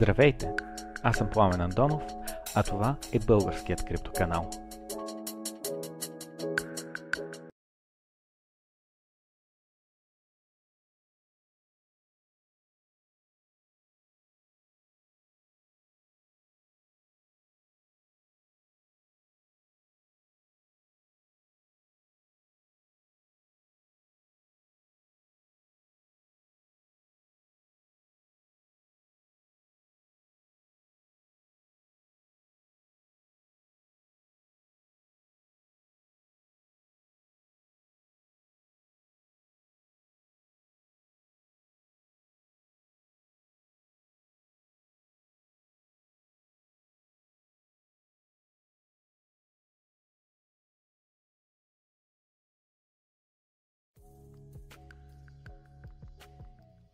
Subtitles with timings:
[0.00, 0.52] Здравейте!
[1.02, 2.02] Аз съм Пламен Андонов,
[2.54, 4.50] а това е българският криптоканал.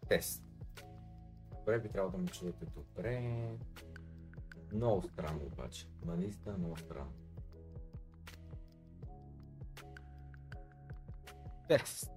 [0.09, 0.43] Тест.
[1.51, 3.43] Добре, би трябвало да ме чуете добре.
[4.73, 5.87] Много странно обаче.
[6.05, 7.13] Ма наистина много странно.
[11.69, 12.16] Тест.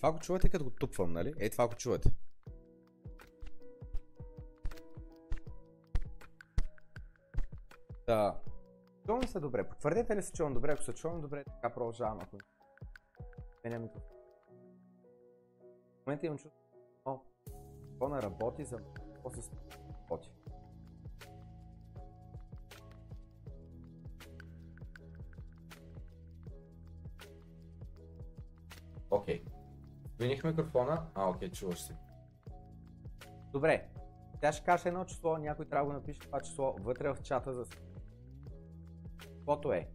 [0.00, 1.34] Това го чувате като го тупвам, нали?
[1.38, 2.10] Е, това го чувате.
[8.06, 8.40] Да.
[9.06, 9.68] Чувам се добре?
[9.68, 10.72] Потвърдете ли се чувам добре?
[10.72, 12.18] Ако се чувам добре, така продължавам.
[12.20, 12.36] Ако
[13.64, 14.16] не, няма микрофон.
[16.02, 16.60] В момента имам чувство,
[17.04, 17.18] о,
[17.88, 19.30] телефона работи за какво
[30.40, 31.06] Смених микрофона.
[31.14, 31.96] А, окей, чуваш се.
[33.52, 33.88] Добре,
[34.40, 37.52] тя ще каже едно число, някой трябва да го напише това число вътре в чата
[37.52, 37.64] за
[39.18, 39.88] Каквото е.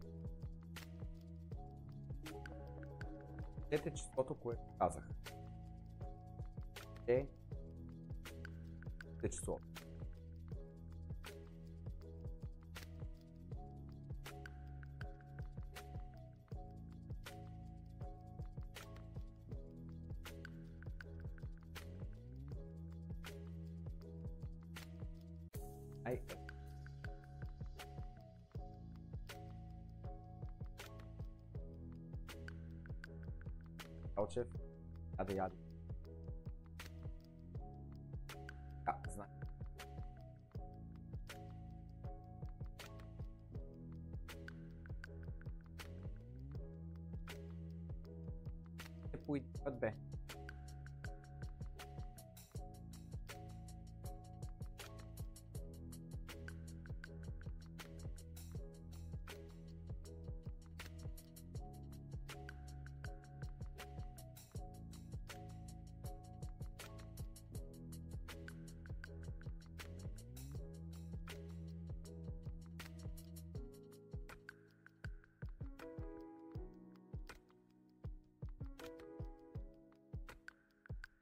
[3.58, 5.10] Четете числото, което казах.
[7.08, 7.28] Е.
[9.24, 9.60] Е число.
[35.36, 35.65] याद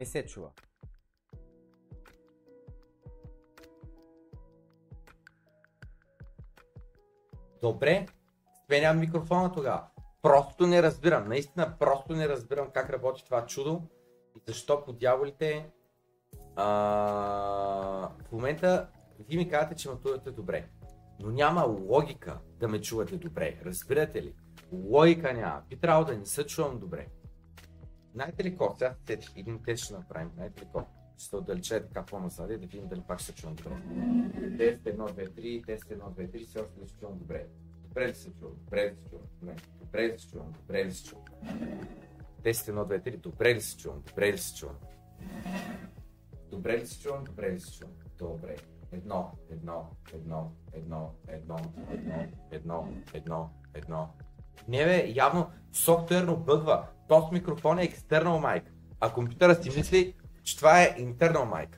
[0.04, 0.50] Не се чува.
[7.62, 8.06] Добре,
[8.66, 9.88] сменям микрофона тогава.
[10.22, 13.82] Просто не разбирам, наистина просто не разбирам как работи това чудо
[14.36, 15.72] и защо по дяволите
[16.56, 16.66] а,
[18.28, 18.88] в момента
[19.20, 20.70] вие ми казвате, че ме чувате добре.
[21.20, 24.36] Но няма логика да ме чувате добре, разбирате ли?
[24.72, 25.62] Логика няма.
[25.70, 27.08] Би трябвало да не се чувам добре.
[28.14, 28.76] Знаете ли какво?
[28.78, 30.32] Сега сетих, един тест ще направим.
[30.34, 30.86] Знаете ли какво?
[31.18, 33.76] Ще се отдалече така по-назад и да видим дали пак се чувам добре.
[34.58, 37.48] Тест 1, 2, 3, тест 1, 2, 3, все още да се чувам добре.
[37.84, 38.56] Добре ли се чувам?
[38.64, 39.28] Добре ли се чувам?
[39.42, 39.56] Не.
[39.80, 40.52] Добре ли се чувам?
[40.52, 41.26] Добре ли се чувам?
[42.44, 44.04] Тест 1, 2, 3, добре ли се чувам?
[44.08, 44.78] Добре ли се чувам?
[46.52, 47.24] Добре ли се чувам?
[47.24, 47.94] Добре ли се чувам?
[48.18, 48.56] Добре.
[48.92, 54.10] Едно, едно, едно, едно, едно, едно, едно, едно, едно.
[54.68, 56.86] Не бе, явно софтуерно бъгва.
[57.08, 58.64] Този микрофон е external mic,
[59.00, 61.78] а компютъра си мисли, че това е internal mic.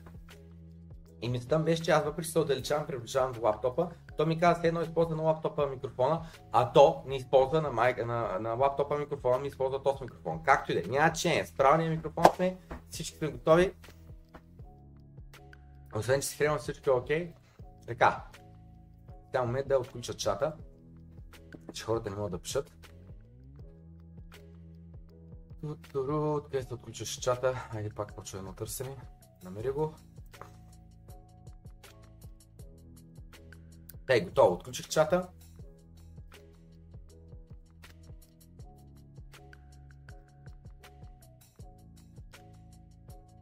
[1.22, 4.82] И мислята беше, че аз въпреки се отдалечавам, приближавам до лаптопа, то ми каза, едно
[4.82, 9.48] използва на лаптопа микрофона, а то не използва на, майк, на, на лаптопа микрофона, ми
[9.48, 10.42] използва този микрофон.
[10.42, 12.56] Както и да е, няма че с правилния микрофон сме,
[12.90, 13.72] всички сме готови.
[15.96, 17.32] Освен, че си хрена всичко е окей.
[17.86, 18.24] Така,
[19.26, 20.52] сега момент да отключа чата,
[21.72, 22.75] че хората не могат да пишат.
[25.62, 27.68] Откъде се отключваш чата?
[27.72, 28.96] Айде пак почва едно търсене.
[29.44, 29.94] Намери го.
[34.06, 34.54] Тей, готово.
[34.54, 35.28] Отключих чата.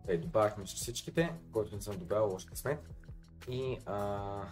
[0.07, 2.89] Тей, добавихме всичките, който не съм добавил, лош късмет.
[3.49, 4.49] И а,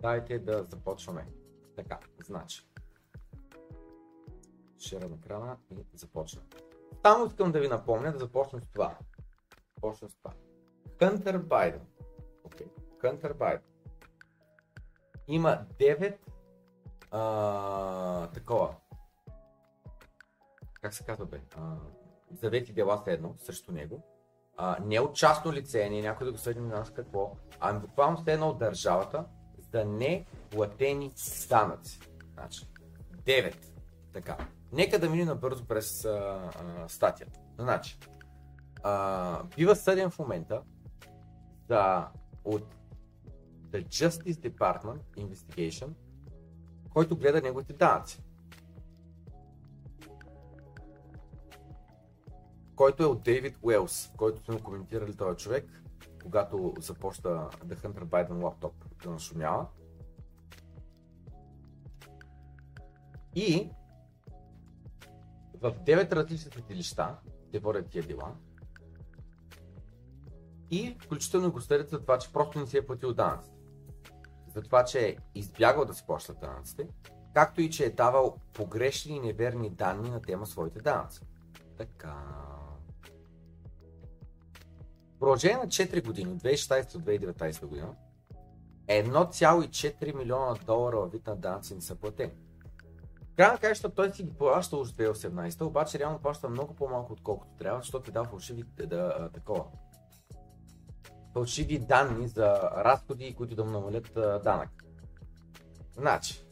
[0.00, 1.26] дайте да започваме.
[1.76, 2.73] Така, значи.
[4.84, 5.56] Шера на екрана
[5.94, 6.42] и започна.
[7.02, 8.98] Само искам да ви напомня да започнем с това.
[9.74, 10.32] Започнем с това.
[10.98, 11.86] Хънтер Байден.
[12.44, 12.66] Окей.
[13.00, 13.62] Хънтер Байден.
[15.28, 16.16] Има 9
[17.10, 18.74] а, такова.
[20.80, 21.40] Как се казва бе?
[21.56, 21.76] А,
[22.32, 24.02] завети дела едно срещу него.
[24.56, 28.18] А, не от частно лице, не някой да го съди на нас какво, ами буквално
[28.18, 29.24] сте едно от държавата
[29.72, 31.12] за неплатени
[31.48, 32.00] данъци.
[32.34, 32.68] Значи,
[33.24, 33.54] 9.
[34.12, 34.36] Така.
[34.74, 37.40] Нека да минем набързо през а, а, статията.
[37.58, 37.98] Значи,
[38.82, 40.62] а, бива съден в момента
[41.68, 42.06] за
[42.44, 42.74] от
[43.70, 45.88] The Justice Department Investigation,
[46.90, 48.22] който гледа неговите данъци.
[52.76, 55.82] Който е от Дейвид Уелс, който сме коментирали този човек,
[56.22, 59.66] когато започна The Hunter Biden лаптоп да нашумява.
[63.34, 63.70] И
[65.70, 67.16] в 9 различни съдилища
[67.52, 68.34] те водят тия дела.
[70.70, 73.56] И включително го съдят за това, че просто не си е платил данъците.
[74.54, 76.88] За това, че е избягал да си плаща данъците,
[77.34, 81.20] както и че е давал погрешни и неверни данни на тема своите данъци.
[81.78, 82.16] Така.
[85.16, 87.94] В продължение на 4 години, 2016-2019 година,
[88.88, 92.43] 1,4 милиона долара във вид на данъци не са платени.
[93.36, 97.80] Край на той си ги плаща още 2018, обаче реално плаща много по-малко отколкото трябва,
[97.80, 99.64] защото е дал фалшиви да, а, такова.
[101.32, 104.84] Фалшиви данни за разходи, които да му намалят а, данък.
[105.96, 106.44] Значи,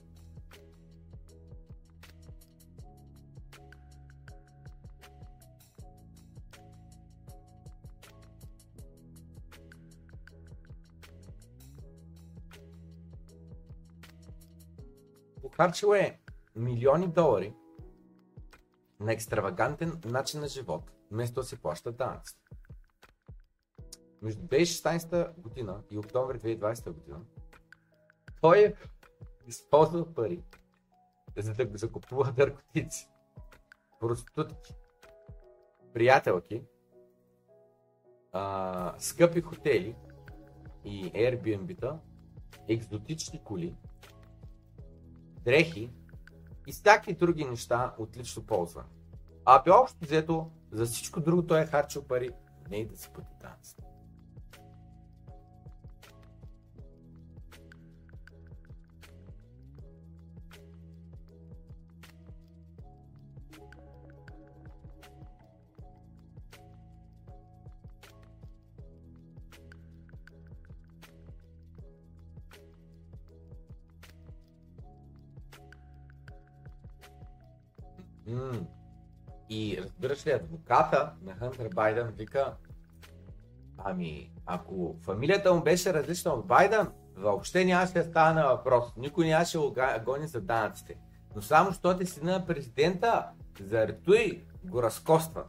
[15.42, 16.21] похарчил е
[16.56, 17.54] милиони долари
[19.00, 22.36] на екстравагантен начин на живот, вместо да се плаща данъци.
[24.22, 27.20] Между 2016 година и октомври 2020 година
[28.40, 28.74] той е
[29.46, 30.44] използвал пари,
[31.36, 33.08] за да закупува наркотици,
[34.00, 34.74] проститутки,
[35.94, 36.64] приятелки,
[38.32, 39.96] а, скъпи хотели
[40.84, 42.00] и Airbnb-та,
[42.68, 43.76] екзотични коли,
[45.44, 45.90] дрехи
[46.66, 48.88] и всякакви други неща от лично ползване.
[49.44, 52.30] А при общо взето, за всичко друго той е харчил пари,
[52.70, 53.81] не и да си плати данъците.
[78.32, 78.66] М.
[79.50, 82.56] И разбираш ли, адвоката на Хънтер Байден вика,
[83.78, 88.96] ами, ако фамилията му беше различна от Байден, въобще нямаше да става на въпрос.
[88.96, 90.98] Никой нямаше да гони за данъците.
[91.36, 95.46] Но само, защото е сина на президента, заради го разкостват.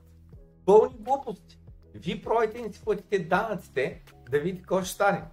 [0.65, 1.59] Пълни глупости.
[1.93, 5.23] Вие пробайте и си платите данъците, да видите какво ще стане.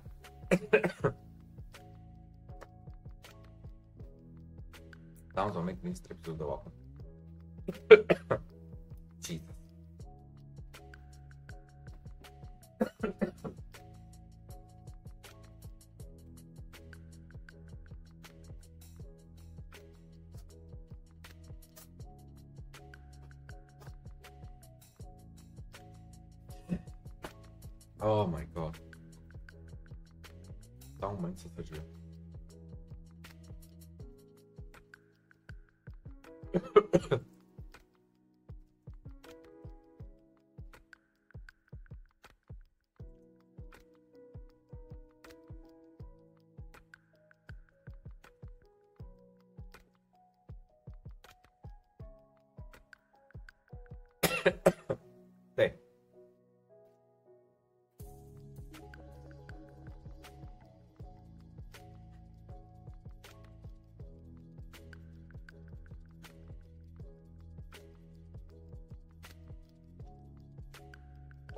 [5.35, 6.45] Само за момент министър епизод да.
[9.21, 9.55] Jesus.
[28.03, 28.79] Oh my god.
[31.01, 31.83] Само момент се съжаля.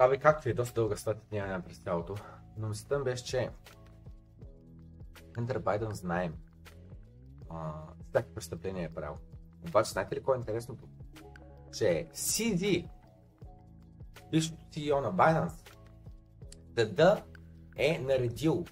[0.03, 2.15] Абе, както и доста дълга статия няма през цялото.
[2.57, 3.51] Но мислята ми беше, че
[5.35, 6.35] Хънтер Байден знаем
[7.51, 7.73] а,
[8.09, 9.17] всяки престъпления е правил.
[9.69, 10.89] Обаче, знаете ли кое е интересното?
[11.73, 12.89] Че CD,
[14.31, 15.75] бившото CEO на Binance,
[16.79, 17.25] съда
[17.77, 18.65] е наредил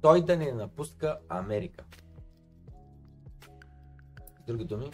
[0.00, 1.84] той да не напуска Америка.
[4.40, 4.90] С други думи,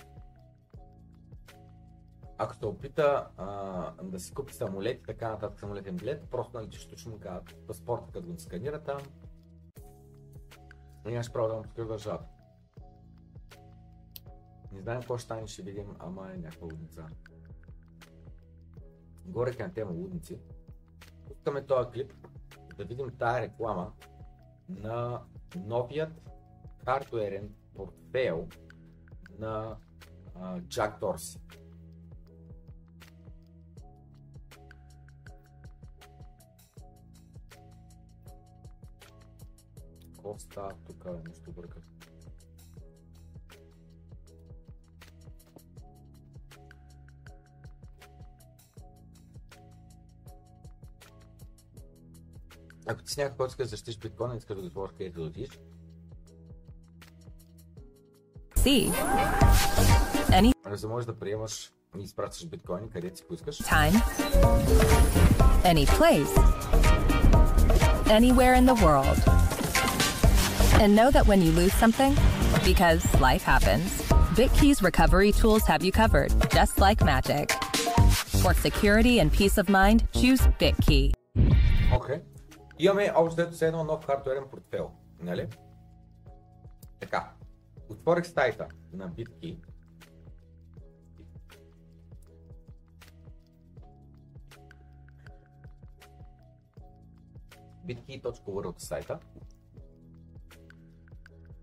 [2.38, 6.72] ако се опита а, да си купи самолет и така нататък самолетен билет, просто нали,
[6.72, 8.98] ще му кажат паспорта, като го сканира там,
[11.04, 12.28] нямаш право да му пускаш държавата.
[14.72, 17.06] Не знаем какво ще стане, ще видим, ама е някаква лудница.
[19.24, 20.38] Горе на тема лудници.
[21.28, 22.12] Пускаме този клип,
[22.76, 23.92] да видим тая реклама
[24.68, 25.22] на
[25.56, 26.30] новият
[26.84, 28.48] хардуерен портфейл
[29.38, 29.76] на
[30.68, 31.40] Джак Дорси.
[40.24, 41.04] Какво става тук?
[41.28, 41.80] Нещо бърка.
[52.86, 55.26] Ако ти си някой, който иска да защитиш биткоин, искаш да го сложиш където да
[55.26, 55.60] отидеш,
[58.56, 58.92] See.
[60.30, 63.58] Any за да можеш да приемаш и изпращаш биткоини където си поискаш.
[63.58, 63.94] time,
[65.64, 66.32] any place,
[68.18, 69.43] anywhere in the world.
[70.83, 72.15] And know that when you lose something,
[72.63, 74.01] because life happens,
[74.37, 77.51] BitKey's recovery tools have you covered, just like magic.
[78.43, 81.13] For security and peace of mind, choose BitKey.
[81.93, 82.21] Окей.
[82.79, 85.47] Имаме общо ето все едно нов хардуерен портфел, нали?
[86.99, 87.31] Така.
[87.89, 89.57] Отворих стайта на BitKey.
[97.87, 99.19] bitkey.world сайта.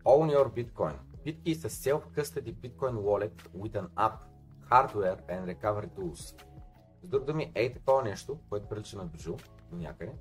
[0.03, 0.95] Own your Bitcoin.
[1.25, 4.23] BitKey is a self-custody Bitcoin wallet with an app,
[4.69, 6.35] hardware and recovery tools.
[7.03, 9.35] С други думи, ей такова нещо, което прилича на Бижу,
[9.71, 10.13] някъде.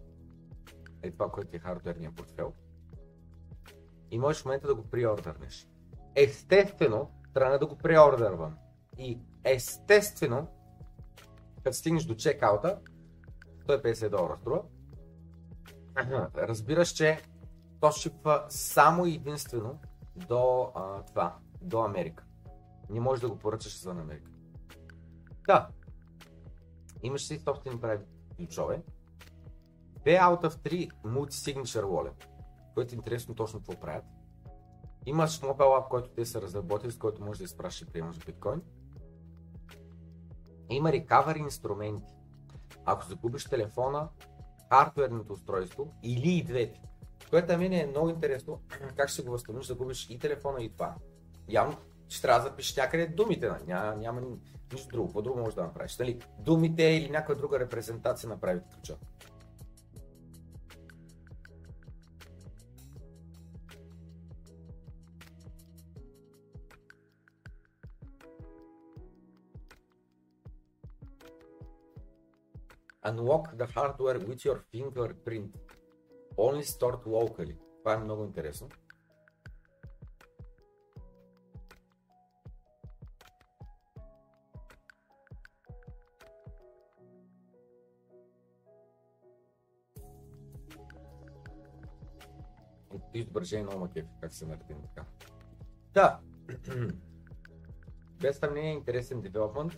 [1.03, 2.53] Е това, което е хардуерният портфел.
[4.11, 5.69] И можеш в момента да го приордърнеш.
[6.15, 8.57] Естествено, трябва да го приордървам.
[8.99, 10.47] И естествено,
[11.65, 12.79] като стигнеш до чекаута,
[13.67, 14.63] 150 долара струва,
[16.37, 17.21] разбираш, че
[17.81, 19.79] то шипва само единствено
[20.17, 22.25] до а, това, до Америка.
[22.91, 24.31] Не можеш да го поръчаш за Америка.
[25.47, 25.69] Да.
[27.03, 28.05] Имаш си собствени прави
[28.37, 28.83] ключове.
[30.05, 32.27] 2 out of 3 multi-signature wallet,
[32.75, 34.05] което е интересно точно какво правят.
[35.07, 38.63] Имаш мобил app, който те са разработили, с който можеш да изпращаш и приемаш биткоин.
[40.71, 42.15] Има recovery инструменти.
[42.85, 44.09] Ако загубиш телефона,
[44.73, 46.83] хардуерното устройство или и двете.
[47.31, 48.61] Което на мен е много интересно
[48.97, 50.95] как ще го възстановиш, загубиш и телефона и това.
[51.49, 51.77] Явно
[52.09, 53.63] ще трябва да запишеш някъде думите, нали?
[53.67, 54.23] няма, няма
[54.73, 55.09] нищо друго.
[55.09, 55.99] Какво друго можеш да направиш?
[55.99, 56.21] Нали?
[56.39, 58.97] Думите или някаква друга репрезентация направи ключа.
[73.07, 75.51] Unlock the hardware with your fingerprint.
[76.47, 77.57] Only stored locally.
[77.79, 78.69] Това е много интересно.
[93.15, 95.05] изображение много макеф, как се наредим така.
[95.95, 96.21] Да,
[98.21, 99.73] без съмнение интересен девелопмент.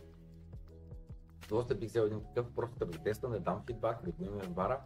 [1.48, 4.42] Доста бих взел един такъв, просто да го тествам, да дам фидбак, да го имаме
[4.42, 4.81] в бара.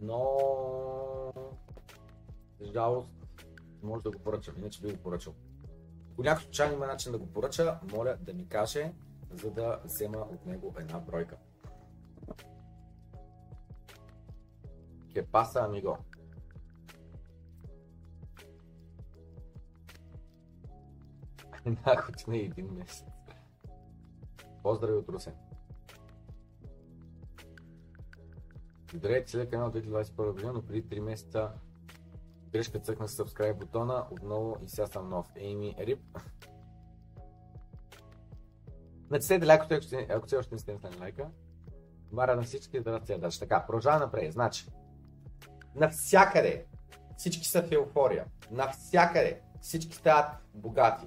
[0.00, 0.36] Но,
[2.72, 3.10] жалост,
[3.82, 5.34] може да го поръчам, иначе би го поръчал.
[6.12, 8.92] Ако някой случайно има начин да го поръча, моля да ми каже,
[9.30, 11.36] за да взема от него една бройка.
[15.14, 15.98] Кепаса, амиго.
[21.64, 23.04] Една година и един месец.
[24.62, 25.34] Поздрави от Русе.
[28.94, 31.52] Здравейте, целият канал 2021 година, но преди 3 месеца
[32.52, 35.26] грешка цъкна с subscribe бутона, отново и сега съм нов.
[35.36, 36.18] Ейми Рип.
[39.10, 41.30] Натиснете лайк, ако все- още не сте натиснали лайка.
[42.12, 43.38] Мара на всички да растят дача.
[43.38, 44.32] Така, продължаваме напред.
[44.32, 44.66] Значи,
[45.74, 46.66] навсякъде
[47.16, 48.26] всички са в еуфория.
[48.50, 51.06] Навсякъде всички стават богати.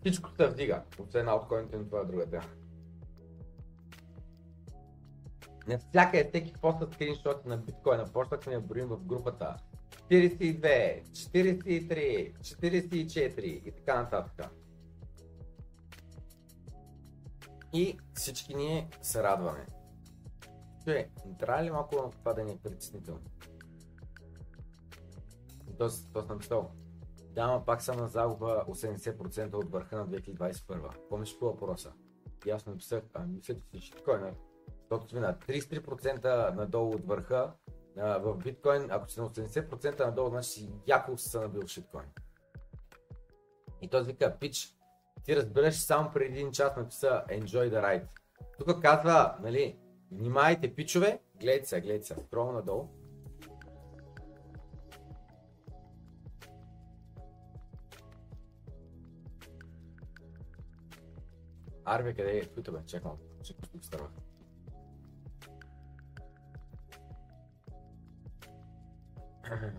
[0.00, 0.82] Всичко се вдига.
[0.98, 2.44] Освен алткоините, но това е друга тема.
[5.68, 8.12] Навсякъде всеки поста скриншоти на биткоина.
[8.12, 9.56] Почнахме да броим в групата.
[10.10, 14.50] 42, 43, 44 и така нататък.
[17.72, 19.66] И всички ние се радваме.
[20.84, 23.20] Чуе, не трябва ли малко това да ни е притеснително?
[25.78, 26.70] Тоест, то съм написал.
[27.34, 31.08] Да, ама пак съм на загуба 80% от върха на 2021.
[31.08, 31.92] Помниш по въпроса?
[32.46, 34.34] И аз написах, а мисля, че си шиткоинър.
[34.80, 37.52] Защото сме на 33% надолу от върха
[37.98, 38.86] в биткоин.
[38.90, 42.06] Ако си на 80% надолу, значи си яко се набил в шиткоин.
[43.82, 44.74] И той вика, пич,
[45.24, 48.06] ти разбираш само преди един час написа Enjoy the ride.
[48.58, 49.78] Тук казва, нали,
[50.12, 52.88] внимайте пичове, гледайте се, гледайте се, скрол надолу.
[61.84, 62.46] Арве, къде е?
[62.46, 63.22] Тук бе, чакай малко.
[63.44, 64.27] Чакай, тук.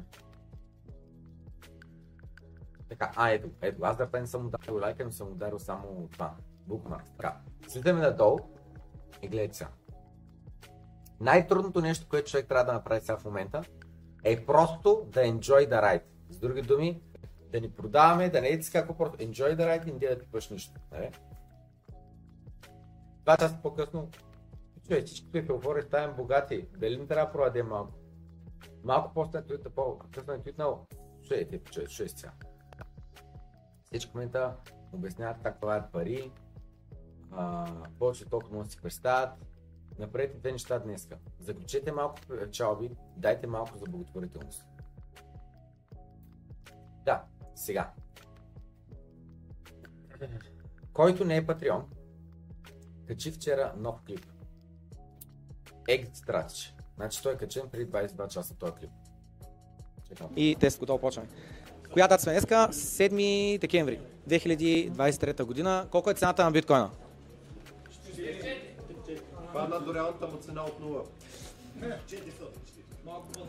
[2.90, 6.36] Така, а ето, ето, аз да не съм ударил лайка, но съм ударил само това.
[6.70, 7.04] Bookmark.
[7.18, 8.40] Така, слизаме надолу
[9.22, 9.70] и гледайте сега.
[11.20, 13.62] Най-трудното нещо, което човек трябва да направи сега в момента,
[14.24, 16.04] е просто да enjoy the ride.
[16.30, 17.02] С други думи,
[17.52, 20.26] да ни продаваме, да не е така, просто enjoy the ride и не да ти
[20.32, 20.80] пъш нищо.
[20.92, 21.12] Нали?
[23.24, 24.10] Два часа по-късно,
[24.88, 26.68] човек, всички в еуфория ставим богати.
[26.78, 27.99] Дали не трябва да продадем малко?
[28.84, 30.88] Малко по-късно е твитнал, по-късно е твитнал,
[31.22, 32.32] слушайте, човек, слушай сега.
[33.86, 34.56] Всички момента
[34.94, 36.32] обясняват как правят пари,
[37.32, 37.68] а,
[38.00, 39.30] повече толкова може да си представят.
[40.00, 41.18] Направете две неща днеска.
[41.40, 44.66] Заключете малко печалби, дайте малко за благотворителност.
[47.06, 47.24] Да,
[47.56, 47.94] сега.
[50.94, 51.90] Който не е патреон,
[53.08, 54.26] качи вчера нов клип.
[55.88, 56.79] Exit Strategy.
[57.00, 58.90] Значи той е качен преди 22 часа този клип.
[60.08, 60.28] Чекам.
[60.36, 61.30] И тест, готово почваме.
[61.94, 62.56] Коя дата сме днеска?
[62.72, 65.88] 7 декември 2023 година.
[65.92, 66.90] Колко е цената на биткоина?
[69.54, 71.06] Падна до реалната му цена от 0.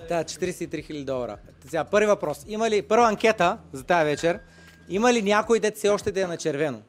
[0.08, 1.38] Да, 43 000 долара.
[1.64, 2.44] Сега, първи въпрос.
[2.48, 4.40] Има ли, първа анкета за тази вечер,
[4.88, 6.82] има ли някой дет все още да е на червено?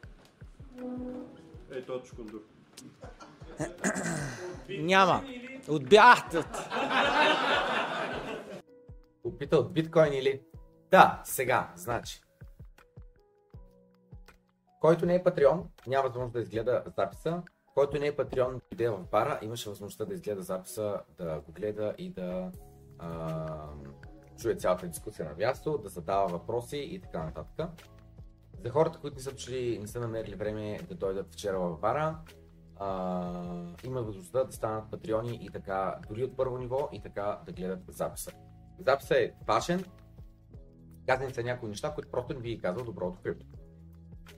[1.72, 2.42] Ей, то чукундур.
[5.72, 5.76] Няма.
[5.76, 6.30] Отбях.
[9.24, 10.42] Опита от биткоин или...
[10.92, 12.22] Да, сега, значи.
[14.82, 17.44] Който не е патреон, няма възможност да изгледа записа.
[17.74, 21.96] Който не е патреон, иде в бара, имаше възможността да изгледа записа, да го гледа
[21.98, 22.52] и да
[23.00, 23.70] а,
[24.38, 27.70] чуе цялата дискусия на място, да задава въпроси и така нататък.
[28.64, 32.20] За хората, които не са чули, не са намерили време да дойдат вчера в бара,
[32.82, 33.34] а,
[33.84, 37.80] има възможността да станат патреони и така, дори от първо ниво и така да гледат
[37.88, 38.32] записа.
[38.80, 39.86] Записът е важен,
[41.08, 43.46] казани са някои неща, които просто не ви казал доброто крипто.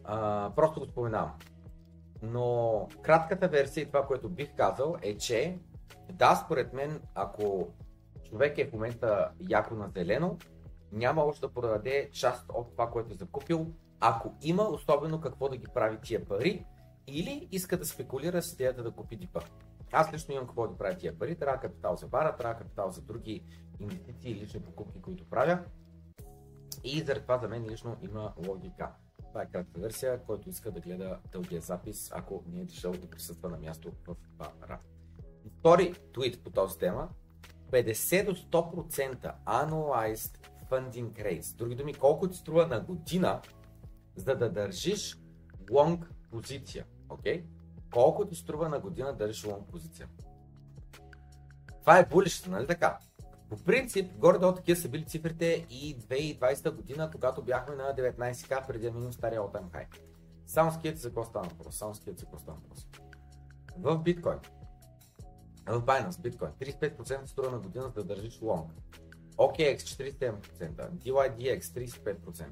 [0.03, 1.33] А, просто го споменавам.
[2.21, 5.59] Но кратката версия и това, което бих казал е, че
[6.11, 7.67] да, според мен, ако
[8.23, 10.37] човек е в момента яко на зелено,
[10.91, 13.67] няма още да продаде част от това, което е закупил,
[13.99, 16.65] ако има особено какво да ги прави тия пари,
[17.07, 19.39] или иска да спекулира с идеята да купи дипа.
[19.91, 23.01] Аз лично имам какво да правя тия пари, трябва капитал за бара, трябва капитал за
[23.01, 23.43] други
[23.79, 25.59] инвестиции и лични покупки, които правя.
[26.83, 28.91] И заради това за мен лично има логика.
[29.27, 33.09] Това е кратка версия, който иска да гледа дългия запис, ако не е дошъл да
[33.09, 34.79] присъства на място в бара.
[35.59, 37.09] Втори твит по този тема.
[37.71, 40.37] 50 до 100% annualized
[40.69, 41.55] funding rates.
[41.55, 43.41] Други думи, колко ти струва на година,
[44.15, 45.17] за да държиш
[45.69, 46.85] long позиция.
[47.13, 47.43] Окей?
[47.43, 47.45] Okay?
[47.93, 50.07] Колко ти струва на година да long позиция?
[51.81, 52.99] Това е булището, нали така?
[53.49, 58.85] По принцип, горе-долу такива са били цифрите и 2020 година, когато бяхме на 19к преди
[58.85, 59.99] да минем стария all time high.
[60.45, 62.87] Само скиете за какво става въпрос, само скиете за какво става въпрос.
[63.77, 64.39] В биткоин,
[65.67, 68.65] в Binance биткоин, 35% струва на година да държиш long.
[69.37, 72.47] OKX 47%, DYDX 35%,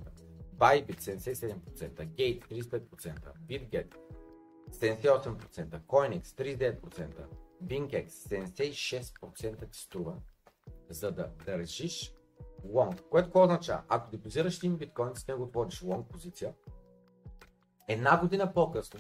[0.57, 1.55] Bybit 77%,
[2.07, 3.95] Gate 35%, BitGet
[4.71, 7.25] 78%, CoinX 39%,
[7.63, 10.15] BingX 76% ти струва
[10.89, 12.13] за да държиш
[12.63, 13.01] лонг.
[13.09, 13.83] Което какво означава?
[13.89, 16.53] Ако депозираш един биткоин, с него отвориш лонг позиция,
[17.87, 18.99] една година по-късно,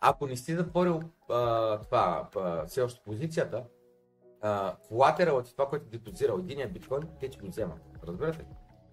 [0.00, 3.64] ако не си затворил а, това, а, все още позицията,
[4.88, 7.80] колатералът и това, което ти депозирал единия биткоин, те ти го вземат.
[8.04, 8.46] Разбирате ли?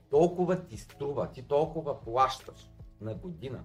[0.10, 3.64] Толкова ти струва, ти толкова плащаш на година,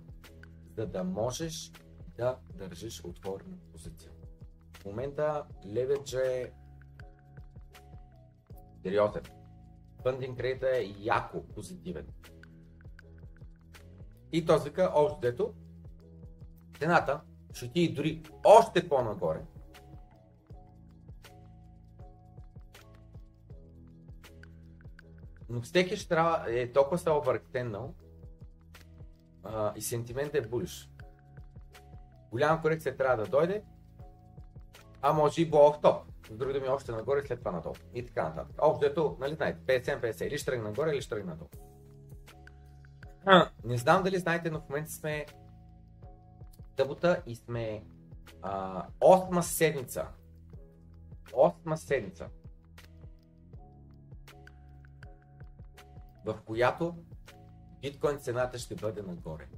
[0.76, 1.72] за да можеш
[2.16, 4.10] да държиш отворена позиция.
[4.78, 6.52] В момента леведж е
[8.82, 9.22] сериозен.
[10.02, 12.06] Фъндинг рейта е яко позитивен.
[14.32, 15.54] И този вика, общо дето,
[16.78, 17.20] цената
[17.52, 19.42] ще ти дори още по-нагоре.
[25.48, 27.94] Но всеки ще трябва, е толкова се овъртеннал
[29.76, 30.90] и сентиментът е булиш.
[32.34, 33.62] Голяма корекция трябва да дойде,
[35.02, 36.02] а може и блоу топ.
[36.26, 37.74] С други думи, още нагоре, след това надолу.
[37.94, 38.56] И така нататък.
[38.58, 41.48] Общо ето, нали знаете, 50-50, или ще тръгне нагоре, или ще тръгне надолу.
[43.64, 45.26] Не знам дали знаете, но в момента сме
[46.76, 47.84] събота и сме
[48.42, 50.06] а, 8 седмица.
[51.32, 52.28] 8 седмица.
[56.24, 56.96] В която
[57.80, 59.48] биткоин цената ще бъде нагоре.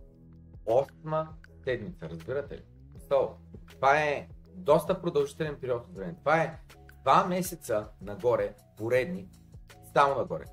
[0.66, 1.26] 8
[1.66, 2.62] седмица, разбирате ли?
[2.96, 3.30] So,
[3.66, 6.16] това е доста продължителен период от време.
[6.18, 6.58] Това е
[7.04, 9.28] 2 месеца нагоре, поредни,
[9.92, 10.44] само нагоре.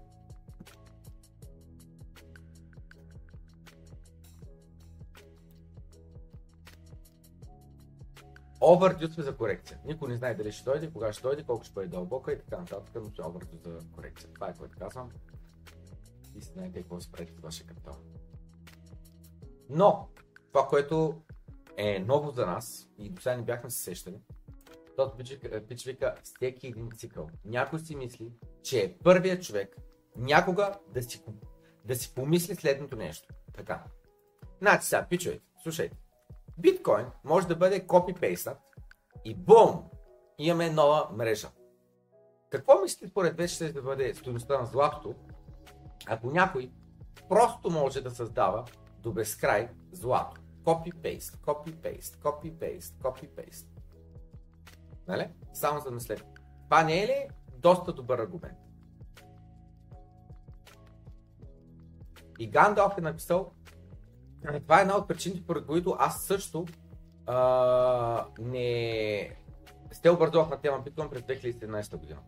[8.62, 9.80] Овърдю сме за корекция.
[9.86, 12.58] Никой не знае дали ще дойде, кога ще дойде, колко ще бъде дълбока и така
[12.58, 14.30] нататък, но ще овърдю за корекция.
[14.34, 15.10] Това е което казвам.
[16.36, 17.96] И знаете какво прави с вашия капитал.
[19.70, 20.10] Но,
[20.54, 21.22] това, което
[21.78, 24.20] е ново за нас и до сега не бяхме се сещали,
[24.88, 25.18] защото
[25.68, 27.30] пич, вика всеки един цикъл.
[27.46, 28.32] Някой си мисли,
[28.64, 29.78] че е първият човек
[30.16, 31.24] някога да си,
[31.86, 33.34] да си помисли следното нещо.
[33.54, 33.84] Така.
[34.62, 35.98] Значи сега, пичовете, слушайте.
[36.58, 38.58] Биткоин може да бъде копипейснат
[39.26, 39.84] и бум!
[40.38, 41.52] Имаме нова мрежа.
[42.50, 45.16] Какво мислите според вече ще да бъде стоеността на златото,
[46.08, 46.72] ако някой
[47.30, 48.66] просто може да създава
[49.00, 50.43] до безкрай злато?
[50.64, 53.68] Copy-paste, copy-paste, copy-paste, copy-paste.
[55.08, 55.30] Нали?
[55.54, 56.24] Само за мислете.
[56.64, 58.58] Това не е ли доста добър аргумент?
[62.40, 63.52] И Гандалф е написал,
[64.62, 66.66] това е една от причините, поради които аз също
[67.26, 69.36] а, не
[69.92, 72.20] сте обърдувах на тема биткоин през 2017 година.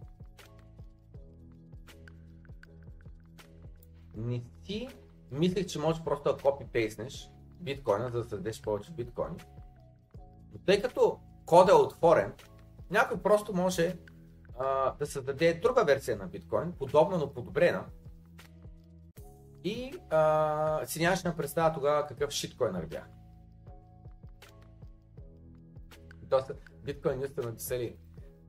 [4.16, 4.90] Не си
[5.32, 7.32] мислех, че можеш просто да копи-пейснеш
[7.62, 9.38] биткоина, за да създадеш повече биткоини.
[10.54, 12.34] Но тъй като код е отворен,
[12.92, 13.98] някой просто може
[14.60, 17.86] а, да създаде друга версия на биткоин, подобна, но подобрена.
[19.64, 23.10] И а, си нямаш на представа тогава какъв шиткоинър бях.
[26.22, 27.96] Доста биткоин не сте написали.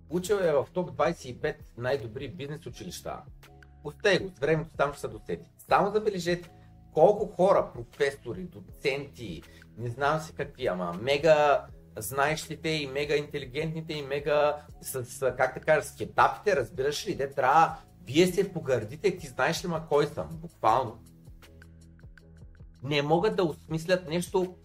[0.09, 3.23] Учил е в топ 25 най-добри бизнес училища.
[3.85, 5.51] Остай го, с времето там ще се досети.
[5.59, 6.51] Само забележете
[6.97, 9.43] колко хора, професори, доценти,
[9.79, 11.67] не знам си какви, ама мега
[11.99, 17.31] знаещите и мега интелигентните и мега с, с как да кажа, скетапите, разбираш ли, де
[17.31, 21.03] трябва, вие се погърдите, ти знаеш ли ма кой съм, буквално.
[22.83, 24.57] Не могат да осмислят нещо,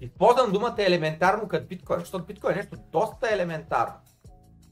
[0.00, 3.94] използвам думата елементарно като биткоин, защото биткоин е нещо доста елементарно.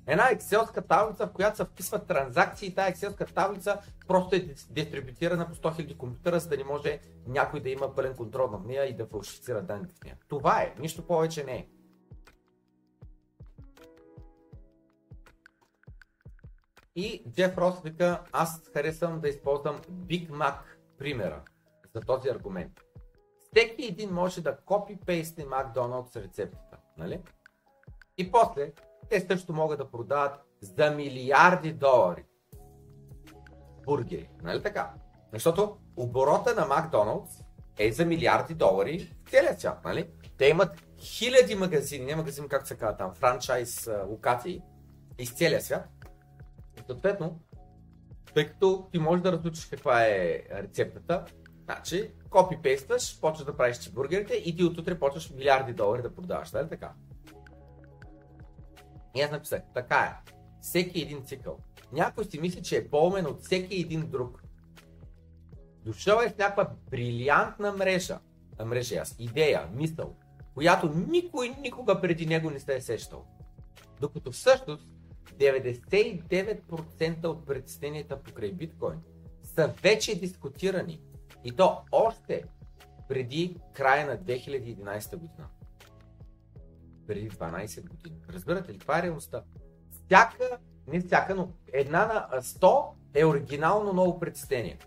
[0.06, 4.38] Една екселска таблица, в която се вписват транзакции и тази екселска таблица просто е
[4.70, 8.64] дистрибутирана по 100 000 компютъра, за да не може някой да има пълен контрол над
[8.64, 10.16] нея и да фалшифицира данните в нея.
[10.28, 11.68] Това е, нищо повече не е.
[16.96, 20.56] И Джеф Рос вика, аз харесвам да използвам Big Mac
[20.98, 21.42] примера
[21.94, 22.80] за този аргумент.
[23.40, 27.20] Всеки един може да копи-пейсне Макдоналдс рецептата, нали?
[28.20, 28.72] И после
[29.08, 32.24] те също могат да продават за милиарди долари
[33.84, 34.28] бургери.
[34.42, 34.94] Нали така?
[35.32, 37.30] Защото оборота на Макдоналдс
[37.78, 40.10] е за милиарди долари в целия свят, нали?
[40.38, 44.62] Те имат хиляди магазини, не магазин как се казва там, франчайз локации
[45.18, 45.88] из целия свят.
[46.78, 47.40] И съответно,
[48.34, 51.24] тъй като ти можеш да разучиш каква е рецептата,
[51.64, 56.68] значи копипействаш, почваш да правиш бургерите и ти отутре почваш милиарди долари да продаваш, нали
[56.68, 56.92] така?
[59.14, 60.32] И аз написах, така е.
[60.60, 61.58] Всеки един цикъл.
[61.92, 64.42] Някой си мисли, че е по-умен от всеки един друг.
[65.84, 68.18] Дошъл е в някаква брилянтна мрежа,
[68.58, 70.16] а мрежа идея, мисъл,
[70.54, 73.24] която никой никога преди него не се е сещал.
[74.00, 74.88] Докато всъщност
[75.38, 78.98] 99% от притесненията покрай биткоин
[79.42, 81.00] са вече дискутирани.
[81.44, 82.44] И то още
[83.08, 85.48] преди края на 2011 година.
[87.10, 88.16] Преди 12 години.
[88.28, 88.78] Разбирате ли?
[88.78, 89.42] Това е реалността.
[89.90, 94.78] Всяка, не всяка, но една на 100 е оригинално ново притеснение.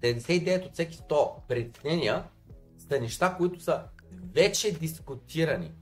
[0.00, 2.24] 99 от всеки 100 притеснения
[2.78, 3.84] са неща, които са
[4.34, 5.72] вече дискутирани.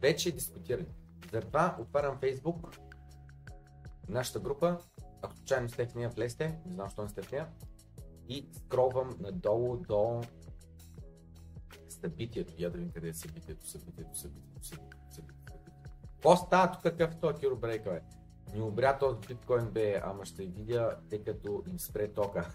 [0.00, 0.94] Вече дискутирани.
[1.32, 2.78] Затова отварям Facebook,
[4.08, 4.78] нашата група,
[5.22, 7.48] ако случайно сте в нея, влезте, не знам, защо не сте в нея,
[8.28, 10.20] и скролвам надолу до
[12.02, 12.54] събитието.
[12.58, 15.52] Я да видим къде е събитието, събитието, събитието, събитието, събитието.
[16.02, 18.02] Какво става тук, какъв е този килобрейка, бе?
[18.54, 22.54] Ни обря този биткоин, бе, ама ще видя, тъй като им спре тока.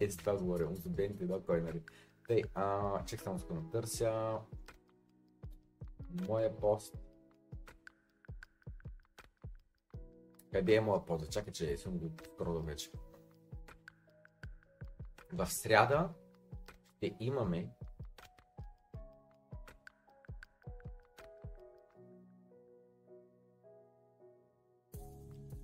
[0.00, 1.82] е, с това говоря, озубените биткоинери.
[2.28, 4.38] Тъй, а, чек само да натърся.
[6.28, 6.94] Моя пост.
[10.52, 11.30] Къде е моя пост?
[11.30, 12.90] Чакай, че съм го скролвал вече.
[15.32, 16.08] В сряда
[16.98, 17.68] ще имаме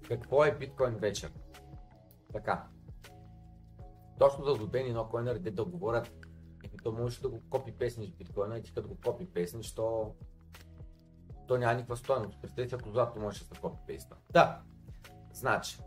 [0.09, 1.33] какво е биткоин вечер.
[2.33, 2.67] Така.
[4.19, 6.13] Точно за но койнери, де да говорят,
[6.65, 10.15] и то можеш да го копи песниш биткоина и ти като го копи песниш, то,
[11.49, 12.41] то няма никаква стоеност.
[12.43, 14.17] Представете ако злато можеш да копи песна.
[14.31, 14.63] Да.
[15.33, 15.79] Значи,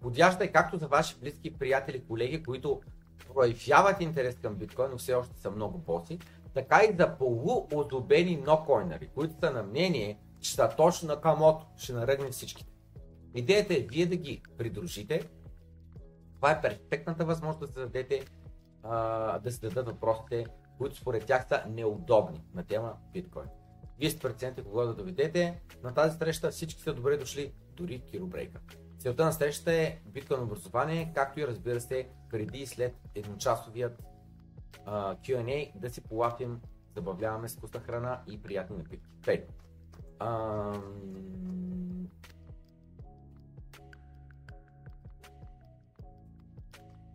[0.00, 2.80] подяща е както за ваши близки приятели, колеги, които
[3.34, 6.18] проявяват интерес към биткоин, но все още са много боси,
[6.54, 11.92] така и за полуозобени нокойнери, които са на мнение, че са точно на камото, ще
[11.92, 12.70] наръгне всичките.
[13.34, 15.28] Идеята е вие да ги придружите.
[16.36, 18.24] Това е перфектната възможност да се дадете,
[18.82, 20.46] а, да се дадат въпросите,
[20.78, 23.46] които според тях са неудобни на тема биткоин.
[23.98, 25.62] Вие сте прецените кого да доведете.
[25.82, 28.60] На тази среща всички са добре дошли, дори Киробрейка.
[29.00, 34.02] Целта на срещата е биткоин образование, както и разбира се, преди и след едночасовият
[34.86, 36.60] а, Q&A да си полафим,
[36.94, 39.10] забавляваме с вкусна храна и приятни напитки.
[39.24, 39.46] Тъй.
[40.18, 42.08] Ам...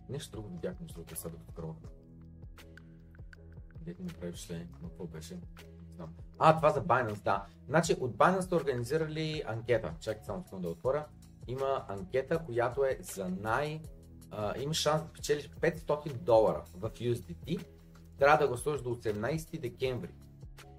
[0.09, 1.77] Нещо друго видях между другото сега докато скролвах.
[3.79, 5.39] Дете ми прави но какво беше?
[6.39, 7.45] А, това за Binance, да.
[7.67, 9.93] Значи от Binance сте организирали анкета.
[9.99, 11.05] Чакайте само да отворя.
[11.47, 13.81] Има анкета, която е за най...
[14.31, 17.65] А, имаш шанс да печелиш 500 долара в USDT.
[18.17, 20.13] Трябва да сложиш до 18 декември.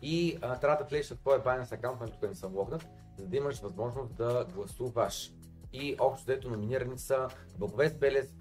[0.02, 2.86] И а, трябва да влезеш в твоя Binance аккаунт, на тук не съм логнат,
[3.18, 5.32] за да имаш възможност да гласуваш.
[5.72, 8.32] И общо дето номинирани са Благовест Белев,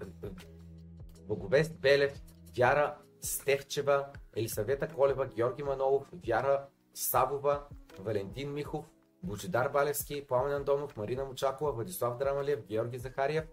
[1.26, 2.22] Благовест Белев,
[2.56, 4.06] Вяра Стевчева,
[4.36, 7.62] Елисавета Колева, Георги Манолов, Вяра Савова,
[8.00, 8.84] Валентин Михов,
[9.22, 13.44] Божидар Балевски, Пламен Андонов, Марина Мочакова, Владислав Драмалиев, Георги Захариев,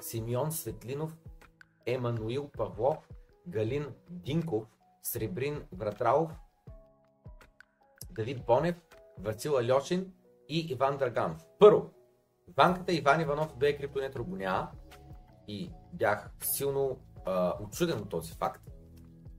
[0.00, 1.16] Симеон Светлинов,
[1.86, 3.08] Емануил Павлов,
[3.48, 4.64] Галин Динков,
[5.02, 6.30] Сребрин Вратралов,
[8.10, 8.76] Давид Бонев,
[9.18, 10.12] Васил Алешин
[10.48, 11.44] и Иван Драганов.
[11.58, 11.90] Първо,
[12.56, 14.38] Ванката Иван Иванов бе криптонет го
[15.48, 18.62] и бях силно а, очуден от този факт.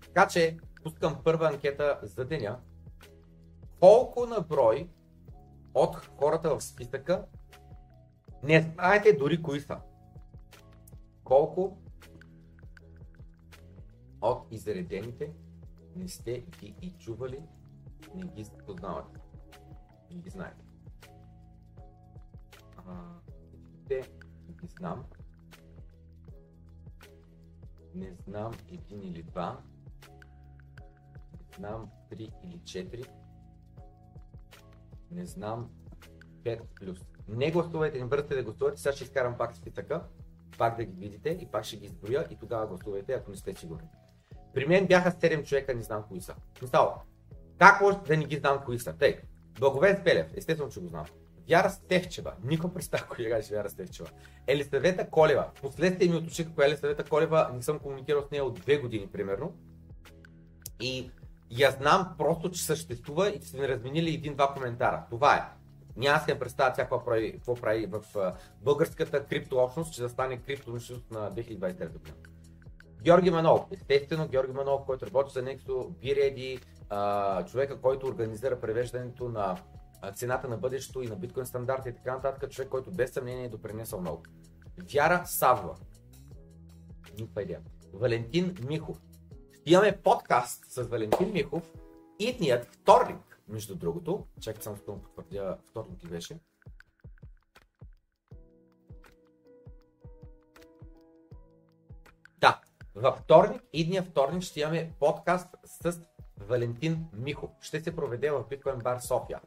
[0.01, 2.59] Така че пускам първа анкета за деня.
[3.80, 4.89] Колко на брой
[5.74, 7.26] от хората в списъка
[8.43, 9.78] не знаете дори кои са?
[11.24, 11.78] Колко
[14.22, 15.34] от изредените
[15.95, 17.41] не сте ги и чували,
[18.15, 19.20] не ги познавате,
[20.11, 20.65] не ги знаете?
[23.88, 24.01] Те
[24.51, 25.05] ги знам,
[27.95, 29.61] не знам един или два,
[31.34, 33.03] не знам три или четири,
[35.12, 35.70] не знам
[36.43, 36.99] 5 плюс.
[37.28, 40.03] Не гласувайте, не бързате да гласувате, сега ще изкарам пак списъка,
[40.57, 43.53] пак да ги видите и пак ще ги изброя и тогава гласувайте, ако не сте
[43.53, 43.88] сигурни.
[44.53, 46.36] При мен бяха 7 човека, не знам кои са.
[46.62, 47.01] Мисъл,
[47.57, 48.93] как може да не ги знам кои са?
[48.93, 49.20] Тъй,
[49.60, 51.05] Благовест Белев, естествено, че го знам.
[51.49, 54.10] Вяра Стевчева, никой представа кой е Вяра Стевчева.
[54.47, 58.53] Елисавета Колева, последствие ми уточниха коя е Елисавета Колева, не съм комуникирал с нея от
[58.53, 59.53] две години примерно.
[60.80, 61.12] И
[61.52, 65.06] я знам просто, че съществува и че са ми разменили един-два коментара.
[65.10, 65.43] Това е.
[65.97, 68.04] Няма се представя тя какво прави, какво прави в
[68.62, 72.16] българската криптообщност, че да стане криптообщност на 2023 година.
[73.04, 76.60] Георги Манов, естествено Георги Манов, който работи за Nexo, BeReady,
[77.45, 79.58] човека, който организира превеждането на
[80.16, 83.50] цената на бъдещето и на биткоин стандарта и така нататък, човек, който без съмнение е
[83.50, 84.24] допринесъл много.
[84.93, 85.76] Вяра Савва.
[87.20, 87.60] Никаква идея.
[87.93, 88.97] Валентин Михов.
[89.66, 91.74] Имаме подкаст с Валентин Михов
[92.20, 94.26] идният вторник, между другото.
[94.41, 96.39] Чакай само да потвърдя, вторник ли беше?
[102.38, 102.62] Да,
[102.95, 106.01] във вторник, идния вторник ще имаме подкаст с
[106.38, 109.41] Валентин Михов ще се проведе в Bitcoin Bar София.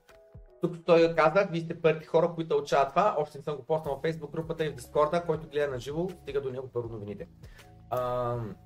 [0.60, 3.14] Тук той казах, вие сте първите хора, които учат това.
[3.18, 6.08] Още не съм го поснал в Facebook групата и в Discord, който гледа на живо,
[6.08, 7.28] стига до него първо новините.
[7.90, 8.56] Ам,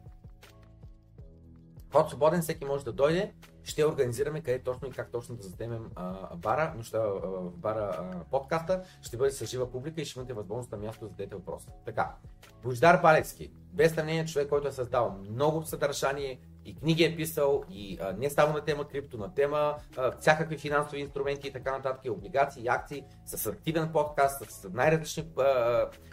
[1.88, 3.32] Вход свободен, всеки може да дойде.
[3.64, 7.10] Ще организираме къде точно и как точно да задемем а, бара, но ще, а,
[7.54, 8.82] бара а, подкаста.
[9.02, 11.62] Ще бъде с жива публика и ще имате възможност на място да зададете въпрос.
[11.84, 12.14] Така.
[12.62, 17.98] Бождар Балецки, без съмнение човек, който е създал много съдържание и книги е писал и
[18.00, 22.04] а, не само на тема крипто, на тема а, всякакви финансови инструменти и така нататък,
[22.04, 25.42] и облигации, и акции, с активен подкаст, с най-различни, а,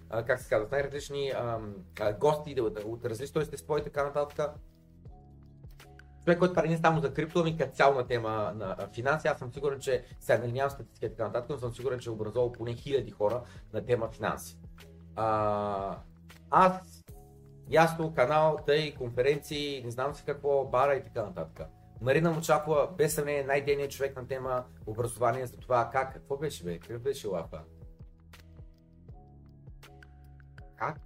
[0.10, 1.60] а, как се казва, най-различни а,
[2.00, 4.52] а, гости от, от различни естество и така нататък
[6.24, 9.28] човек, който прави не само за крипто, ами като цяло на тема на финанси.
[9.28, 12.10] Аз съм сигурен, че сега нали нямам статистика и така нататък, но съм сигурен, че
[12.10, 13.44] е образувал поне хиляди хора
[13.74, 14.58] на тема финанси.
[15.16, 15.98] А,
[16.50, 17.04] аз,
[17.70, 21.68] ясно, канал, тъй, конференции, не знам си какво, бара и така нататък.
[22.02, 26.80] Марина Мочакова, без съмнение, най-деният човек на тема образование за това как, какво беше бе,
[26.80, 27.60] какъв беше лапа?
[30.76, 31.00] Как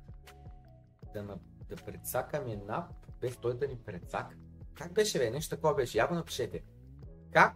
[1.14, 1.38] да, на,
[1.70, 2.86] да предсакаме нап,
[3.22, 4.36] без той да ни предсака?
[4.78, 5.30] Как беше, бе?
[5.30, 5.98] Нещо такова беше.
[5.98, 6.64] Я го напишете.
[7.34, 7.56] Как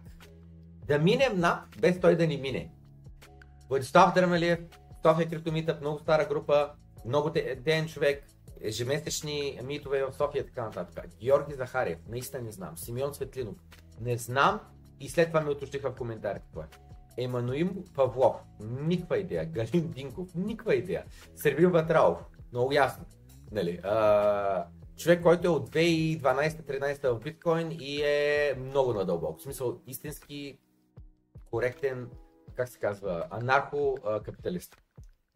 [0.86, 2.72] да минем на, без той да ни мине?
[3.68, 4.60] Владислав Дърмалиев,
[5.06, 6.70] София Криптомитъп, много стара група,
[7.06, 8.24] много ден човек,
[8.60, 11.06] ежемесечни митове в София така нататък.
[11.20, 12.78] Георги Захариев, наистина не знам.
[12.78, 13.56] Симеон Светлинов,
[14.00, 14.60] не знам
[15.00, 16.66] и след това ми уточниха в коментарите това.
[17.18, 19.44] Емануим Павлов, никаква идея.
[19.44, 21.04] Галин Динков, никаква идея.
[21.36, 22.18] Сервил Батраов,
[22.52, 23.04] много ясно.
[23.52, 23.80] Нали?
[23.84, 24.66] А,
[24.96, 29.38] човек, който е от 2012-13 в биткоин и е много надълбок.
[29.38, 30.58] В смисъл, истински
[31.50, 32.10] коректен,
[32.54, 34.76] как се казва, анархо-капиталист.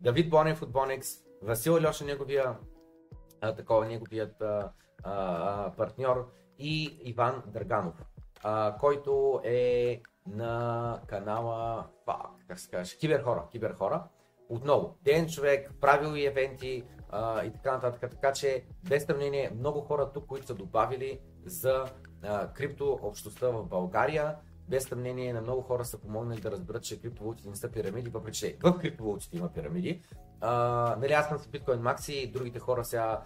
[0.01, 1.09] Давид Бонев от Бонекс,
[1.43, 2.57] Васил Леша, неговия,
[3.41, 7.95] а, такова, неговият а, а, партньор и Иван Дърганов,
[8.43, 14.05] а, който е на канала, фак, как се каже, Киберхора, Киберхора.
[14.49, 18.11] Отново, ден човек, правил и евенти, а, и така нататък.
[18.11, 21.85] Така че, без сравнение, много хора тук, които са добавили за
[22.23, 24.37] а, крипто общността в България,
[24.69, 28.39] без съмнение на много хора са помогнали да разберат, че криптовалутите не са пирамиди, въпреки
[28.39, 30.03] че в криптовалутите има пирамиди.
[30.41, 33.23] А, нали, аз съм с Bitcoin Maxi, другите хора сега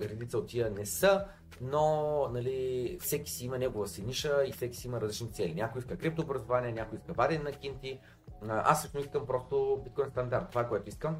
[0.00, 1.24] редица от тия не са,
[1.60, 5.54] но нали, всеки си има негова си ниша и всеки си има различни цели.
[5.54, 8.00] Някой иска криптообразование, някой иска вадене на кинти.
[8.48, 10.48] Аз също искам просто биткоин стандарт.
[10.48, 11.16] Това е което искам.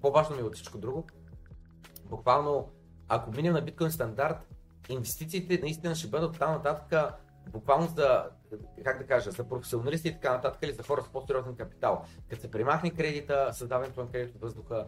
[0.00, 1.06] По-важно ми е от всичко друго
[2.04, 2.68] буквално,
[3.08, 4.36] ако минем на биткоин стандарт,
[4.88, 7.14] инвестициите наистина ще бъдат там нататък
[7.50, 8.24] буквално за,
[8.84, 12.04] как да кажа, за професионалисти и така нататък или за хора с по-сериозен капитал.
[12.28, 14.86] Като се премахне кредита, създаването на кредит от въздуха,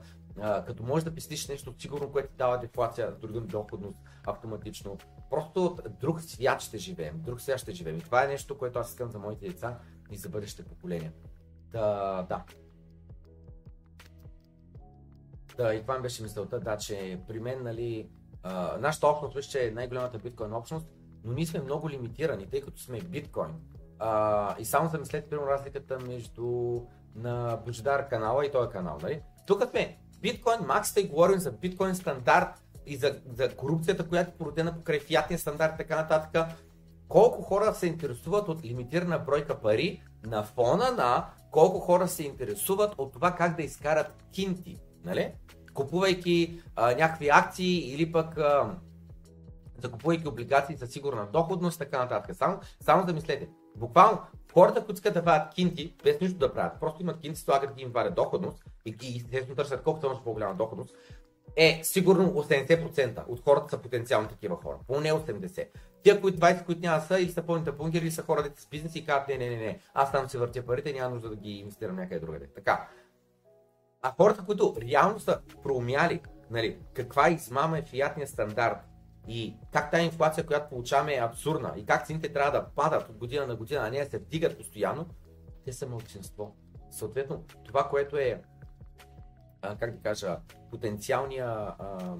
[0.66, 4.98] като можеш да пестиш нещо сигурно, което ти дава дефлация, дори доходност автоматично.
[5.30, 7.96] Просто друг свят ще живеем, друг свят ще живеем.
[7.96, 9.78] И това е нещо, което аз искам за моите деца
[10.10, 11.12] и за бъдещите поколения.
[11.72, 12.44] Да, да.
[15.56, 18.08] Да, и това ми беше мисълта, да, че при мен, нали,
[18.42, 20.86] а, нашата общност че е най-голямата биткоин общност,
[21.24, 23.54] но ние сме много лимитирани, тъй като сме биткоин.
[23.98, 26.80] А, и само за мислете, примерно, разликата между
[27.14, 29.22] на Бождар канала и този канал, нали?
[29.46, 34.34] Тук сме биткоин, максите и говорим за биткоин стандарт и за, за корупцията, която е
[34.34, 36.46] породена покрай фиатния стандарт и така нататък.
[37.08, 42.94] Колко хора се интересуват от лимитирана бройка пари на фона на колко хора се интересуват
[42.98, 45.32] от това как да изкарат кинти, нали?
[45.74, 48.76] купувайки а, някакви акции или пък а,
[49.82, 52.36] закупувайки облигации за сигурна доходност, така нататък.
[52.36, 53.48] Само, само да мислете.
[53.76, 54.18] Буквално,
[54.52, 57.82] хората, които искат да вадят кинти, без нищо да правят, просто имат кинти, слагат ги
[57.82, 60.94] им вадят доходност и ги естествено търсят колкото може по-голяма доходност,
[61.56, 64.76] е сигурно 80% от хората са потенциални такива хора.
[64.86, 65.68] Поне 80.
[66.02, 68.96] Тия, които 20, които няма са, или са пълните бункери, или са хора, с бизнес
[68.96, 71.50] и казват, не, не, не, не, аз там си въртя парите, няма нужда да ги
[71.50, 72.46] инвестирам някъде другаде.
[72.54, 72.88] Така.
[74.02, 76.20] А хората, които реално са проумяли
[76.50, 78.78] нали, каква измама е фиатния стандарт
[79.28, 83.16] и как тази инфлация, която получаваме е абсурдна и как цените трябва да падат от
[83.16, 85.06] година на година, а не се вдигат постоянно,
[85.64, 86.56] те са мълчинство.
[86.90, 88.42] Съответно, това, което е,
[89.62, 90.38] а, как да кажа,
[90.70, 92.16] потенциалния а,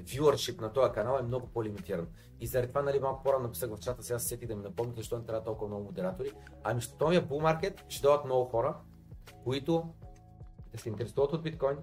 [0.00, 2.06] viewership на този канал е много по-лимитиран.
[2.40, 5.00] И заради това, нали, малко по-рано написах в чата, сега се сети да ми напомните,
[5.00, 6.32] защо не трябва толкова много модератори.
[6.64, 8.76] Ами, в този bull маркет ще дойдат много хора,
[9.44, 9.84] които
[10.74, 11.76] да се интересуват от биткоин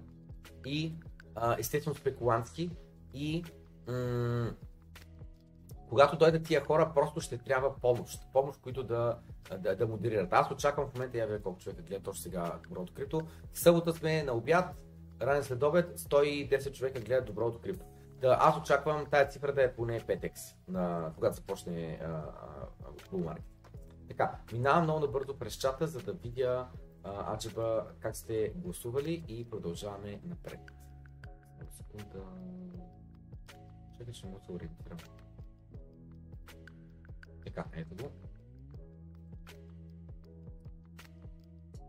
[0.66, 0.94] и
[1.34, 2.70] а, естествено спекулантски
[3.14, 3.44] и
[3.88, 4.52] м-
[5.88, 8.20] когато дойдат тия хора, просто ще трябва помощ.
[8.32, 9.18] Помощ, които да,
[9.58, 10.32] да, да модерират.
[10.32, 13.20] Аз очаквам в момента, я вие колко човека гледат точно сега Доброто крипто.
[13.52, 14.82] В събота сме на обяд,
[15.22, 17.84] ранен след обед, 110 човека гледат Доброто крипто.
[18.20, 20.34] да, аз очаквам тази цифра да е поне 5x,
[20.68, 22.00] на, когато започне
[23.12, 23.42] Bull Market.
[24.08, 26.68] Така, минавам много набързо през чата, за да видя
[27.04, 27.38] а,
[28.00, 30.60] как сте гласували и продължаваме напред.
[31.58, 32.24] Само секунда.
[33.98, 34.98] Чакай, мога да се ориентирам.
[37.44, 38.10] Така, ето го.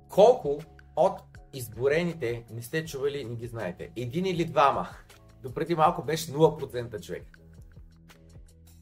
[0.09, 0.59] Колко
[0.95, 1.22] от
[1.53, 3.91] изборените не сте чували, не ги знаете?
[3.95, 4.88] Един или двама?
[5.43, 7.39] Допреди малко беше 0% човек.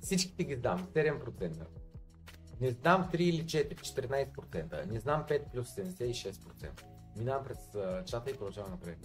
[0.02, 1.81] Всичките ги знам, 7%.
[2.62, 4.86] Не знам 3 или 4, 14%.
[4.86, 6.84] Не знам 5 плюс 76%.
[7.18, 7.58] Минавам през
[8.06, 8.98] чата и продължавам напред.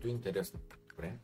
[0.00, 0.60] То е интересно.
[0.90, 1.18] Добре.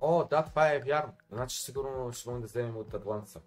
[0.00, 1.12] О, да, това е вярно.
[1.32, 3.40] Значи сигурно ще можем да вземем от Атланса.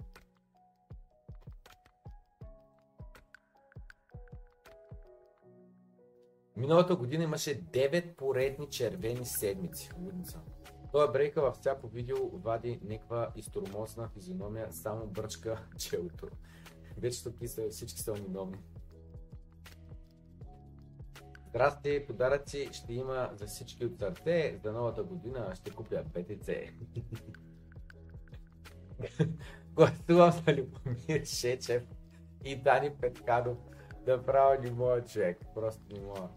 [6.59, 9.91] Миналата година имаше 9 поредни червени седмици.
[9.99, 10.39] Лудница.
[10.91, 16.27] Той брейка във всяко видео вади някаква изтормозна физиономия, само бръчка челото.
[16.97, 18.57] Вече тук са, всички са виновни.
[21.49, 24.59] Здрасти, подаръци ще има за всички от сърце.
[24.63, 26.49] За новата година ще купя ПТЦ.
[29.73, 31.83] Гласувам за Любомир Шечев
[32.45, 33.57] и Дани Петканов.
[34.05, 35.37] Да правя моя човек.
[35.55, 36.29] Просто не мога.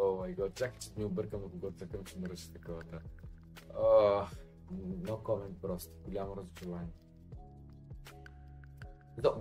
[0.00, 2.82] О май гот, чакай, че ми объркам на когото цъкам, че мръща такова.
[5.06, 5.92] Но комент просто.
[6.04, 6.92] Голямо разочарование.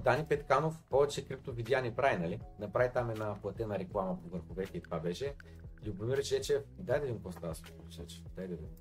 [0.04, 2.40] Дани Петканов повече крипто видеа не прави, нали?
[2.60, 5.36] Направи там една платена реклама по върховете и това беше.
[5.86, 8.76] Любомир Чечев, дай да видим какво става с Чечев, дай да видим.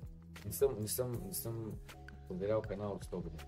[0.45, 1.73] Не съм, не съм, не съм
[2.27, 3.43] проверял канал от 100 години.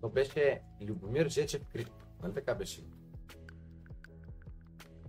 [0.00, 2.84] То беше Любомир Жечев Крипто, нали така беше?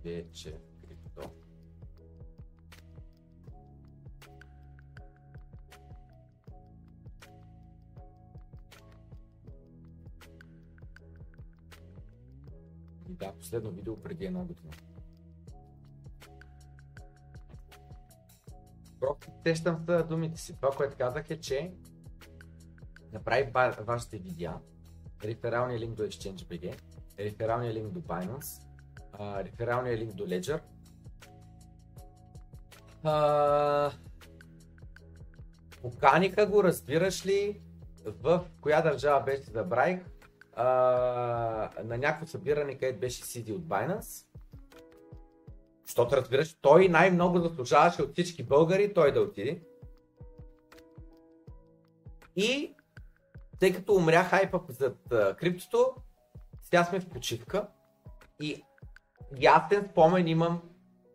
[0.04, 0.71] Жечев
[13.12, 14.72] да, последно видео преди една година.
[19.00, 20.56] Просто тещам с думите си.
[20.56, 21.72] Това, което казах е, че
[23.12, 24.54] направи вашите видеа,
[25.24, 26.82] рефералния линк до ExchangeBG,
[27.18, 28.62] рефералния линк до Binance,
[29.12, 30.60] а, рефералния линк до Ledger,
[33.02, 33.92] а,
[35.82, 37.60] поканиха го, разбираш ли,
[38.04, 40.00] в коя държава беше, забравих,
[40.52, 40.64] а,
[41.84, 44.26] на някакво събиране, където беше CD от Binance.
[45.86, 49.62] Защото разбираш, той най-много заслужаваше от всички българи, той да отиде.
[52.36, 52.74] И
[53.60, 55.94] тъй като умря хайпа зад а, криптото,
[56.62, 57.68] сега сме в почивка
[58.40, 58.62] и
[59.40, 60.62] ясен спомен имам,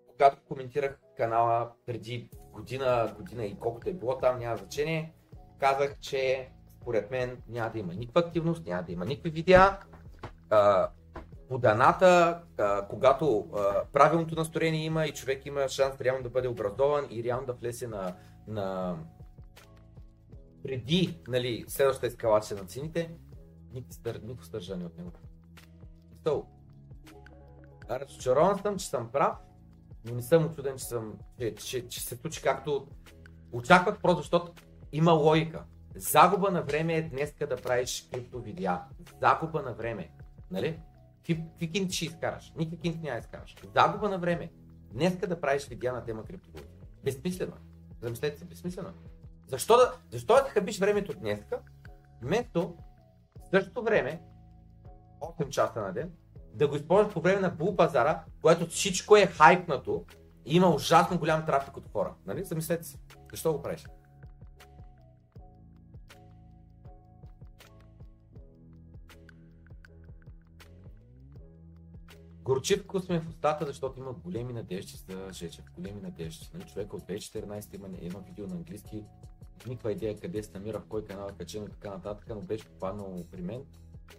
[0.07, 5.13] когато коментирах канала преди година, година и колкото е било там, няма значение,
[5.59, 6.51] казах, че
[6.87, 9.79] според мен няма да има никаква активност, няма да има никакви видеа.
[10.49, 10.89] А,
[11.49, 13.49] по даната, а, когато
[13.93, 17.87] правилното настроение има и човек има шанс реално да бъде образован и реално да влезе
[17.87, 18.15] на,
[18.47, 18.97] на
[20.63, 23.11] преди нали, следващата ескалация на цените,
[23.73, 25.11] никакво стържане от него.
[26.25, 26.45] So,
[27.89, 29.35] разочарован съм, че съм прав,
[30.05, 32.87] но не съм очуден, че, съм, че, че, че се случи както
[33.51, 34.51] очаквах, просто защото
[34.91, 35.63] има логика.
[35.97, 38.81] Загуба на време е днеска да правиш крипто видеа.
[39.21, 40.09] Загуба на време.
[40.51, 40.79] Нали?
[41.27, 42.53] Какви кинти ще изкараш?
[42.57, 43.55] Никакви кинти няма изкараш.
[43.75, 44.51] Загуба на време.
[44.91, 46.69] Днеска да правиш видеа на тема криптовалути.
[47.03, 47.53] Безсмислено.
[47.55, 47.59] е.
[48.01, 48.89] Замислете се, безсмислено.
[48.89, 48.93] е.
[49.47, 51.59] Защо да, защо да хабиш времето днеска,
[52.21, 52.75] вместо
[53.51, 54.21] същото време,
[55.21, 56.11] 8 часа на ден,
[56.53, 60.05] да го използваш по време на бул пазара, когато всичко е хайпнато
[60.45, 62.13] и има ужасно голям трафик от хора.
[62.25, 62.43] Нали?
[62.43, 62.97] Замислете се.
[63.31, 63.85] Защо го правиш?
[72.47, 75.65] Горчивко сме в устата, защото има големи надежди за Жечев.
[75.75, 76.49] Големи надежди.
[76.53, 79.03] Нали, човека от 2014 има едно видео на английски.
[79.67, 82.65] Никаква идея къде се намира, в кой канал е качено и така нататък, но беше
[82.65, 83.65] попаднал при мен.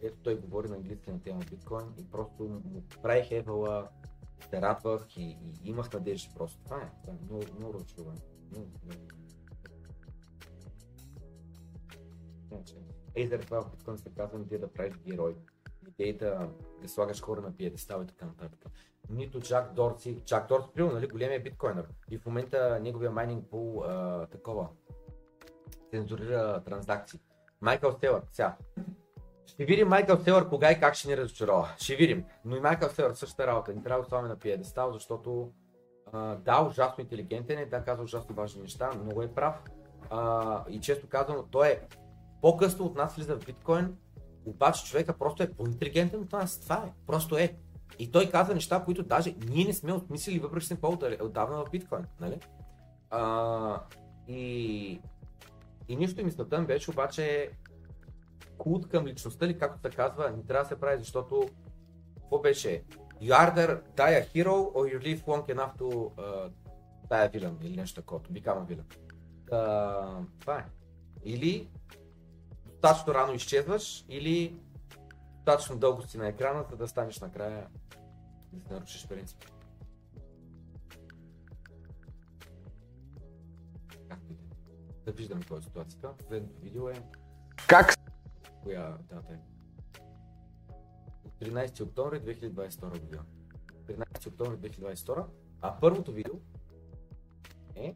[0.03, 3.89] Ето той говори на английски на тема биткоин и просто му правих евала,
[4.51, 6.59] се радвах и, и имах надежди просто.
[6.65, 8.23] Това е, това е много, много разочарование.
[13.15, 15.37] Ей, заради това в биткоин се казва, не да правиш герой
[15.89, 16.49] идеята
[16.83, 18.67] да слагаш хора на пиедестал и така нататък.
[19.11, 21.89] Нито Джак Дорси, Джак Дорси, примерно, нали, големия биткоинър.
[22.11, 24.69] И в момента неговия майнинг пул а, такова.
[25.91, 27.21] цензурира транзакции.
[27.61, 28.57] Майкъл Селър, сега.
[29.47, 31.75] Ще видим Майкъл Селър кога и как ще ни разочарова.
[31.79, 32.25] Ще видим.
[32.45, 33.75] Но и Майкъл Селър същата работа.
[33.75, 35.53] Не трябва да оставаме на пиедестал, защото
[36.13, 39.63] а, да, ужасно интелигентен е, да, казва ужасно важни неща, много е прав.
[40.11, 41.81] А, и често казвам, той е
[42.43, 43.97] по-късно от нас влиза в биткоин,
[44.49, 46.61] обаче човека просто е по-интелигентен от нас.
[46.61, 46.93] Това е.
[47.07, 47.57] Просто е.
[47.99, 51.71] И той казва неща, които даже ние не сме отмислили, въпреки че сме по-отдавна в
[51.71, 52.05] биткоин.
[52.21, 52.41] Нали?
[53.11, 53.81] А,
[54.29, 55.01] и,
[55.89, 57.51] и нищо и мисълта ми беше обаче
[58.59, 61.49] култ към личността ли, както се казва, не трябва да се прави, защото
[62.17, 62.83] какво беше?
[63.23, 66.51] You either die a hero or you live long enough to uh,
[67.11, 68.95] die a villain или нещо такова, become a villain.
[69.51, 70.65] Uh, това е.
[71.25, 71.69] Или
[72.83, 74.57] достатъчно рано изчезваш, или
[75.35, 77.69] достатъчно дълго си на екрана, за да станеш накрая
[78.53, 79.45] да си нарушиш принцип.
[84.09, 84.49] Както и да е.
[85.05, 86.15] Да виждаме кой е ситуацията.
[86.29, 87.03] Следното видео е...
[87.69, 87.95] Как
[88.63, 89.39] Коя дата е?
[91.25, 93.25] От 13 октомври 2022 година.
[93.87, 95.25] 13 октомври 2022,
[95.61, 96.35] а първото видео
[97.75, 97.95] е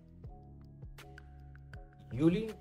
[2.14, 2.54] юли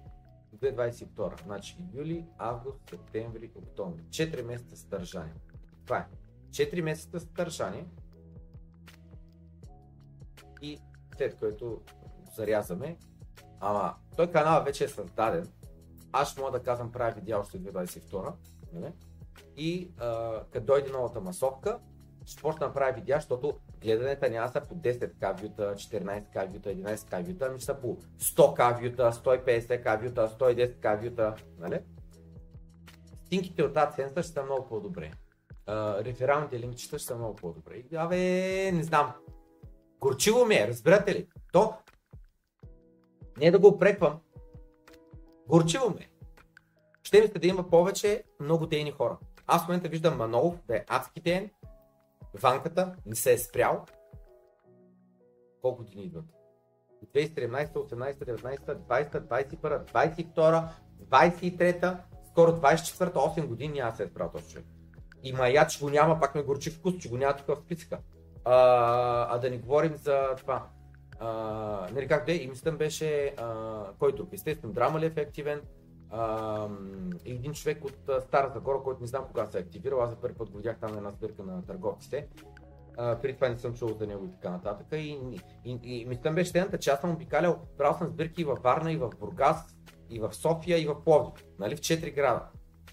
[0.61, 1.43] 2022.
[1.43, 4.03] Значи юли, август, септември, октомври.
[4.03, 5.35] 4 месеца съдържание.
[5.85, 6.07] Това е.
[6.51, 7.85] 4 месеца съдържание
[10.61, 10.79] и
[11.15, 11.81] след което
[12.35, 12.97] зарязваме.
[13.59, 15.51] Ама той канал вече е създаден.
[16.11, 18.33] Аз мога да казвам правя видео още 2022.
[18.73, 18.93] Нали?
[19.57, 21.79] И а, като дойде новата масовка,
[22.25, 27.45] ще почна да видеа, защото гледанията няма са по 10к вюта, 14к вюта, 11к вюта,
[27.49, 31.79] ами са по 100к вюта, 150к вюта, 110к вюта, нали?
[33.25, 35.11] Стинките от AdSense ще са много по-добре.
[35.99, 37.75] Рефералните линкчета ще са много по-добре.
[37.75, 39.13] И, Абе, не знам.
[39.99, 41.27] Горчиво ми е, разбирате ли?
[41.51, 41.73] То,
[43.37, 44.19] не е да го опреквам,
[45.47, 46.09] горчиво ми е.
[47.03, 49.17] Ще ми се да има повече много дейни хора.
[49.47, 51.49] Аз в момента виждам Манолов да е адски ден,
[52.33, 53.85] Ванката не се е спрял.
[55.61, 56.25] Колко години идват?
[57.15, 60.69] 2017, 18, 19, 20, 21, 22,
[61.09, 61.97] 23,
[62.31, 64.65] скоро 24, 8 години да се е спрял този човек.
[65.23, 67.99] И мая, че го няма, пак ме горчи вкус, че го няма тук в списъка.
[68.45, 70.67] А, а да не говорим за това.
[71.19, 71.29] А,
[71.93, 74.29] нали как да е, и мислям беше а, кой друг.
[74.33, 75.61] Естествено, Драмалев е активен.
[76.11, 76.67] А,
[77.25, 80.15] един човек от а, Стара Загора, който не знам кога се е активирал, аз за
[80.15, 82.27] първи път го видях там на една сбирка на търговците.
[82.97, 84.87] А, преди това не съм чул за него и така нататък.
[84.91, 85.19] И,
[85.65, 88.59] и, и, и мислям беше следната, че аз съм обикалял, правил съм сбирки и във
[88.59, 89.75] Варна, и в Бургас,
[90.09, 92.41] и в София, и в Пловдив, нали, в 4 града.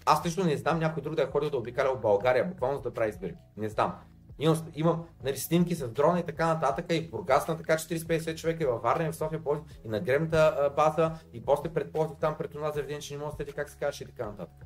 [0.05, 2.83] Аз лично не знам някой друг да е ходил да обикаля в България, буквално за
[2.83, 3.39] да прави сбирки.
[3.57, 3.95] Не знам.
[4.39, 8.35] Имам, имам нали, снимки с дрона и така нататък и в Бургас на така 40-50
[8.35, 11.93] човека и във Варна и в София Пловдив и на гремната база и после пред
[11.93, 14.65] Пловдив там пред това заведение, че не мога да как се казваше и така нататък.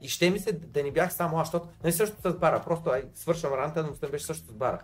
[0.00, 2.90] И ще ми се да не бях само аз, защото не също с бара, просто
[2.90, 4.78] ай, свършвам ранта, но съм беше също с бара.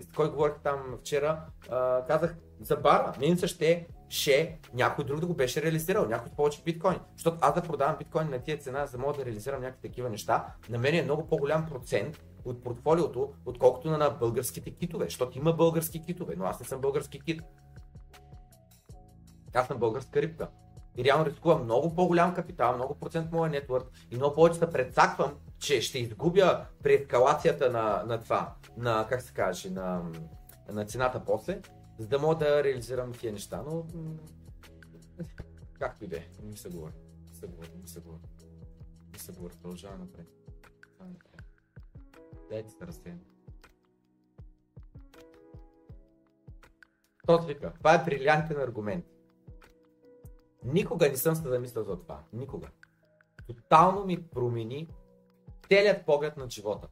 [0.00, 1.40] С кой говорих там вчера,
[1.70, 6.36] а, казах за бара, минуса ще, ще някой друг да го беше реализирал, някой с
[6.36, 6.98] повече биткоин.
[7.16, 10.10] Защото аз да продавам биткоин на тия цена, за да мога да реализирам някакви такива
[10.10, 15.38] неща, на мен е много по-голям процент от портфолиото, отколкото на, на българските китове, защото
[15.38, 17.42] има български китове, но аз не съм български кит.
[19.54, 20.48] Аз съм българска рибка.
[20.96, 25.34] И реално рискувам много по-голям капитал, много процент моя нетворк и много повече се предсаквам,
[25.58, 30.02] че ще изгубя при ескалацията на, на това, на, как се каже, на,
[30.72, 31.60] на цената после,
[31.98, 33.86] за да мога да реализирам тия неща, но
[35.78, 36.92] както и да е, не се говори,
[37.28, 38.22] не се говори, не се говори,
[39.12, 40.43] не се говори, продължаваме напред.
[42.50, 43.20] Дайте се разсеян.
[47.26, 49.04] Тот вика, това е брилянтен аргумент.
[50.64, 52.22] Никога не съм се замислял за това.
[52.32, 52.68] Никога.
[53.46, 54.88] Тотално ми промени
[55.68, 56.88] целият поглед на живота.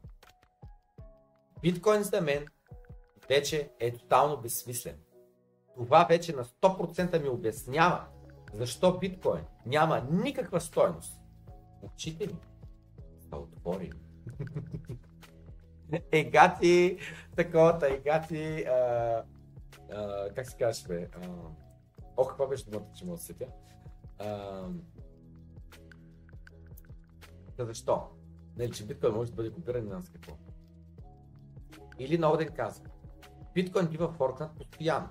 [1.61, 2.45] Биткоин за мен
[3.29, 4.99] вече е тотално безсмислен.
[5.75, 8.05] Това вече на 100% ми обяснява
[8.53, 11.19] защо биткоин няма никаква стойност.
[11.81, 12.39] Очите ми
[13.29, 14.01] са отворени.
[16.11, 16.97] Егати,
[17.35, 19.23] таковата, егати, а,
[19.91, 21.09] а, как се казваш бе?
[21.13, 21.27] А,
[22.17, 23.45] Ох, каква беше думата, че мога да се сетя?
[24.19, 24.63] А,
[27.59, 28.07] защо?
[28.57, 30.37] Нали, че биткоин може да бъде копиран и какво.
[31.99, 32.85] Или на ден казва,
[33.53, 35.09] биткоин бива форкнат постоянно.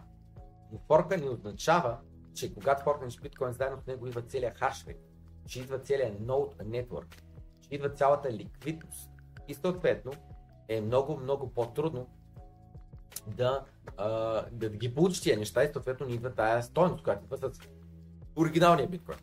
[0.73, 1.99] Но форка не означава,
[2.35, 5.01] че когато форкнеш биткоин, заедно с него идва целият хашрейт,
[5.47, 7.23] че идва целият node network,
[7.61, 9.11] че идва цялата ликвидност.
[9.49, 10.13] И съответно
[10.77, 12.07] е много, много по-трудно
[13.27, 13.65] да,
[13.97, 14.09] а,
[14.53, 17.59] да ги получиш тия неща и съответно ни идва тая стойност, която идва с
[18.37, 19.19] оригиналния биткоин.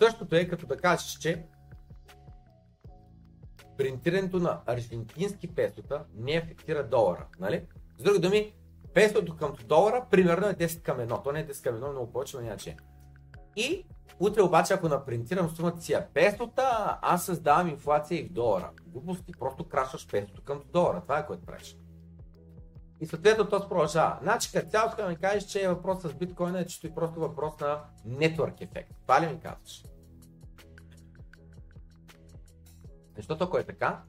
[0.00, 1.46] Същото е като да кажеш, че
[3.76, 7.66] принтирането на аржентински песота не афектира долара, нали?
[7.98, 8.54] С други думи,
[8.94, 11.24] песото към долара примерно е 10 към 1.
[11.24, 12.76] То не е 10 към 1, много повече, но иначе.
[13.56, 13.84] И
[14.20, 18.70] утре обаче, ако напринтирам сумата си е песота, аз създавам инфлация и в долара.
[18.86, 21.00] Глупости, просто крашваш песото към долара.
[21.00, 21.76] Това е което правиш.
[23.00, 24.18] И съответно то продължава.
[24.22, 27.60] Значи като цяло да ми кажеш, че въпрос с биткоина е чисто и просто въпрос
[27.60, 28.92] на нетворк ефект.
[29.02, 29.84] Това ли ми казваш?
[33.16, 34.02] Защото ако е така,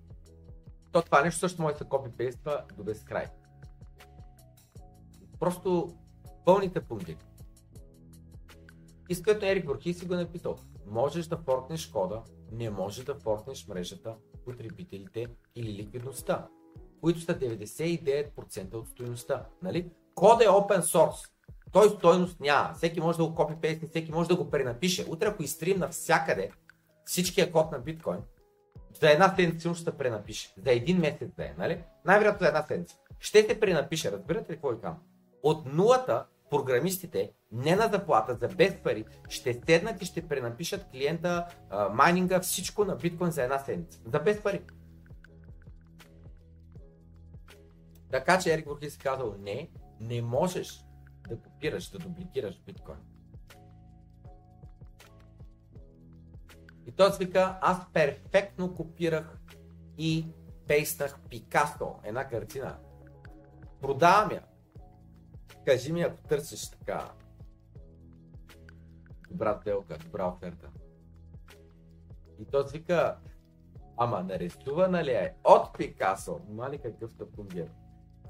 [0.91, 3.25] то това нещо също може да се копипейства до безкрай.
[5.39, 5.95] Просто
[6.45, 7.17] пълните пункти.
[9.09, 10.57] И с което Ерик Върхи си го е написал.
[10.87, 16.47] Можеш да форкнеш кода, не можеш да форкнеш мрежата, потребителите или ликвидността,
[17.01, 19.45] които са 99% от стоеността.
[19.61, 19.91] Нали?
[20.15, 21.29] Код е open source.
[21.71, 22.73] Той стойност няма.
[22.73, 25.05] Всеки може да го копи пейсне, всеки може да го пренапише.
[25.09, 26.51] Утре ако изтрим навсякъде
[27.05, 28.19] всичкия код на биткоин,
[28.99, 30.53] за една седмица ще се пренапише.
[30.65, 31.83] За един месец да е, нали?
[32.05, 32.95] Най-вероятно за една седмица.
[33.19, 34.99] Ще се пренапише, разбирате ли какво ви казвам?
[35.43, 41.47] От нулата програмистите, не на заплата, за без пари, ще седнат и ще пренапишат клиента,
[41.91, 43.99] майнинга, всичко на биткоин за една седмица.
[44.05, 44.61] За без пари.
[48.11, 49.69] Така че Ерик Бурхи си казал, не,
[49.99, 50.83] не можеш
[51.29, 52.97] да копираш, да дубликираш биткоин.
[56.87, 59.39] И той вика, аз перфектно копирах
[59.97, 60.25] и
[60.67, 62.77] пейснах Пикасо, една картина.
[63.81, 64.43] Продавам я.
[65.67, 67.11] Кажи ми, ако търсиш така
[69.31, 70.69] добра телка, добра оферта.
[72.39, 73.17] И той вика,
[73.97, 76.39] ама нарисувана ли е от Пикасо?
[76.49, 77.71] Мали какъв тъпунгер.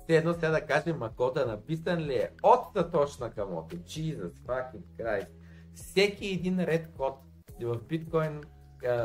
[0.04, 3.76] Все едно сега да кажем, ма кода написан ли е от Сатош Накамото.
[3.76, 5.30] Jesus fucking Christ.
[5.74, 7.20] Всеки един ред код
[7.62, 8.42] в биткоин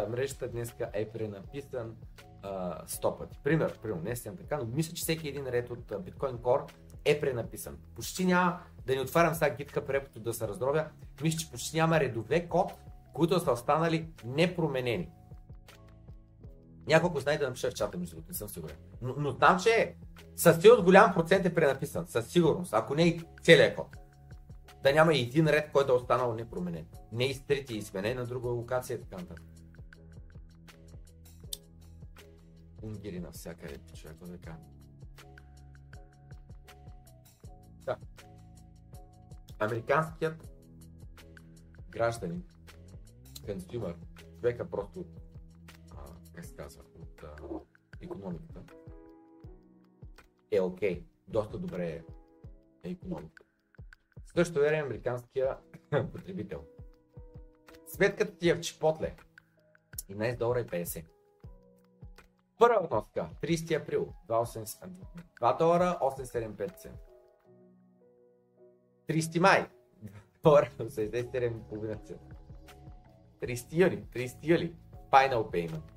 [0.09, 1.97] мрежата днес е пренаписан
[2.43, 3.39] а, 100 пъти.
[3.45, 6.72] Пример, пример, не съм така, но мисля, че всеки един ред от Bitcoin Core
[7.05, 7.78] е пренаписан.
[7.94, 10.86] Почти няма, да не отварям сега гитка препото да се раздробя,
[11.22, 12.72] мисля, че почти няма редове код,
[13.12, 15.11] които са останали непроменени.
[16.86, 18.76] Няколко знаете да напиша в чата, между другото, не съм сигурен.
[19.03, 19.94] Но, но знам, че
[20.36, 23.96] със сигурност голям процент е пренаписан, със сигурност, ако не и целият код.
[24.82, 26.86] Да няма и един ред, който е останал непроменен.
[27.12, 29.44] Не изтрит и сменен на друга локация и така нататък.
[32.82, 34.59] Унгири навсякъде, човек, да кажа.
[39.62, 40.48] Американският
[41.90, 42.44] гражданин,
[43.46, 43.96] консюмер,
[44.40, 45.04] човека просто,
[45.90, 45.96] а,
[46.34, 47.36] как се казва, от а,
[48.00, 48.62] економиката,
[50.50, 51.00] е окей.
[51.00, 51.04] Okay.
[51.28, 52.02] Доста добре е,
[52.82, 53.44] е економика.
[54.34, 55.58] Също време американския
[56.12, 56.64] потребител.
[57.86, 59.16] Сметката ти е в Чипотле.
[60.10, 61.04] 11 долара и 50.
[62.58, 64.88] Първа вноска, 30 април, 2,
[65.40, 67.11] 2 долара 875 цент.
[69.12, 69.66] 30 май,
[70.02, 70.10] 2
[70.42, 72.20] долара 87,5 цент.
[73.40, 74.74] 30 юли, 30 юли,
[75.10, 75.92] Final Payment.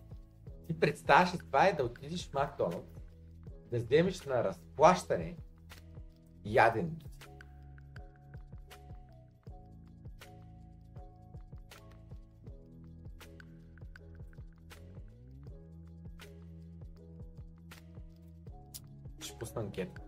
[0.67, 2.91] Ти представяш ли това е да отидеш в Макдоналдс,
[3.71, 5.41] да вземеш на разплащане си.
[19.19, 20.01] ще пусна анкета.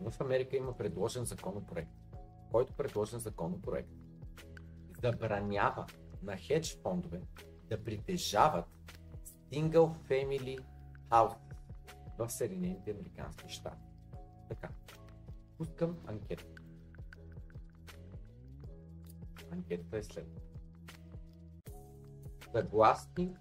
[0.00, 2.01] В Америка има предложен законопроект,
[2.52, 3.90] който предложен законопроект
[5.02, 5.86] забранява
[6.22, 7.20] на хедж фондове
[7.68, 8.66] да притежават
[9.52, 10.58] single family
[11.10, 11.36] house
[12.18, 13.86] в Съединените Американски щати.
[14.48, 14.68] Така,
[15.58, 16.44] пускам анкета.
[19.50, 20.26] Анкетата е след.
[22.52, 23.36] Съгласни,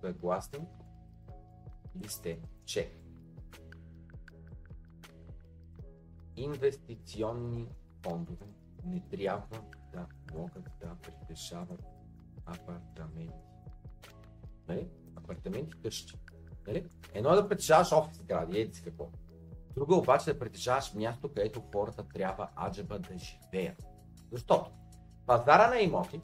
[0.00, 0.66] съгласни
[1.96, 3.03] ли сте, че
[6.36, 7.68] инвестиционни
[8.02, 8.46] фондове
[8.84, 9.58] не трябва
[9.92, 11.82] да могат да притежават
[12.46, 13.34] апартаменти.
[14.68, 14.88] Нали?
[15.16, 16.14] Апартаменти къщи.
[16.66, 16.86] Нали?
[17.14, 19.10] Едно е да притежаваш офис сгради, еди какво.
[19.74, 23.84] Друго е обаче да притежаваш място, където хората трябва аджаба да живеят.
[24.32, 24.70] Защото
[25.26, 26.20] пазара на имоти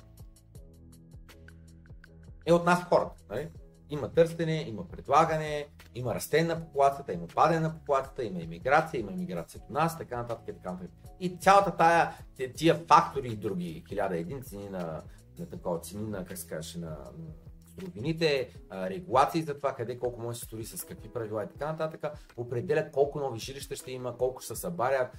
[2.46, 3.24] е от нас хората.
[3.30, 3.50] Нали?
[3.91, 9.12] Има търсене, има предлагане, има растение на популацията, има падане на популацията, има иммиграция, има
[9.12, 10.91] иммиграция до нас, така нататък и така нататък.
[11.20, 12.14] И цялата тая,
[12.57, 15.03] тия фактори и други, хиляда един цени на,
[15.38, 16.97] на такова цени на, как се каже, на,
[17.74, 21.72] суровините, регулации за това къде колко може да се строи, с какви правила и така
[21.72, 25.16] нататък, определят колко нови жилища ще има, колко ще се събарят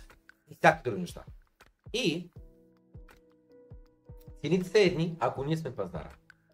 [0.50, 1.24] и всякакви други неща.
[1.94, 2.32] И
[4.42, 6.10] Цените са едни, ако ние сме пазара.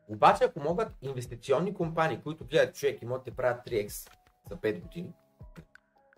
[0.07, 4.09] Обаче, ако могат инвестиционни компании, които гледат човек имотите правят 3x
[4.49, 5.13] за 5 години,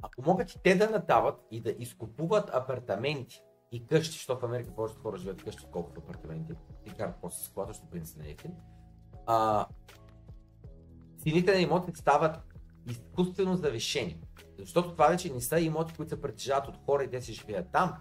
[0.02, 4.76] ако могат и те да надават и да изкупуват апартаменти и къщи, защото в Америка
[4.76, 6.54] повечето хора живеят къщи, отколкото в апартаменти,
[6.86, 8.36] и карат после с колата, защото принцип не е
[9.26, 9.68] а,
[11.18, 12.40] цените на имотите стават
[12.88, 14.22] изкуствено завишени.
[14.60, 17.72] Защото това вече не са имоти, които се притежават от хора и те си живеят
[17.72, 17.96] там,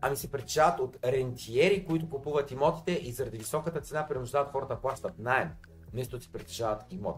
[0.00, 4.80] ами се притежават от рентиери, които купуват имотите и заради високата цена принуждават хората да
[4.80, 5.50] плащат найем,
[5.92, 7.16] вместо да си притежават имот.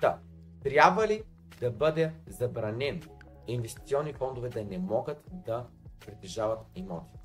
[0.00, 0.18] Та,
[0.62, 1.22] трябва ли
[1.60, 3.00] да бъде забранено
[3.46, 5.66] инвестиционни фондове да не могат да
[6.06, 7.18] притежават имоти?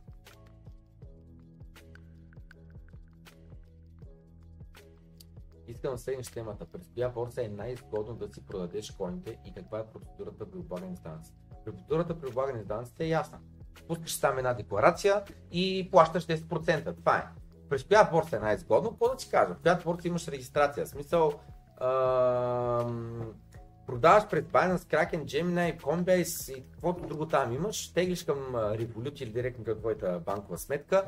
[5.67, 6.65] Искам да сегнеш темата.
[6.65, 10.95] През коя борса е най-изгодно да си продадеш коините и каква е процедурата при облагане
[10.95, 11.33] с данъци?
[11.65, 13.39] Процедурата при облагане с данъците е ясна.
[13.87, 16.95] Пускаш там една декларация и плащаш 10%.
[16.97, 17.23] Това е.
[17.69, 18.89] През коя борса е най-изгодно?
[18.89, 19.53] Какво да ти кажа?
[19.53, 20.85] В коя борса имаш регистрация?
[20.85, 21.33] В смисъл,
[21.81, 23.33] ам,
[23.87, 29.29] продаваш пред Binance, Kraken, Gemini, Coinbase и каквото друго там имаш, теглиш към Revolut или
[29.29, 31.03] директно към твоята банкова сметка.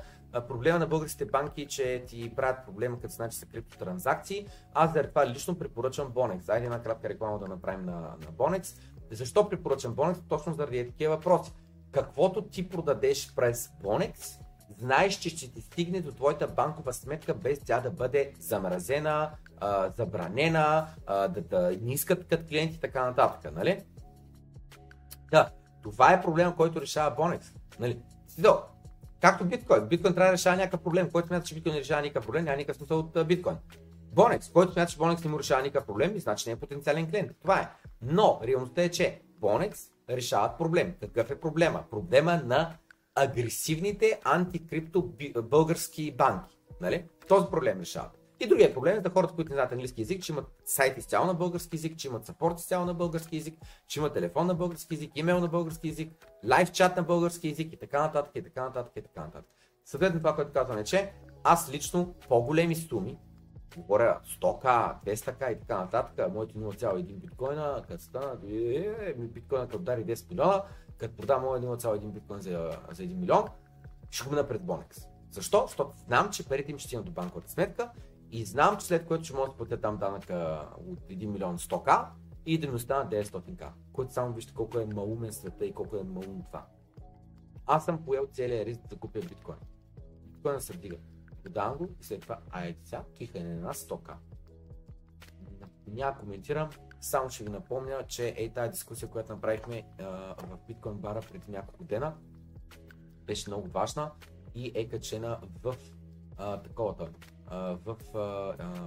[0.47, 4.47] Проблема на българските банки е, че ти правят проблема като значи са криптотранзакции.
[4.73, 6.49] Аз заради това лично препоръчвам Bonex.
[6.49, 8.79] Айде една кратка реклама да направим на, на Bonex.
[9.11, 10.17] Защо препоръчвам Bonex?
[10.29, 11.53] Точно заради такива въпроси.
[11.91, 14.39] Каквото ти продадеш през Bonex,
[14.77, 19.31] знаеш, че ще ти стигне до твоята банкова сметка без тя да бъде замразена,
[19.97, 23.51] забранена, а, да, да не искат като клиенти и така нататък.
[23.55, 23.83] Нали?
[25.31, 25.49] Да,
[25.83, 27.43] това е проблем, който решава Bonex.
[27.79, 28.01] Нали?
[28.27, 28.61] Сидо,
[29.21, 29.87] както биткоин.
[29.87, 31.09] Биткоин трябва да решава някакъв проблем.
[31.11, 33.57] Който смята, че биткоин не решава никакъв проблем, няма никакъв смисъл от биткоин.
[34.13, 37.09] Bonex, който смята, че Bonex не му решава никакъв проблем, и значи не е потенциален
[37.09, 37.31] клиент.
[37.41, 37.69] Това е.
[38.01, 40.95] Но реалността е, че Bonex решават проблем.
[40.99, 41.83] Какъв е проблема?
[41.91, 42.77] Проблема на
[43.15, 46.57] агресивните антикрипто български банки.
[46.81, 47.05] Нали?
[47.27, 48.19] Този проблем решават.
[48.39, 51.25] И другия проблем е за хората, които не знаят английски язик, че имат сайт изцяло
[51.25, 54.93] на български язик, че имат сапорт изцяло на български язик, че имат телефон на български
[54.93, 56.11] язик, имейл на български язик,
[56.49, 59.51] лайв чат на български язик и така нататък, и така нататък, и така нататък.
[59.85, 63.17] Съответно това, което казвам е, че аз лично по-големи суми,
[63.77, 69.77] говоря 100к, 200к и така нататък, моите 0,1 биткоина, като стана, е, е, биткоина като
[69.77, 70.63] удари 10 милиона,
[70.97, 73.43] като продам моят 0,1 биткоин за, за 1 милион,
[74.09, 75.07] ще го мина пред Bonex.
[75.31, 75.63] Защо?
[75.67, 77.91] Защото знам, че парите им ще стигнат до банковата сметка
[78.31, 82.05] и знам, че след което ще мога да платя там данъка от 1 милион 100к
[82.45, 86.03] и да ми остана 900к, което само вижте колко е малумен света и колко е
[86.03, 86.65] малум това.
[87.65, 89.57] Аз съм поел целият риск да купя биткоин.
[90.25, 90.97] Биткоина се вдига.
[91.49, 94.13] Продавам го и след това, ай сега, кихане на 100к.
[95.87, 96.69] Няма коментирам,
[97.01, 100.03] само ще ви напомня, че е тази дискусия, която направихме а,
[100.35, 102.15] в Bitcoin бара преди няколко дена,
[103.25, 104.11] беше много важна
[104.55, 105.75] и е качена в
[106.37, 107.09] а, таковата,
[107.85, 107.95] в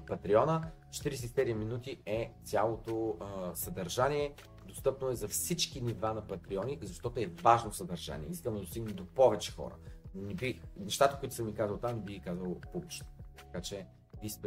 [0.06, 0.70] Патреона.
[0.90, 3.16] 47 минути е цялото
[3.54, 4.34] съдържание.
[4.66, 8.28] Достъпно е за всички нива на Патреони, защото е важно съдържание.
[8.30, 9.74] Искам да достигне до повече хора.
[10.14, 13.06] Не би, нещата, които съм ми казал там, не би казал публично.
[13.36, 13.86] Така че
[14.22, 14.40] ви се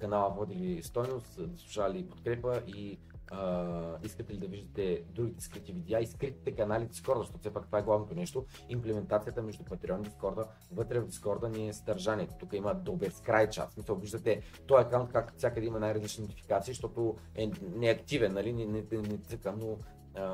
[0.00, 2.98] канала води ли стойност, слуша ли подкрепа и
[3.30, 7.66] а, искате ли да виждате другите скрити видеа и скритите канали Discord, защото все пак
[7.66, 8.44] това е главното нещо.
[8.68, 12.34] Имплементацията между Patreon и Discord, вътре в Discord ни е съдържанието.
[12.38, 13.72] Тук има до безкрай час.
[13.72, 18.52] Смисъл, виждате този аккаунт, както всякъде има най-различни нотификации, защото е неактивен, нали?
[18.52, 19.78] Не, не, не, не цъкам, но
[20.14, 20.24] а,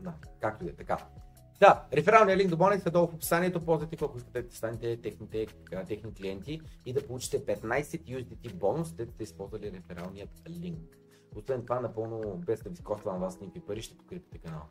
[0.00, 0.98] да, както и е така.
[1.60, 3.64] Да, рефералният линк до Bonex е долу в описанието.
[3.64, 5.46] Ползвайте ако искате да станете техните,
[5.88, 10.98] техни клиенти и да получите 15 USDT бонус, да сте използвали рефералният линк.
[11.36, 14.66] Освен това, напълно без да ви коства на вас никакви пари, ще подкрепите канала.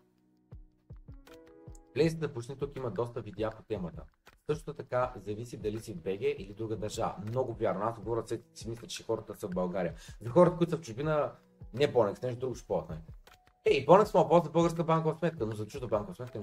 [1.96, 4.04] Влезете да почне, тук има доста видеа по темата.
[4.50, 7.16] Също така зависи дали си в БГ или друга държава.
[7.28, 7.82] Много вярно.
[7.84, 9.94] Аз говоря, си мисля, че хората са в България.
[10.22, 11.32] За хората, които са в чужбина,
[11.74, 12.98] не Bonex, нещо друго ще ползват.
[13.66, 16.40] Ей, Bonex мога ползва българска банкова сметка, но за чужда банкова сметка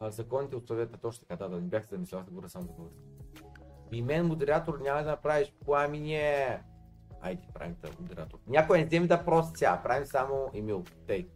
[0.00, 2.48] а, законите от съвета точно така, да, да не бях се замислял, аз да говоря
[2.48, 3.02] само за български.
[3.92, 6.62] И мен модератор няма да направиш пламение.
[7.20, 8.38] Айде, правим това модератор.
[8.46, 10.84] Някой не вземи да просто сега, правим само Емил.
[11.06, 11.28] Тей.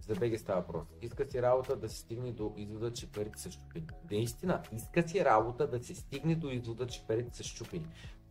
[0.00, 0.86] За БГ става въпрос.
[1.02, 3.86] Иска си работа да се стигне до извода, че парите са щупени.
[4.10, 7.86] Наистина, иска си работа да се стигне до извода, че парите са щупени.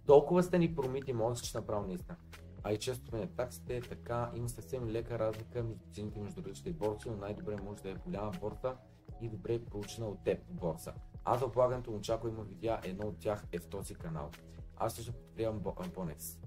[0.05, 2.17] Толкова сте ни промити мозък, че направо наистина.
[2.63, 7.09] А и често сме таксите, така има съвсем лека разлика между цените между различните борси,
[7.09, 8.75] но най-добре може да е голяма борса
[9.21, 10.93] и добре проучена от теб борса.
[11.25, 14.31] Аз за облагането му очаквам има видеа, едно от тях е в този канал.
[14.77, 15.63] Аз също подкрепям
[15.95, 16.37] Бонекс.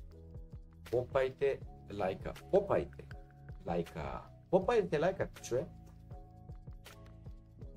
[0.91, 1.61] Попайте
[1.99, 2.33] лайка.
[2.51, 3.05] Попайте
[3.67, 4.23] лайка.
[4.51, 5.67] Попайте лайка, чуе.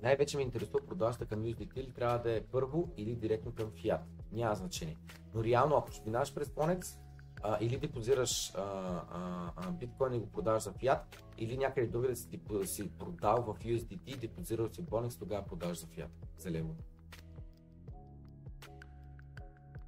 [0.02, 4.02] Най-вече ме интересува продажата към USDT или трябва да е първо или директно към Fiat.
[4.32, 4.98] няма значение.
[5.34, 7.00] Но реално, ако ще минаваш през Bonex,
[7.44, 12.16] а, или депозираш а, а, а, биткоин и го продаваш за фиат, или някъде другаде
[12.16, 16.76] си, си продал в USDT, депозирал си Bonex, тогава продаваш за фиат, за лево.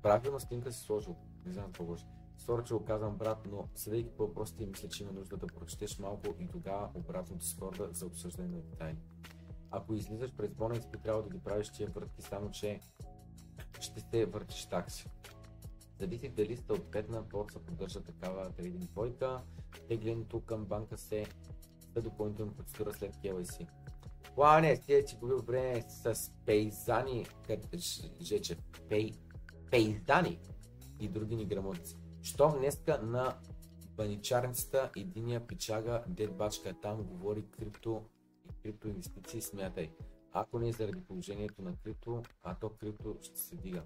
[0.02, 1.16] Правилна снимка си сложил,
[1.46, 2.06] не знам какво беше.
[2.38, 6.00] Сори, че го казвам брат, но съдейки по въпросите мисля, че има нужда да прочетеш
[6.00, 8.98] малко и тогава обратно Дискорда за обсъждане на детайли.
[9.72, 12.80] Ако излизаш през Bonex, би трябвало да ги правиш тия въртки, само че
[13.80, 15.10] ще се въртиш такси.
[16.06, 19.42] Зависи дали сте от петна борса поддържа такава трейдинг двойка,
[19.88, 21.26] теглянето към банка се
[21.96, 23.68] за допълнителна процедура след KYC.
[24.36, 27.78] Плане, стига си губил време с пейзани, къде
[28.22, 28.58] жече,
[28.90, 29.12] пей,
[29.72, 30.40] пейзани
[31.00, 31.98] и други ни грамотици.
[32.22, 33.38] Що днеска на
[33.98, 38.04] баничарницата единия печага, дед бачка там говори крипто
[38.46, 39.92] и крипто инвестиции, смятай.
[40.32, 43.84] Ако не е заради положението на крипто, а то крипто ще се дига.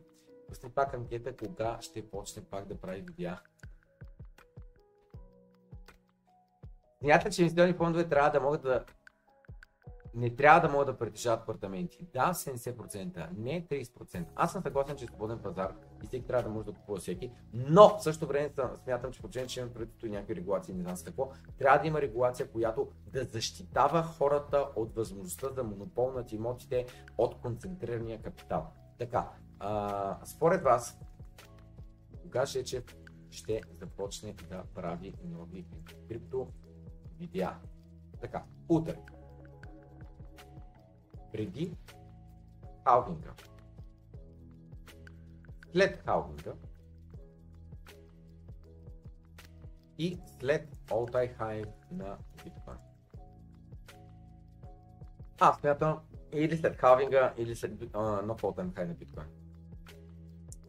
[0.49, 3.39] Пусни пак анкета, кога ще почне пак да прави видеа.
[6.99, 8.85] Смятате, че инвестиционни фондове трябва да могат да
[10.15, 12.07] не трябва да могат да притежават апартаменти.
[12.13, 14.25] Да, 70%, не 30%.
[14.35, 15.73] Аз съм съгласен, че е свободен пазар
[16.03, 18.51] и всеки трябва да може да купува всеки, но в същото време
[18.83, 21.87] смятам, че положение, че имаме предвид и някакви регулации, не знам с какво, трябва да
[21.87, 26.85] има регулация, която да защитава хората от възможността за монопол над имотите
[27.17, 28.67] от концентрирания капитал.
[28.97, 29.29] Така,
[29.59, 30.99] а, според вас,
[32.21, 32.83] кога Жечев
[33.31, 35.65] ще започне да прави нови
[36.07, 36.47] крипто
[37.19, 37.59] видеа?
[38.21, 38.99] Така, утре.
[41.31, 41.77] Преди
[42.83, 43.33] халвинга.
[45.71, 46.53] След халвинга.
[49.97, 52.77] И след all time high на биткоин.
[55.39, 55.99] Аз смятам
[56.33, 59.38] или след халвинга, или след нов all time high на биткоин.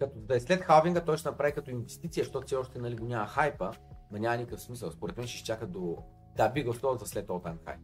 [0.01, 3.07] Като да е след халвинга, той ще направи като инвестиция, защото все още нали, го
[3.07, 3.73] няма хайпа,
[4.11, 4.91] но няма никакъв смисъл.
[4.91, 5.99] Според мен ще изчака до...
[6.37, 7.79] Да, би го за след all time high.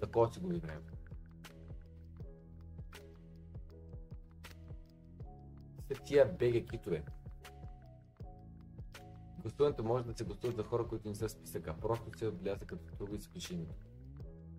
[0.00, 0.80] Такова си губи време.
[5.88, 7.04] Са тия БГ китове.
[9.38, 11.74] Гласуването може да се гласува за хора, които не са списъка.
[11.80, 13.76] Просто се отбеляза като друго изключение.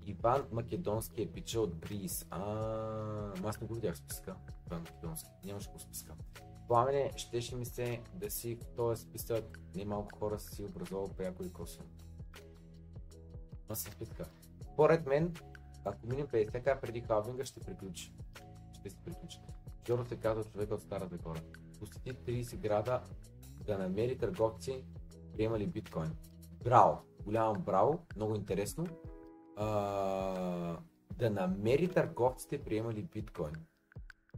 [0.06, 2.28] Иван Македонски е пича от Бриз.
[2.30, 2.42] А,
[3.44, 4.36] аз не го видях в списъка.
[4.68, 5.30] Иван Македонски.
[5.44, 6.16] Нямаше го в списъка.
[6.68, 11.08] Пламене, щеше ми се да си в този списък не малко хора са си образувал
[11.18, 11.90] пряко и косвено.
[13.70, 14.26] Аз съм в списъка.
[14.74, 15.34] Според мен,
[15.86, 18.14] ако минем 50к преди халвинга, ще приключи.
[18.74, 19.40] Ще се приключи.
[19.88, 21.42] Жоро се казва човек от Старата гора.
[21.80, 23.02] Посети 30 града
[23.66, 24.84] да намери търговци,
[25.34, 26.16] приемали биткоин.
[26.64, 26.98] Браво!
[27.24, 28.86] Голямо браво, много интересно.
[29.58, 30.78] А,
[31.18, 33.54] да намери търговците, приемали биткоин.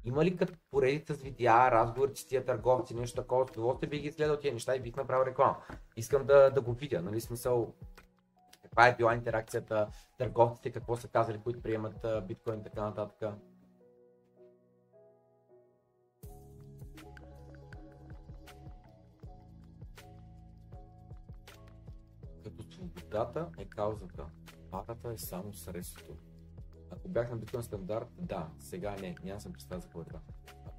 [0.06, 4.04] Има ли като поредица с видеа, разговори с тия търговци, нещо такова, с удоволствие бих
[4.04, 5.58] изгледал тия неща и бих направил реклама.
[5.98, 7.74] Искам да, да го видя, нали смисъл,
[8.64, 9.88] каква е била интеракцията,
[10.18, 13.34] търговците, какво са казали, които приемат биткоин и така нататък.
[22.44, 24.26] Като свободата е каузата,
[24.72, 26.35] парата е само средството.
[26.96, 30.20] Ако бях на биткоин стандарт, да, сега не, няма съм представа за какво е това.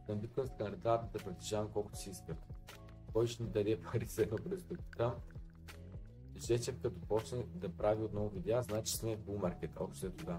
[0.09, 2.37] На биткоин стандарт да притежавам колкото си искам.
[3.13, 4.37] Кой ще ни даде пари за едно
[4.97, 5.15] там?
[6.37, 9.71] Жечев като почне да прави отново видеа, значи сме в булмаркет.
[9.81, 10.37] Общо ето да.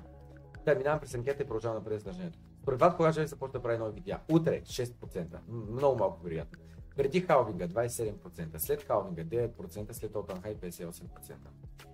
[0.65, 2.39] Да, минавам през анкета и продължавам напред с държането.
[2.61, 4.19] Според вас, кога ще започне да прави нови видеа?
[4.31, 5.39] Утре 6%.
[5.47, 6.59] М, Много малко вероятно.
[6.95, 11.35] Преди халвинга 27%, след халвинга 9%, след Open High 58%.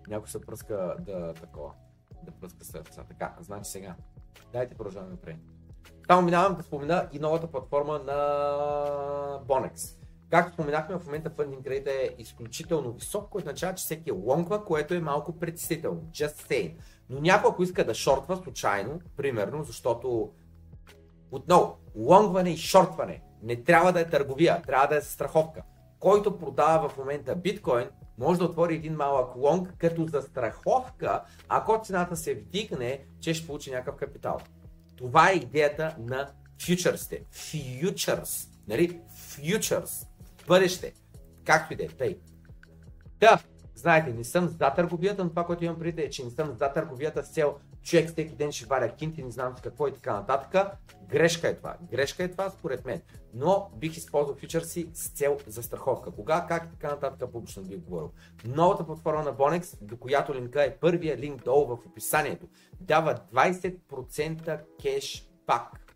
[0.08, 1.74] Някой се пръска да такова,
[2.24, 3.04] да пръска сърца.
[3.10, 3.96] Така, значи сега.
[4.54, 5.38] Дайте продължаваме напред.
[6.08, 8.14] Само минавам да спомена и новата платформа на
[9.48, 10.00] Bonex.
[10.30, 14.66] Както споменахме, в момента funding rate е изключително висок, което означава, че всеки е лонгва,
[14.66, 16.02] което е малко притеснително.
[16.02, 16.76] Just saying.
[17.10, 20.32] Но някой, ако иска да шортва случайно, примерно, защото
[21.32, 25.62] отново, лонгване и шортване не трябва да е търговия, трябва да е страховка.
[26.00, 32.16] Който продава в момента биткоин, може да отвори един малък лонг като застраховка, ако цената
[32.16, 34.40] се вдигне, че ще получи някакъв капитал.
[34.98, 36.30] Това е идеята на
[36.62, 37.24] фьючерсите.
[37.32, 38.50] Фьючерс.
[38.68, 39.02] Нали?
[39.16, 40.08] Фьючерс.
[40.48, 40.94] Бъдеще.
[41.46, 41.88] Както и да е.
[41.88, 42.20] Тъй.
[43.20, 43.40] Да,
[43.76, 46.74] знаете, не съм за търговията, но това, което имам преди е, че не съм за
[46.74, 50.72] търговията с цел човек всеки ден ще варя кинти, не знам какво и така нататък.
[51.14, 51.78] Грешка е това.
[51.92, 53.02] Грешка е това според мен.
[53.34, 56.12] Но бих използвал фьючерси с цел за страховка.
[56.12, 58.12] Кога, как и така нататък публично бих говорил.
[58.46, 62.48] Новата платформа на Bonex, до която линка е първия линк долу в описанието,
[62.80, 65.96] дава 20% кешбак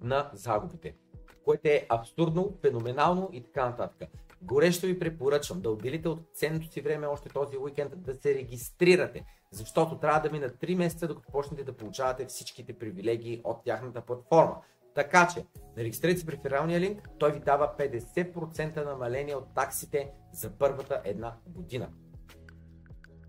[0.00, 0.96] на загубите.
[1.44, 4.08] което е абсурдно, феноменално и така нататък.
[4.44, 9.24] Горещо ви препоръчвам да отделите от ценното си време още този уикенд да се регистрирате,
[9.50, 14.56] защото трябва да минат 3 месеца, докато почнете да получавате всичките привилегии от тяхната платформа.
[14.94, 15.44] Така че,
[15.78, 21.34] регистрирайте се при рефералния линк, той ви дава 50% намаление от таксите за първата една
[21.46, 21.88] година.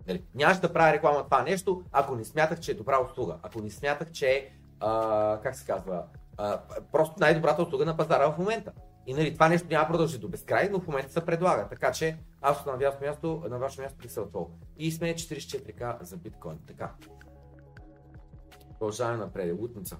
[0.08, 3.38] Нали, нямаше да правя реклама това нещо, ако не смятах, че е добра услуга.
[3.42, 6.04] Ако не смятах, че е, а, как се казва,
[6.36, 6.60] а,
[6.92, 8.72] просто най-добрата услуга на пазара в момента.
[9.06, 11.68] И нали, това нещо няма продължи до безкрай, но в момента се предлага.
[11.68, 14.50] Така че аз на ваше място, на ваше място отвол.
[14.76, 16.58] И сме 44к за биткоин.
[16.66, 16.92] Така.
[18.78, 19.56] Продължаваме напред.
[19.60, 19.96] Лутница.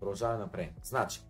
[0.00, 0.70] Продължаваме напред.
[0.82, 1.20] Значи,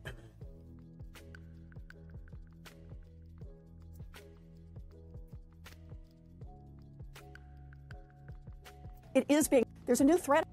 [9.14, 10.44] It is being, there's a new threat.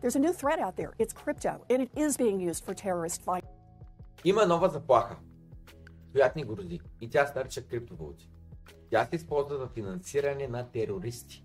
[0.00, 0.92] There's a new threat out there.
[0.98, 3.44] It's crypto, and it is being used for terrorist fight.
[4.24, 5.16] има нова заплаха,
[6.12, 6.80] която ни грози.
[7.00, 8.30] И тя се нарича криптовалути.
[8.90, 11.44] Тя се използва за финансиране на терористи.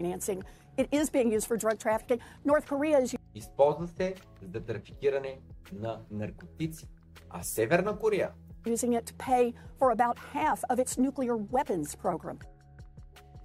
[0.00, 0.42] financing.
[0.78, 2.20] It is being used for drug trafficking.
[2.46, 4.14] North Korea is Използва се
[4.54, 5.40] за трафикиране
[5.72, 6.88] на наркотици.
[7.30, 8.30] А Северна Корея
[8.66, 12.38] using it to pay for about half of its nuclear weapons program.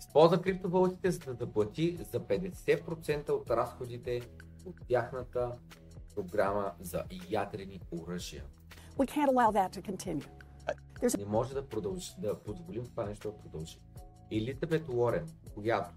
[0.03, 4.21] Използва криптовалутите за да заплати за 50% от разходите
[4.67, 5.53] от тяхната
[6.15, 8.45] програма за ядрени оръжия.
[8.99, 10.29] We can't allow that to continue.
[11.01, 13.79] There's Не може да, продължи, да позволим това нещо да продължи.
[14.31, 15.91] Елизабет Уорен, която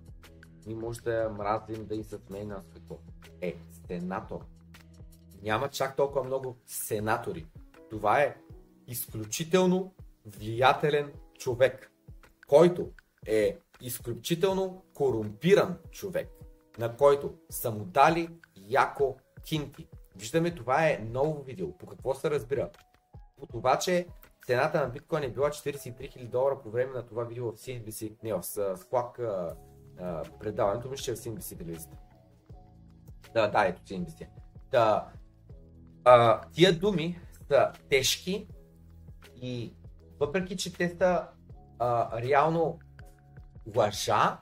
[0.66, 2.98] ние може да я мразим, да и смее нас какво,
[3.42, 3.56] е
[3.88, 4.46] сенатор.
[5.44, 7.46] Няма чак толкова много сенатори.
[7.90, 8.36] Това е
[8.88, 9.94] изключително
[10.26, 11.92] влиятелен човек,
[12.48, 12.92] който
[13.26, 16.30] е изключително корумпиран човек,
[16.78, 19.16] на който са му дали яко
[19.46, 19.88] кинти.
[20.16, 21.78] Виждаме, това е ново видео.
[21.78, 22.70] По какво се разбира?
[23.38, 24.08] По това, че
[24.46, 28.16] цената на биткоин е била 43 000 долара по време на това видео в CNBC,
[28.24, 28.44] не в
[30.00, 31.98] а, предаването, мисля, че е в CNBC телевизията.
[33.34, 34.28] Да, да, ето CNBC.
[34.72, 35.08] Да,
[36.04, 38.48] а, тия думи са тежки
[39.42, 39.74] и
[40.20, 41.28] въпреки, че те са
[41.80, 42.80] а, реално
[43.76, 44.38] лъжа,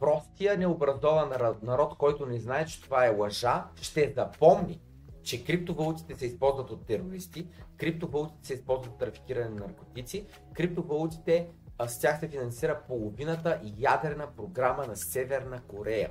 [0.00, 1.32] простия необразован
[1.62, 4.80] народ, който не знае, че това е лъжа, ще запомни,
[5.22, 11.48] че криптовалутите се използват от терористи, криптовалутите се използват от трафикиране на наркотици, криптовалутите
[11.86, 16.10] с тях се финансира половината ядрена програма на Северна Корея.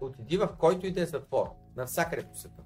[0.00, 2.62] Отиди в който и да е затвор, навсякъде по света.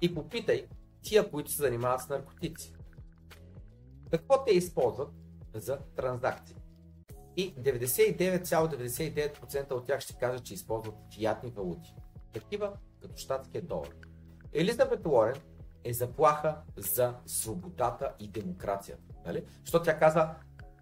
[0.00, 0.66] И попитай
[1.02, 2.74] тия, които се занимават с наркотици.
[4.12, 5.10] Какво те използват
[5.54, 6.56] за транзакции?
[7.36, 11.94] И 99,99% от тях ще кажат, че използват фиатни валути.
[12.32, 12.72] Такива
[13.02, 13.88] като щатския долар.
[14.52, 15.36] Елизабет Уорен
[15.84, 19.02] е заплаха за свободата и демокрацията.
[19.26, 19.44] Нали?
[19.64, 20.34] Защото тя каза,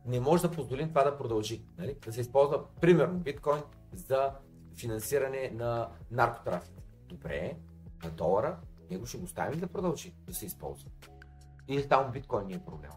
[0.06, 1.64] не може да позволим това да продължи.
[1.78, 1.96] Нали?
[2.06, 3.62] Да се използва, примерно, биткоин
[3.92, 4.30] за
[4.76, 6.74] финансиране на наркотрафик.
[7.08, 7.56] Добре,
[8.04, 8.58] на долара,
[8.90, 10.90] него ще го ставим да продължи да се използва.
[11.68, 12.90] Или само биткоин ни е проблем.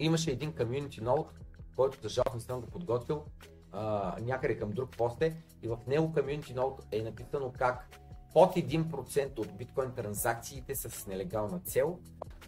[0.00, 1.28] Имаше един community note,
[1.76, 3.24] който за жалост не съм го подготвил,
[3.72, 7.88] а, някъде към друг посте и в него community note е написано как
[8.32, 11.98] под 1% от биткоин транзакциите са с нелегална цел,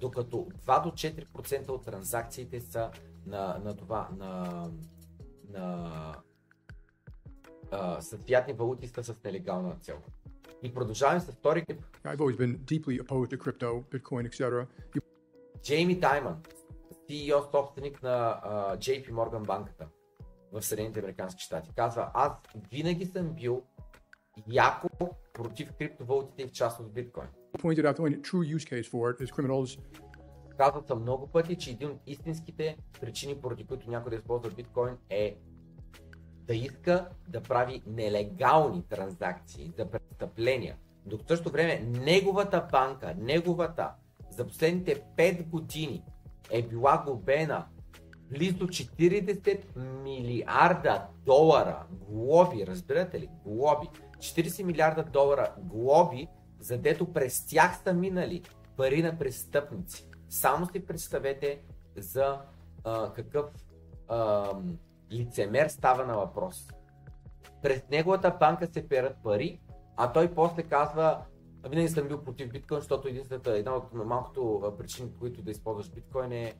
[0.01, 2.91] докато 2 до 4% от транзакциите са
[3.27, 4.71] на, на това, на,
[5.51, 6.15] на
[7.71, 9.99] а, с фиатни валути са с нелегална цел.
[10.63, 11.83] И продължаваме с втори клип.
[12.05, 14.67] I've always been deeply opposed to crypto, Bitcoin, etc.
[15.63, 16.43] Джейми Даймън,
[17.13, 19.87] CEO, собственик на а, JP Morgan банката
[20.53, 22.33] в Съединените Американски щати, казва, аз
[22.71, 23.63] винаги съм бил
[24.47, 24.89] яко
[25.33, 27.29] против криптовалутите и в частност биткоин.
[27.59, 29.81] pointed out the only true use case for it is criminals
[30.59, 34.97] Казват съм много пъти, че един от истинските причини, поради които някой да използва биткоин
[35.11, 35.37] е
[36.47, 40.77] да иска да прави нелегални транзакции за престъпления.
[41.07, 43.91] Докато в същото време неговата банка, неговата,
[44.31, 46.05] за последните 5 години
[46.53, 47.67] е била глобена
[48.31, 53.29] близо 40 милиарда долара глоби, разбирате ли?
[53.45, 53.89] Глоби.
[54.19, 56.29] 40 милиарда долара глоби,
[56.61, 58.43] задето през тях са минали
[58.77, 60.09] пари на престъпници.
[60.29, 61.61] Само си представете
[61.97, 62.41] за
[62.85, 63.47] а, какъв
[64.09, 64.51] а,
[65.13, 66.69] лицемер става на въпрос.
[67.63, 69.61] През неговата банка се перат пари,
[69.97, 71.23] а той после казва
[71.69, 76.33] винаги съм бил против биткоин, защото единствената, една от малкото причини, които да използваш биткоин
[76.33, 76.55] е,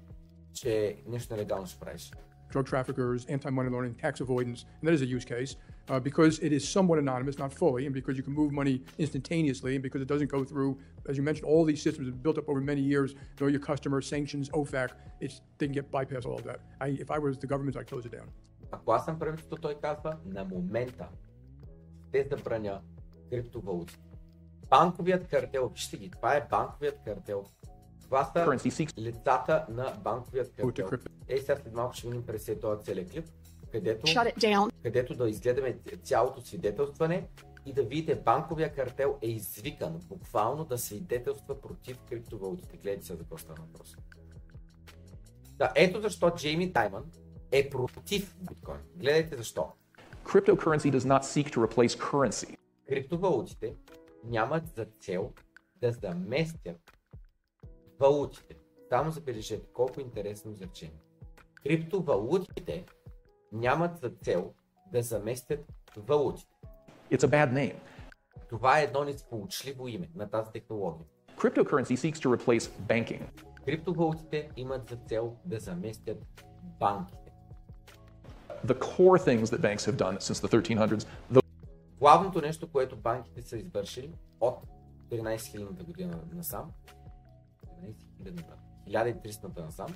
[0.55, 2.13] че нещо нелегално ще правиш.
[2.53, 5.57] drug traffickers, anti-money laundering, tax avoidance, and that is a use case
[5.89, 9.73] uh, because it is somewhat anonymous, not fully, and because you can move money instantaneously,
[9.77, 12.49] and because it doesn't go through, as you mentioned, all these systems have built up
[12.51, 14.91] over many years, know your customer, sanctions, OFAC,
[15.25, 16.61] it's, they can get bypass all of that.
[16.81, 18.29] I, if I was the government, I'd close it down.
[18.71, 21.09] Ако аз съм правителство, той казва, на момента
[22.13, 22.81] те забраня
[23.31, 23.99] криптовалути.
[24.73, 27.45] Банковият картел, вижте ги, това е банковият картел.
[28.03, 28.59] Това са
[28.99, 30.89] лицата на банковият картел.
[31.29, 33.25] Ей, сега след малко ще видим през този целият клип,
[33.73, 34.07] където,
[34.83, 37.29] където да изгледаме цялото свидетелстване
[37.67, 42.77] и да видите банковия картел е извикан буквално да свидетелства против криптовалутите.
[42.77, 43.97] Гледайте се за какво става въпрос.
[45.59, 47.05] Да, ето защо Джейми Тайман
[47.53, 48.79] е против биткоин.
[48.97, 49.73] Гледайте защо.
[50.25, 52.57] cryptocurrency does not seek to replace currency.
[52.89, 53.75] Криптовалутите
[54.25, 55.33] нямат за цел
[55.81, 56.93] да заместят
[58.01, 58.57] валутите.
[58.89, 61.01] Само забележете колко интересно изречение.
[61.63, 62.85] Криптовалутите
[63.53, 64.55] нямат за цел
[64.93, 66.53] да заместят валутите.
[67.11, 67.77] It's a bad name.
[68.49, 71.07] Това е едно несполучливо име на тази технология.
[71.37, 73.23] Cryptocurrency seeks to replace banking.
[73.65, 76.19] Криптовалутите имат за цел да заместят
[76.81, 77.33] банките.
[78.67, 81.42] The core things that banks have done since the 1300s, those
[82.13, 84.57] Главното нещо, което банките са извършили от
[85.11, 86.71] 13 000 година насам,
[88.23, 88.43] 13 000
[88.89, 89.87] 1300 насам,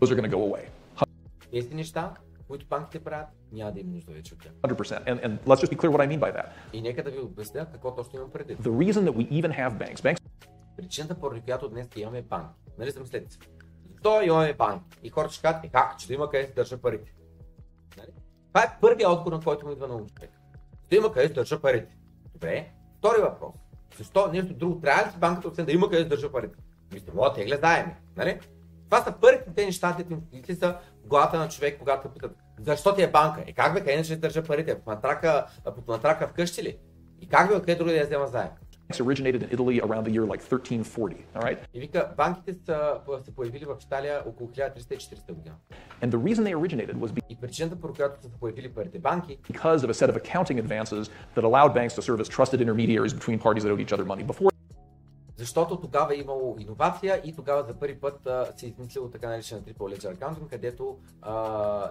[1.50, 2.14] тези неща,
[2.48, 4.52] които банките правят, няма да има нужда вече от тях.
[4.52, 5.04] 100%.
[5.04, 6.46] And, and let's just be clear what I mean by that.
[6.72, 8.58] И нека да ви обясня какво точно имам предвид.
[8.58, 10.22] The reason that we even have banks, banks
[10.76, 12.50] Причината, поради която днес имаме банк.
[12.78, 13.38] Нали замислете се?
[13.92, 14.82] Защо имаме банк?
[15.02, 17.14] И хората ще кажат, е как, че да има къде да държа парите.
[17.96, 18.08] Нали?
[18.48, 20.30] Това е първият отговор, на който му идва на ум човек.
[20.90, 21.96] Да има къде да държа парите.
[22.36, 22.68] Добре.
[22.98, 23.54] Втори въпрос.
[23.98, 24.80] Защо нещо друго?
[24.80, 26.58] Трябва ли банката освен да има къде да държа парите?
[26.92, 27.94] Мисля, мога да тегля заеми.
[28.16, 28.40] Нали?
[28.84, 29.96] Това са първите те неща,
[30.30, 33.44] които са в главата на човек, когато питат, защо ти е банка?
[33.46, 34.74] Е как бе, къде ще държа парите?
[34.74, 36.78] Под матрака, под матрака вкъщи ли?
[37.20, 38.48] И как бе, откъде други да я взема заем?
[38.94, 41.24] Originated in Italy around the year like 1340.
[41.34, 41.58] All right.
[41.74, 45.54] И вика, банките са се появили в Италия около 1340 година.
[46.02, 49.38] And the reason they originated was be- И причината, по която са появили първите банки,
[49.52, 53.14] because of a set of accounting advances that allowed banks to serve as trusted intermediaries
[53.14, 54.26] between parties that owed each other money.
[54.26, 54.50] Before
[55.36, 59.28] защото тогава е имало иновация и тогава за първи път а, се е измислило така
[59.28, 61.32] наречена Triple Ledger Accounting, където а,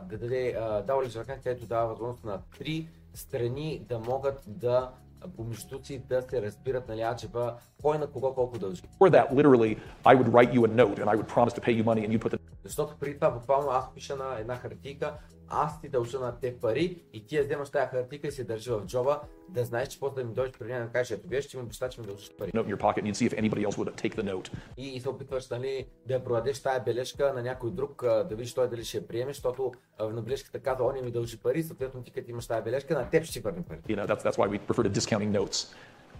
[0.01, 4.91] да даде а, дава Ledger Accounting, където дава възможност на три страни да могат да
[5.27, 8.81] помежду си да се разбират нали, аджеба, кой на кого колко дължи.
[8.99, 11.83] that, literally, I would write you a note and I would promise to pay you
[11.83, 15.13] money and you put the Защото преди това буквално аз пиша на една хартийка,
[15.47, 18.71] аз ти дължа на те пари и ти я вземаш тази хартийка и се държи
[18.71, 21.45] в джоба, да знаеш, че после да ми дойдеш при нея да кажеш, ето виж,
[21.45, 22.51] че ми обеща, че ми дължиш пари.
[22.51, 24.51] note in your pocket and you'd see if anybody else would take the note.
[24.77, 28.53] И, и се опитваш нали, да я продадеш тая бележка на някой друг, да видиш
[28.53, 32.11] той дали ще я приеме, защото на бележката казва, он ми дължи пари, съответно ти
[32.11, 33.77] като имаш тая бележка, на теб ще ти върне пари.
[33.89, 35.75] You know, that's, that's why we refer to discounting notes.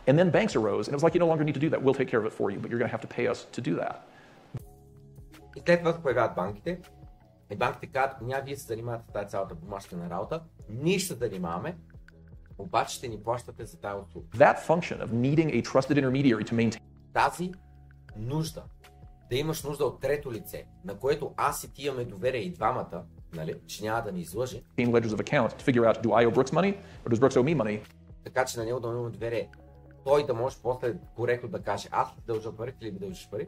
[0.07, 1.82] And then banks arose and it was like, you no longer need to do that.
[1.82, 3.40] We'll take care of it for you, but you're going to have to pay us
[3.56, 3.95] to do that.
[5.56, 6.80] И след това се появяват банките.
[7.52, 11.77] И банките казват, няма вие се занимавате с тази цялата бумажка работа, ние ще занимаваме,
[12.57, 14.27] обаче ще ни плащате за тази услуга.
[14.38, 16.80] That function of needing a trusted intermediary to maintain
[17.14, 17.52] Тази
[18.18, 18.64] нужда,
[19.30, 23.03] да имаш нужда от трето лице, на което аз и ти имаме доверие и двамата,
[23.34, 26.36] нали, че няма да ни излъже, ledgers of account to figure out do I owe
[26.36, 26.76] Brooks money
[27.06, 27.82] or does Brooks owe me money?
[28.26, 29.49] така че на него да имаме доверие.
[30.06, 33.30] Той да може после коректно да каже, аз ли дължа пари, ти ли ми дължиш
[33.32, 33.48] пари.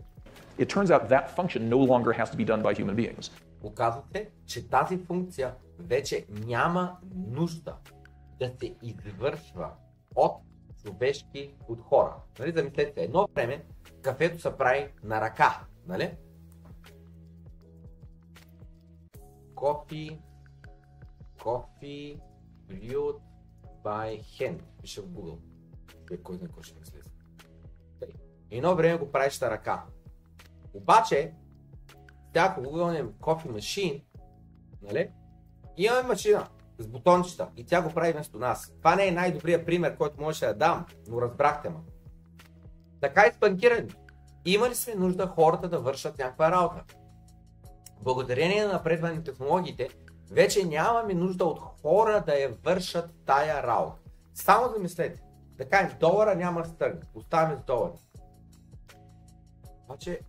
[0.59, 3.31] It turns out that function no longer has to be done by human beings.
[3.63, 7.75] Оказва се, че тази функция вече няма нужда
[8.39, 9.71] да се извършва
[10.15, 10.33] от
[10.83, 12.15] човешки, от хора.
[12.39, 13.65] Нали, замислете едно време
[14.01, 16.11] кафето се прави на ръка, нали?
[19.55, 20.19] Кофи,
[21.43, 22.19] кофи,
[22.67, 23.19] brewed
[23.83, 25.37] by hand, пише в Google.
[26.07, 27.09] Човек, кой знае кой ще ми слезе.
[28.51, 29.83] Едно време го правиш на ръка.
[30.73, 31.33] Обаче,
[32.27, 34.01] сега ако гугълнем кофи машин,
[34.81, 35.09] нали?
[35.77, 36.47] Имаме машина
[36.77, 38.73] с бутончета и тя го прави вместо нас.
[38.77, 41.75] Това не е най-добрият пример, който можеше да дам, но разбрахте ме.
[43.01, 43.95] Така и с банкирането.
[44.45, 46.83] Има ли сме нужда хората да вършат някаква работа?
[48.01, 49.89] Благодарение на напредване на технологиите,
[50.31, 54.01] вече нямаме нужда от хора да я вършат тая работа.
[54.33, 55.26] Само замислете.
[55.57, 57.01] Да кажем, долара няма да се тръгне.
[57.15, 57.93] Оставяме с долари.
[59.83, 60.19] Обаче,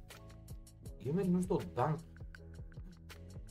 [1.01, 2.05] имаме ли нужда от банки?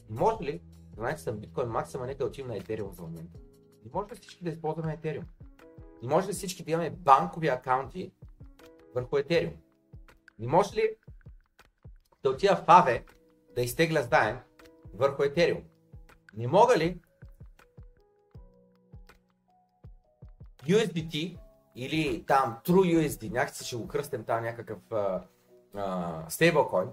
[0.09, 0.61] Може ли,
[0.95, 3.39] знаете съм биткоин максима, нека да отидем на Ethereum за момента.
[3.85, 5.25] Не може ли всички да използваме Ethereum?
[6.03, 8.11] Не може ли всички да имаме банкови акаунти
[8.95, 9.53] върху Етериум.
[10.39, 10.95] Не може ли
[12.23, 13.05] да отида в АВЕ
[13.55, 14.39] да изтегля заем
[14.93, 15.63] върху Етериум?
[16.33, 17.01] Не мога ли
[20.63, 21.37] USDT
[21.79, 24.79] или там TrueUSD, някакси ще го кръстим там някакъв
[26.29, 26.87] стейблкоин,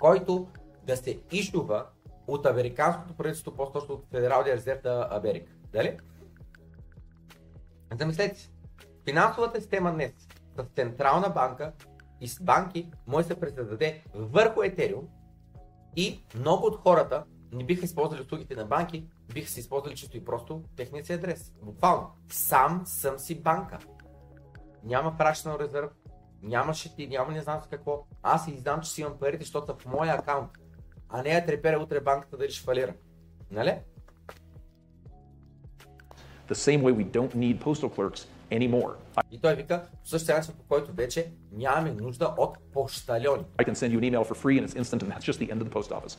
[0.00, 0.48] който
[0.86, 1.86] да се ишува
[2.26, 5.52] от американското правителство, по-точно от Федералния резерв на Америка.
[5.72, 5.98] Дали?
[7.98, 8.50] Замислете си,
[9.04, 10.12] финансовата система днес
[10.56, 11.72] с централна банка
[12.20, 15.08] и с банки може да се пресъздаде върху Етериум
[15.96, 20.24] и много от хората не биха използвали услугите на банки, биха си използвали чисто и
[20.24, 21.52] просто техния си адрес.
[21.62, 22.10] Буквално.
[22.28, 23.78] Сам съм си банка.
[24.84, 25.90] Няма фракшнал резерв,
[26.42, 28.06] няма щити, няма не знам с какво.
[28.22, 30.50] Аз си знам, че си имам парите, защото в моя акаунт.
[31.08, 32.94] А не я треперя утре банката дали ще фалира.
[33.50, 33.78] Нали?
[36.48, 38.94] The same way we don't need postal clerks anymore.
[39.30, 43.44] И той вика, по същия начин, по който вече нямаме нужда от пощальони.
[43.58, 45.52] I can send you an email for free and it's instant and that's just the
[45.52, 46.18] end of the post office.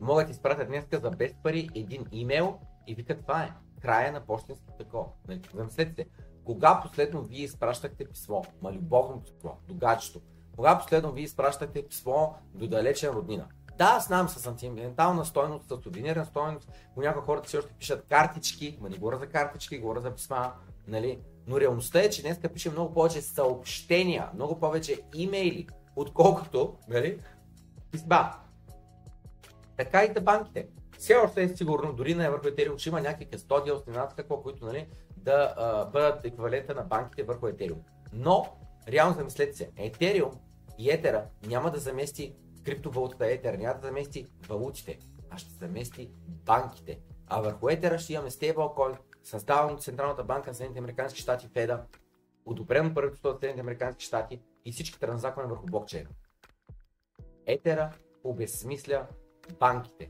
[0.00, 3.52] Могат да изпратят днеска за без пари един имейл и вика това е
[3.82, 5.06] края на почтенското такова.
[5.28, 6.08] Нали, Замислете се,
[6.44, 10.20] кога последно вие изпращахте писмо, ма любовно писмо, до гаджето,
[10.56, 13.46] кога последно вие изпращахте писмо до далечен роднина.
[13.78, 18.88] Да, знам с сантиментална стойност, с сувенирна стойност, понякога хората все още пишат картички, ма
[18.88, 20.52] не говоря за картички, говоря за писма,
[20.86, 21.20] нали?
[21.46, 27.20] Но реалността е, че днес пише много повече съобщения, много повече имейли, отколкото, нали,
[27.90, 28.32] писма.
[29.78, 30.68] Така и за банките.
[30.98, 34.42] Все още е сигурно, дори на върху Ethereum, че има някакви кастодиал, не знам какво,
[34.42, 37.78] които нали, да а, бъдат еквивалента на банките върху Ethereum.
[38.12, 38.46] Но,
[38.88, 40.32] реално замислете се, Ethereum
[40.78, 42.34] и Етера няма да замести
[42.64, 44.98] криптовалутата Етер, няма да замести валутите,
[45.30, 47.00] а ще замести банките.
[47.26, 51.82] А върху Етера ще имаме стейблкоин, създаван от Централната банка на Съединените Американски щати Феда,
[52.44, 56.10] одобрен от правителството на Съединените Американски щати и всички транзаквани върху блокчейна.
[57.46, 57.92] Етера
[58.24, 59.06] обезсмисля
[59.59, 60.09] банките.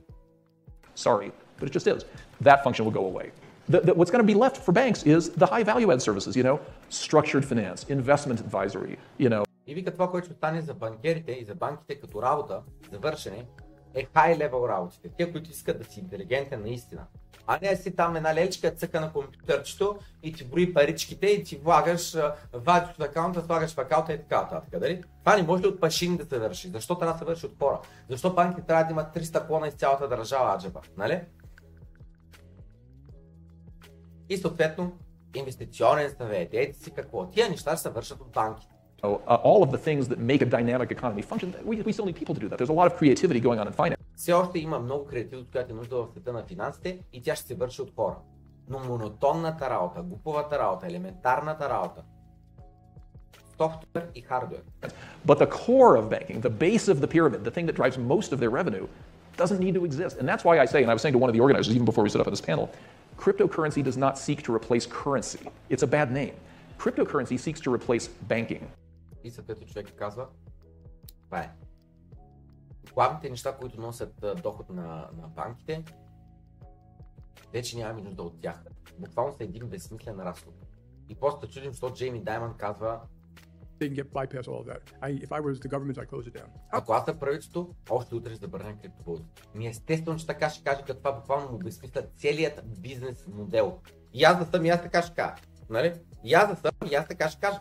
[0.95, 2.05] Sorry, but it just is.
[2.41, 3.31] That function will go away.
[3.69, 6.35] The, the, what's going to be left for banks is the high value add services,
[6.39, 6.59] you know,
[6.89, 11.45] structured finance, investment advisory, you know, И вика това, което ще стане за банкерите и
[11.45, 12.61] за банките като работа,
[12.91, 13.45] за вършене,
[13.93, 15.09] е high level работите.
[15.17, 17.05] Те, които искат да си интелигентен наистина.
[17.50, 21.56] А не си там една леличка, цъка на компютърчето и ти брои паричките и ти
[21.56, 22.16] влагаш,
[22.52, 24.80] вадиш от акаунта, слагаш в акаунта и така нататък.
[24.80, 25.02] Дали?
[25.20, 26.68] Това не може от машини да се върши?
[26.68, 27.80] Защо трябва да се върши от хора?
[28.10, 30.80] Защо банките трябва да имат 300 клона из цялата държава аджеба?
[30.96, 31.20] Нали?
[34.28, 34.92] И съответно,
[35.34, 37.26] инвестиционен съвет, ети си какво.
[37.26, 38.74] Тия неща ще се вършат от банките.
[39.02, 41.54] uh, all of the things that make a dynamic economy function.
[41.64, 42.58] We, we still need people to do that.
[42.58, 43.97] There's a lot of creativity going on in finance.
[44.18, 47.46] Все още има много креативност, която е нужда в света на финансите и тя ще
[47.46, 48.16] се върши от хора.
[48.68, 52.02] Но монотонната работа, глуповата работа, елементарната работа,
[53.56, 54.62] софтуер и хардуер.
[55.26, 58.32] But the core of banking, the base of the pyramid, the thing that drives most
[58.32, 58.86] of their revenue,
[59.36, 60.14] doesn't need to exist.
[60.20, 61.88] And that's why I say, and I was saying to one of the organizers even
[61.90, 62.66] before we set up at this panel,
[63.24, 65.44] cryptocurrency does not seek to replace currency.
[65.72, 66.34] It's a bad name.
[66.82, 68.64] Cryptocurrency seeks to replace banking.
[69.24, 70.26] И съответно човек казва,
[71.24, 71.50] това е.
[72.94, 75.84] Главните неща, които носят доход на, на банките,
[77.52, 78.64] вече нямаме нужда от тях.
[78.98, 80.54] Буквално са един безсмислен разход.
[81.08, 83.00] И после чудим, защото Джейми Дайман казва,
[83.80, 84.82] They can get bypass all of that.
[85.06, 86.48] I, if I was the government, I'd close it down.
[86.70, 89.24] ако аз съм правителството, още утре ще забраня криптовалути.
[89.54, 93.78] Ми естествено, че така ще кажа, като това буквално му безсмисля целият бизнес модел.
[94.14, 95.34] И аз да съм, и аз така ще кажа.
[95.70, 95.94] Нали?
[96.24, 97.60] И аз да съм, и аз така ще кажа.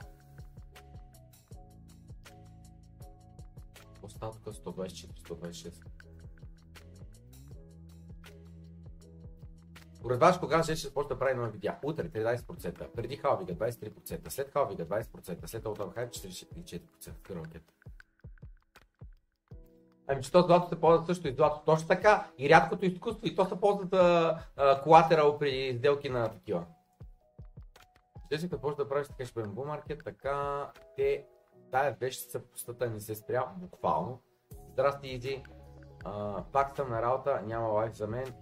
[4.08, 5.84] Какво става тук 124, 126?
[9.94, 11.80] Според вас, кога ще започне да прави нови видеа?
[11.84, 16.82] Утре 13%, преди Халвига 23%, след Халвига 20%, след Олдъм Хайп 44%.
[17.00, 17.74] Спира ракета.
[20.08, 21.62] Ами, че то злато се ползва също и злато.
[21.66, 22.32] Точно така.
[22.38, 23.28] И рядкото изкуство.
[23.28, 24.36] И то се ползва за
[24.84, 26.66] колатерал при сделки на такива.
[28.26, 31.26] Ще си ще да правиш така ще бъдем бумаркет, така те
[31.72, 34.22] тая вещ са пустата не се спря буквално.
[34.72, 35.44] Здрасти, Изи.
[36.06, 38.34] А, пак съм на работа, няма лайф за мен.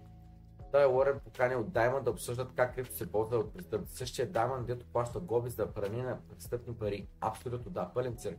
[0.72, 3.96] Той е Уорен поканил Даймон да обсъждат как крипто се ползва от престъпници.
[3.96, 7.08] Същия Даймон, дето плаща глоби за пране на престъпни пари.
[7.20, 8.38] Абсолютно да, пълен цирк.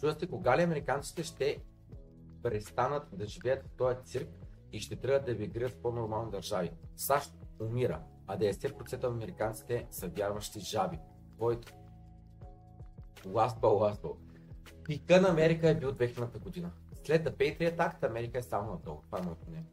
[0.00, 1.62] Чува се, кога ли американците ще
[2.42, 4.28] престанат да живеят в този цирк
[4.72, 6.72] и ще трябва да емигрират в по-нормални държави.
[6.96, 10.98] САЩ умира, а 90% от американците са вярващи жаби.
[11.36, 11.72] Твоето.
[13.24, 14.16] Last ball, last ball.
[14.84, 16.70] Пика на Америка е бил 2000 година.
[17.04, 19.02] След The Patriot Act Америка е само надолу.
[19.06, 19.70] Това е моето мнение.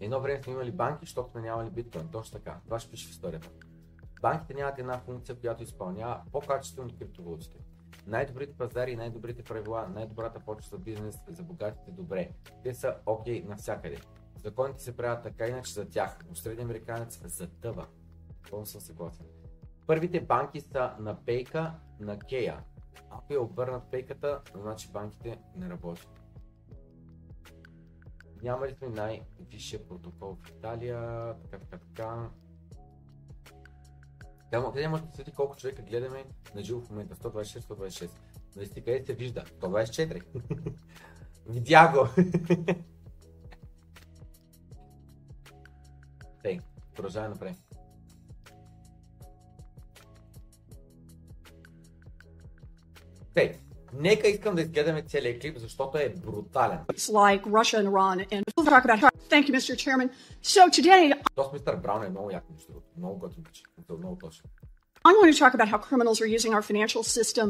[0.00, 2.08] Едно време сме имали банки, защото сме нямали биткоин.
[2.08, 2.60] Точно така.
[2.64, 3.50] Това ще пише в историята.
[4.20, 7.56] Банките нямат една функция, която изпълнява по-качествено от криптовалутите.
[8.06, 12.30] Най-добрите пазари най-добрите правила, най-добрата почва за бизнес, за богатите добре.
[12.62, 13.96] Те са окей okay навсякъде.
[14.44, 17.86] Законите се правят така иначе за тях, но средния американец затъва.
[18.50, 19.26] Пълно съм съгласен.
[19.86, 22.64] Първите банки са на пейка на Кея.
[23.10, 26.20] Ако я обърнат пейката, значи банките не работят.
[28.42, 31.34] Няма ли сме най-висшия протокол в Италия?
[31.42, 32.30] Така, така, така.
[34.50, 37.14] Къде, къде може да следи колко човека гледаме на живо в момента?
[37.14, 38.10] 126-126.
[38.56, 39.44] Нали сте къде се вижда?
[39.60, 40.24] 124.
[41.48, 42.22] Видя го.
[46.44, 46.60] Тей,
[46.96, 47.56] продължаваме напред.
[53.34, 53.52] Тей,
[53.92, 56.78] нека искам да изгледаме целият клип, защото е брутален.
[56.88, 58.26] like Russia and Iran.
[58.30, 59.10] And we'll talk about.
[59.28, 59.74] Thank you, Mr.
[59.84, 60.10] Chairman.
[60.42, 62.86] So today, Тос мистер Браун е много як между другото.
[62.98, 63.44] Много готин.
[63.98, 64.50] Много точно.
[65.06, 67.46] I'm going to talk about how criminals are using our financial system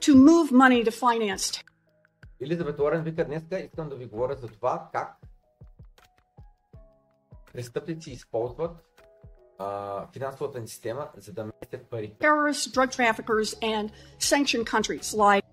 [0.00, 1.62] to move money to finance
[2.40, 5.16] Елизабет Уорен вика днеска искам да ви говоря за това как
[7.56, 8.70] престъпници използват
[9.58, 12.14] а, финансовата ни система, за да местят пари.
[12.20, 15.44] terrorists, drug traffickers, and sanctioned countries like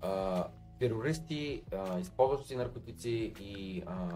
[0.00, 0.46] А,
[0.80, 4.08] терористи, а, използващи наркотици и а,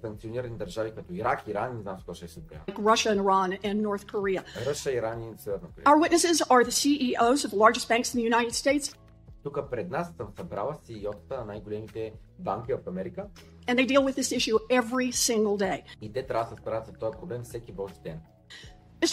[0.00, 2.60] санкционирани държави като Ирак, Иран, не знам с ще се изброя.
[2.68, 4.66] Russia and Iran and North Korea.
[4.66, 5.84] Ръша, Иран и Северна Корея.
[5.84, 8.96] Our witnesses are the CEOs of the largest banks in the United States,
[9.42, 13.26] Тук пред нас съм събрала CEO-тата на най-големите банки в Америка
[13.67, 15.83] and they deal with this issue every single day.
[16.01, 18.19] и те трябва да се справят с този проблем всеки божи ден.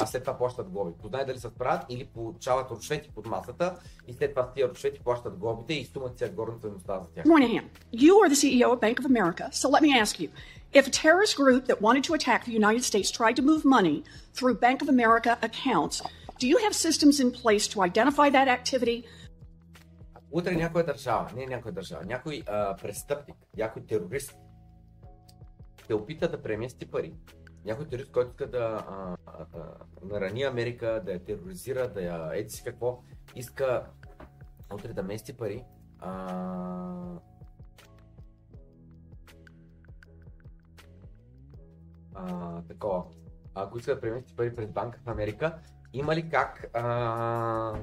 [0.01, 0.93] А след това плащат глоби.
[1.03, 3.75] Познай дали се справят или получават рушвети под масата
[4.09, 7.25] и след това с тия рушвети плащат глобите и сумат си горната стоеността за тях.
[7.25, 10.29] Moynihan, you are the CEO of Bank of America, so let me ask you
[10.79, 13.97] if a terrorist group that wanted to attack the United States tried to move money
[14.37, 15.97] through Bank of America accounts,
[16.41, 18.99] do you have systems in place to identify that activity?
[20.34, 24.36] Утре някоя държава, не някоя държава, някой а, престъпник, някой терорист
[25.88, 27.14] се опита да премести пари.
[27.66, 29.46] Някой терорист, който иска да а, а,
[30.04, 33.04] нарани Америка, да я тероризира, да я еди си какво,
[33.36, 33.86] иска
[34.74, 35.64] утре да мести пари.
[36.00, 37.20] А,
[42.16, 43.04] а, такова.
[43.56, 45.60] Ако иска да премести пари през Банка в Америка,
[45.94, 47.80] има ли как а,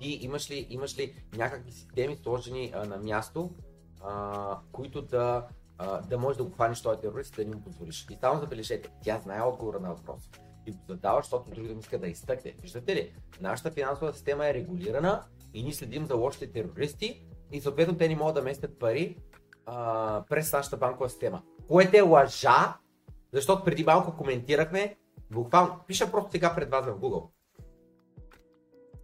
[0.00, 3.50] ти имаш ли, имаш ли някакви системи сложени а, на място,
[4.00, 5.46] а, които да,
[5.78, 8.06] а, да можеш да го хванеш този терорист и да не му позволиш.
[8.10, 10.30] И само забележете, тя знае отговора на въпроса.
[10.66, 12.54] И го задава, защото други да ми иска да изтъкне.
[12.62, 17.96] Виждате ли, нашата финансова система е регулирана и ние следим за лошите терористи и съответно
[17.96, 19.16] те не могат да местят пари
[19.66, 21.42] а, през нашата банкова система.
[21.68, 22.76] Което е лъжа,
[23.32, 24.96] защото преди малко коментирахме,
[25.30, 27.28] буквално, пиша просто сега пред вас в Google.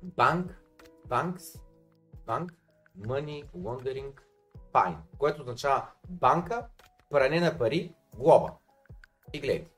[0.03, 0.64] Банк
[1.09, 1.60] Banks,
[2.26, 2.52] Bank,
[2.98, 4.12] Money Laundering
[4.72, 6.66] Fine, което означава банка,
[7.10, 8.52] пране на пари, глоба.
[9.32, 9.70] И гледайте.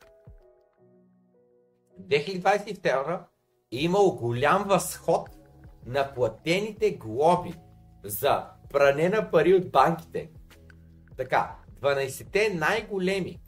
[2.00, 3.20] 2022
[3.72, 5.30] е имало голям възход
[5.86, 7.54] на платените глоби
[8.04, 10.30] за пране на пари от банките.
[11.16, 13.40] Така, 12-те най-големи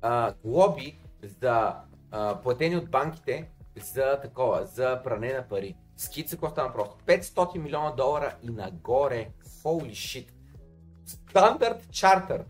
[0.00, 1.74] а, глоби за
[2.10, 3.50] а, платени от банките
[3.94, 5.76] за такова, за пране на пари.
[5.96, 6.96] Скица, какво стана просто?
[7.06, 9.30] 500 милиона долара и нагоре.
[9.62, 10.28] Holy shit.
[11.06, 12.44] Standard Chartered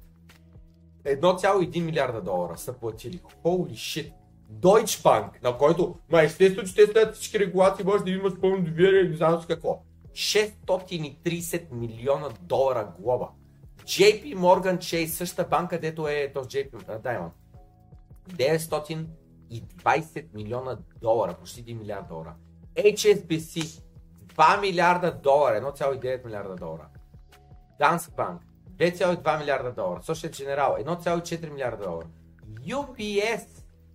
[1.05, 3.21] 1,1 милиарда долара са платили.
[3.45, 4.13] Holy shit.
[4.53, 8.65] Deutsche Bank, на който, ма естествено, че те след всички регулации, може да имаш пълно
[8.65, 9.83] доверие, не знам с какво.
[10.13, 13.29] 630 милиона долара глоба.
[13.85, 17.31] JP Morgan Chase, същата банка, дето е този JP Diamond.
[18.31, 22.35] 920 милиона долара, почти 1 милиард долара.
[22.77, 23.83] HSBC
[24.37, 26.91] 2 милиарда долара, 1,9 милиарда долара.
[27.79, 28.41] Danske Bank
[28.79, 30.01] 2,2 милиарда долара.
[30.01, 32.09] Social General 1,4 милиарда долара.
[32.67, 33.47] UBS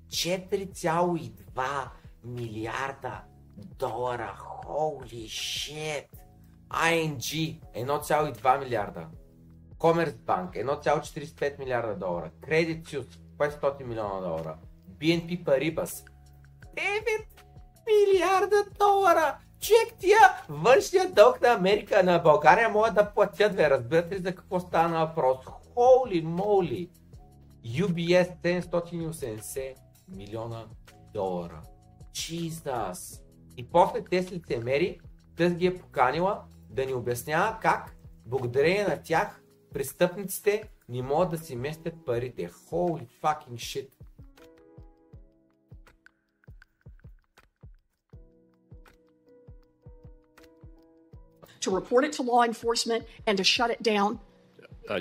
[0.10, 1.90] 4,2
[2.24, 3.24] милиарда
[3.78, 4.36] долара.
[4.66, 6.06] Holy shit!
[6.72, 7.20] ING
[7.74, 9.10] 1,2 милиарда.
[9.78, 12.32] Commerzbank 1,45 милиарда долара.
[12.42, 14.60] Credit Suisse 500 милиона долара.
[15.00, 16.04] BNP Paribas
[16.76, 17.39] 9
[17.90, 19.38] милиарда долара!
[19.62, 23.70] Човек тия външния дълг на Америка, на България могат да платят, бе.
[23.70, 25.38] Разбирате ли за какво стана въпрос?
[25.76, 26.90] Holy moly!
[27.66, 29.76] UBS 780
[30.08, 30.66] милиона
[31.14, 31.62] долара.
[32.14, 33.22] Jesus!
[33.58, 35.00] И после те с лицемери,
[35.38, 37.96] тъс ги е поканила да ни обяснява как,
[38.26, 39.42] благодарение на тях,
[39.74, 42.50] престъпниците не могат да си местят парите.
[42.50, 43.90] Holy fucking shit.
[51.61, 54.19] to report it to law enforcement and to shut it down.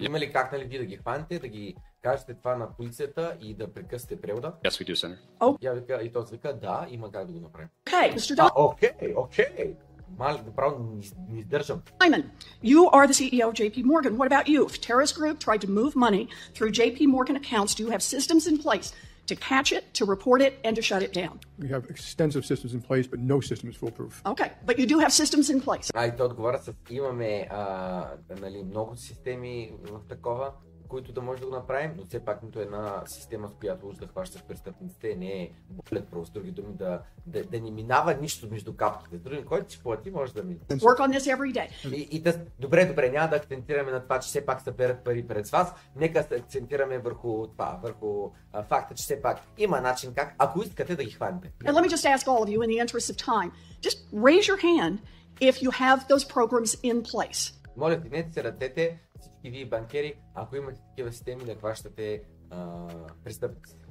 [0.01, 3.53] Има ли как нали, вие да ги хванете, да ги кажете това на полицията и
[3.53, 4.53] да прекъсте превода?
[4.63, 5.57] Yes, we do, Senator.
[5.61, 7.67] Тя вика, и той вика, да, има как да го направим.
[7.85, 8.35] Okay, Mr.
[8.39, 9.75] А, окей, окей.
[10.17, 11.81] Мали, направо не, не издържам.
[11.99, 12.25] Diamond,
[12.63, 14.17] you are the CEO of JP Morgan.
[14.17, 14.59] What about you?
[14.69, 16.23] If a terrorist group tried to move money
[16.55, 18.89] through JP Morgan accounts, do you have systems in place
[19.27, 21.39] to catch it, to report it, and to shut it down?
[21.59, 24.21] We have extensive systems in place, but no system is foolproof.
[24.25, 25.91] Okay, but you do have systems in place.
[25.95, 28.05] А и той отговаря с имаме а,
[28.41, 30.51] нали, много системи в такова,
[30.88, 34.06] които да може да го направим, но все пак нито една система, с която да
[34.06, 38.76] хващаш престъпниците, не е bulletproof, с други думи, да, да, да не минава нищо между
[38.76, 39.16] капките.
[39.16, 40.60] Други, който ще плати, може да мине.
[40.68, 41.94] Work on this every day.
[41.94, 45.26] И, и да, добре, добре, няма да акцентираме на това, че все пак съберат пари
[45.26, 45.74] пред вас.
[45.96, 50.62] Нека се акцентираме върху това, върху а, факта, че все пак има начин как, ако
[50.62, 51.52] искате да ги хванете.
[51.64, 53.50] And let me just ask all of you, in the interest of time,
[53.86, 54.94] just raise your hand
[55.40, 57.54] if you have those programs in place.
[57.76, 58.98] Моля, дигнете се ръцете,
[59.38, 62.86] всички вие банкери, ако имате такива системи да хващате а,
[63.24, 63.84] престъпниците.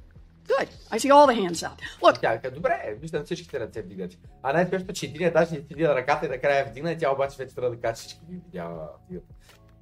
[0.47, 0.69] Good.
[0.91, 1.77] I see all the hands up.
[2.01, 4.19] Look, Тя каза, добре, виждам всичките ръце вдигати.
[4.43, 7.37] А най-смешното, че единия даже не си вдига ръката и накрая вдигна, и тя обаче
[7.37, 8.87] вече трябва да каже, всички ги видява.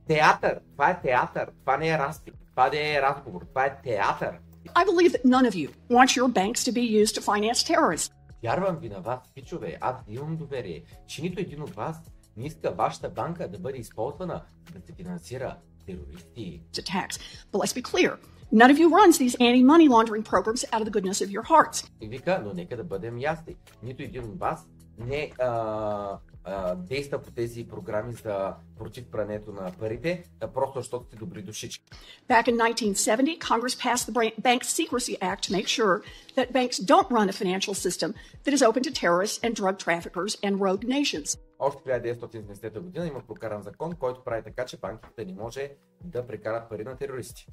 [0.08, 0.60] Театър!
[0.72, 1.52] Това е театър!
[1.60, 2.34] Това не е разпит.
[2.52, 3.46] Това не е разговор.
[3.46, 4.40] Това е театър.
[4.76, 8.12] I believe that none of you want your banks to be used to finance terrorists.
[8.44, 9.78] Вярвам ви на вас, пичове.
[9.82, 12.02] Аз имам доверие, че нито един от вас
[12.38, 14.44] не иска вашата банка да бъде използвана
[14.74, 16.64] да се финансира терористи.
[16.74, 17.20] attacks.
[17.52, 18.18] But let's be clear
[18.52, 21.44] none of you runs these anti money laundering programs out of the goodness of your
[21.44, 21.92] hearts.
[22.02, 23.56] И вика, но нека да бъдем ясни.
[23.84, 24.68] Нито един от вас
[24.98, 31.06] не а, а, действа по тези програми за против прането на парите, а просто защото
[31.06, 31.86] сте добри душички.
[32.30, 36.02] Back in 1970, Congress passed the Bank Secrecy Act to make sure
[36.38, 38.10] that banks don't run a financial system
[38.44, 41.28] that is open to terrorists and drug traffickers and rogue nations.
[41.60, 45.72] Още 1970 година има прокаран закон, който прави така, че банките не може
[46.04, 47.48] да прекарат пари на терористи.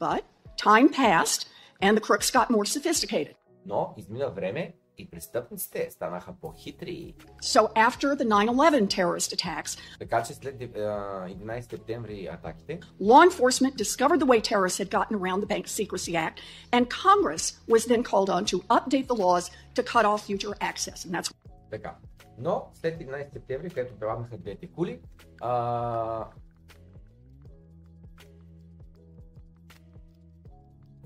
[0.00, 0.22] But
[0.56, 1.46] time passed
[1.82, 3.34] and the crooks got more sophisticated.
[3.66, 7.14] Но измина време и престъпниците станаха по-хитри.
[7.42, 13.30] So after the 9 11 terrorist attacks, Така че след а, 11 септември атаките, law
[13.30, 16.40] enforcement discovered the way terrorists had gotten around the Bank Secrecy Act,
[16.72, 17.44] and Congress
[17.74, 19.44] was then called on to update the laws
[19.76, 20.98] to cut off future access.
[21.04, 21.30] And that's
[21.70, 21.90] Така.
[22.38, 25.00] Но след 11 септември, където преладнаха двете кули,
[25.40, 26.28] а...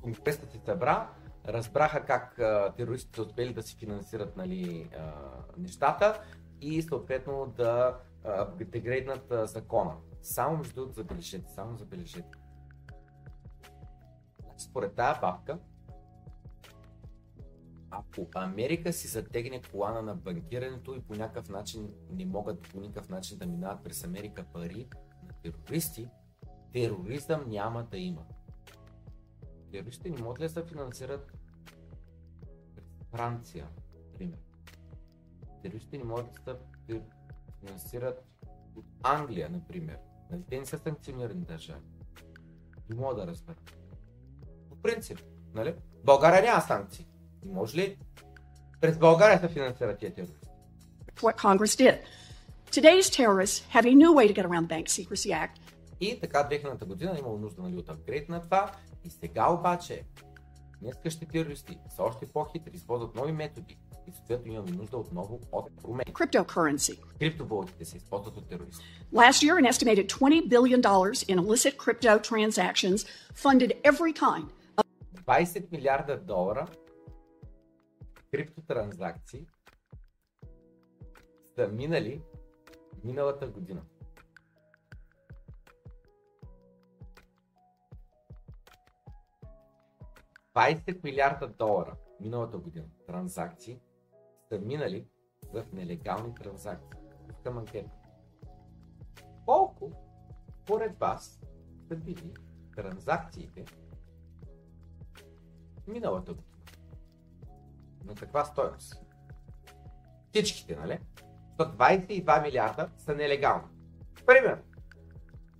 [0.02, 1.10] Конгресът се събра,
[1.48, 5.12] разбраха как а, терористите успели да си финансират нали, а,
[5.58, 6.22] нещата
[6.60, 9.94] и съответно да апгрейднат закона.
[10.22, 12.30] Само между забележете, само забележете.
[14.58, 15.58] Според тая бабка,
[17.92, 23.08] ако Америка си затегне колана на банкирането и по някакъв начин не могат по никакъв
[23.08, 24.88] начин да минават през Америка пари
[25.22, 26.08] на терористи,
[26.72, 28.24] тероризъм няма да има.
[29.72, 31.32] Терористите не могат ли да се финансират
[32.74, 33.68] през Франция,
[34.12, 34.38] например?
[35.62, 37.02] Терористите не могат да се
[37.60, 38.24] финансират
[38.76, 39.98] от Англия, например.
[40.30, 41.86] Нали, те не са санкционирани държави.
[42.90, 43.56] Не мога да разбера.
[44.68, 45.18] По принцип,
[45.54, 45.74] нали?
[46.04, 47.06] България няма санкции.
[47.46, 47.98] Може ли
[48.80, 50.48] през България се финансират тия терористи?
[51.20, 52.02] what Congress did.
[52.70, 55.60] Today's terrorists have a new way to get around the Bank Secrecy Act.
[56.00, 58.72] И така 2000 година имало нужда нали, от апгрейд на това.
[59.04, 60.04] И сега обаче,
[60.80, 63.78] днескащите терористи са още по-хитри, използват нови методи.
[64.08, 66.12] И съответно имаме нужда отново от промени.
[66.12, 66.98] Cryptocurrency.
[67.18, 68.84] Криптовалутите се използват от терористи.
[69.14, 70.80] Last year, an estimated $20 billion
[71.30, 72.98] in illicit crypto transactions
[73.34, 74.46] funded every kind
[75.26, 76.66] 20 милиарда долара
[78.32, 79.46] криптотранзакции
[81.54, 82.22] са минали
[83.04, 83.82] миналата година.
[90.52, 93.80] Двадесет милиарда долара миналата година транзакции
[94.48, 95.08] са минали
[95.52, 97.00] в нелегални транзакции.
[97.30, 97.90] Искам анкета.
[99.44, 99.92] Колко
[100.62, 101.40] според вас
[101.88, 102.34] са били
[102.76, 103.64] транзакциите
[105.86, 106.51] миналата година?
[108.04, 109.02] На каква стоеност?
[110.30, 110.98] Всичките, нали?
[111.58, 113.68] 122 милиарда са нелегални.
[114.26, 114.62] Примерно,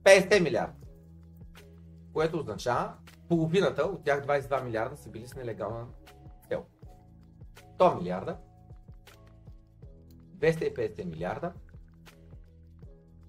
[0.05, 0.75] 50 милиарда.
[2.13, 2.95] Което означава,
[3.29, 5.87] половината от тях 22 милиарда са били с нелегална
[6.49, 6.65] цел.
[7.79, 8.37] 100 милиарда,
[10.37, 11.53] 250 милиарда,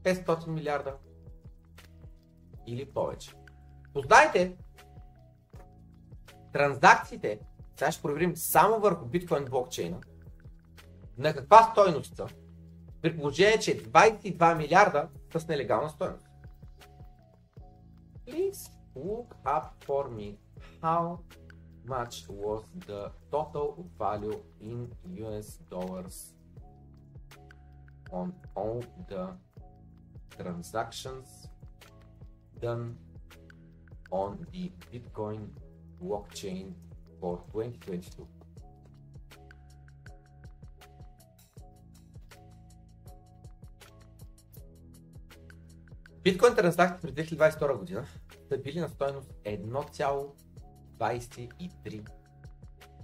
[0.04, 0.98] 500 милиарда
[2.68, 3.34] или повече.
[3.94, 4.58] Познайте
[6.54, 7.40] транзакциите,
[7.76, 10.00] сега ще проверим само върху биткоин блокчейна,
[11.18, 12.28] на каква стойност са,
[13.02, 16.28] при положение, че 22 милиарда са с нелегална стойност.
[18.28, 20.38] Please look up for me
[20.82, 21.18] how
[21.86, 23.68] much was the total
[24.00, 24.78] value in
[25.26, 26.16] US dollars
[28.12, 29.26] on all the
[30.38, 31.28] transactions
[32.62, 32.96] done
[34.12, 35.42] on the Bitcoin
[36.02, 36.74] blockchain
[37.24, 38.28] for 2022.
[46.24, 48.06] Биткоин транзакции през 2022 година
[48.50, 52.10] са били на стоеност 1,23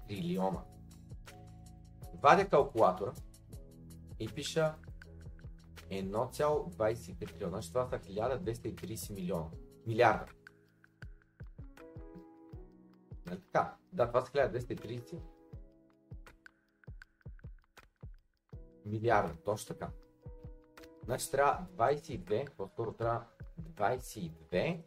[0.07, 0.63] трилиона.
[2.23, 3.13] Вадя калкулатора
[4.19, 4.75] и пиша
[5.91, 7.49] 1,23 трилиона.
[7.49, 9.45] Значи това са 1230 милиона.
[9.87, 10.25] Милиарда.
[13.29, 13.75] Нали така?
[13.93, 15.19] Да, това са 1230
[18.85, 19.35] милиарда.
[19.45, 19.91] Точно така.
[21.03, 23.25] Значи трябва 22, по-скоро трябва
[23.61, 24.83] 22.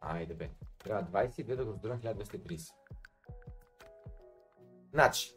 [0.00, 0.50] Айде бе.
[0.78, 2.72] Трябва 22 да го разделим 1230.
[4.92, 5.36] Значи,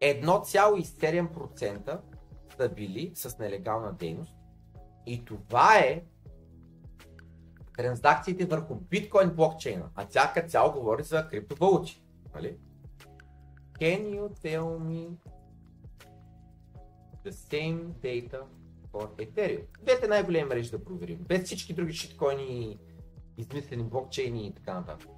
[0.00, 2.00] 1,7%
[2.56, 4.36] са били с нелегална дейност
[5.06, 6.04] и това е
[7.76, 12.02] транзакциите върху биткоин блокчейна, а тя като цяло говори за криптовалути.
[12.34, 12.56] Нали?
[13.80, 15.16] Can you tell me
[17.24, 18.40] the same data
[18.92, 19.64] for Ethereum?
[19.82, 22.78] Двете най-големи мрежи да проверим, без всички други шиткоини,
[23.38, 25.10] измислени блокчейни и така нататък.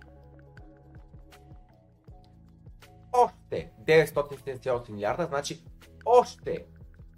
[3.12, 5.64] Още 978 милиарда, значи
[6.04, 6.66] още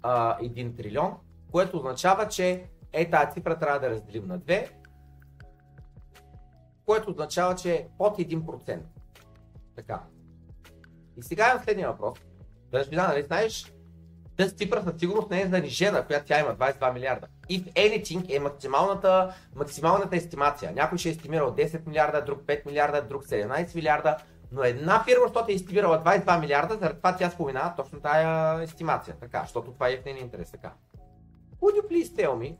[0.01, 1.13] а, 1 трилион,
[1.51, 4.69] което означава, че е тази цифра трябва да разделим на 2,
[6.87, 8.79] което означава, че е под 1%.
[9.75, 10.01] Така.
[11.17, 12.19] И сега имам следния въпрос.
[12.71, 13.73] Да, нали знаеш,
[14.37, 17.27] тази цифра със сигурност не е занижена, която тя има 22 милиарда.
[17.49, 20.71] If anything е максималната, максималната естимация.
[20.71, 24.17] Някой ще е естимирал 10 милиарда, друг 5 милиарда, друг 17 милиарда,
[24.51, 29.15] но една фирма, защото е естимирала 22 милиарда, заради това тя споменава точно тая естимация.
[29.19, 30.51] Така, защото това е в нейния интерес.
[30.51, 30.73] Така.
[31.61, 32.55] Would you please tell me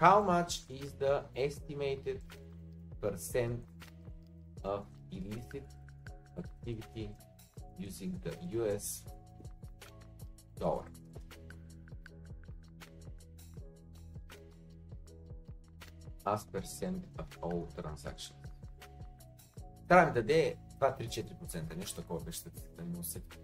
[0.00, 2.22] how much is the estimated
[3.02, 3.60] percent
[4.64, 5.68] of illicit
[6.38, 7.10] activity
[7.78, 9.04] using the US
[10.56, 10.86] dollar?
[16.24, 18.36] As percent of all transactions.
[19.88, 23.38] Трябва да даде 2-3-4%, нещо такова беше статистиката, не усети.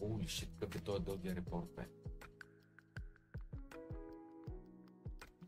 [0.00, 1.99] Ули шит, какъв е този дългия репорт, бе.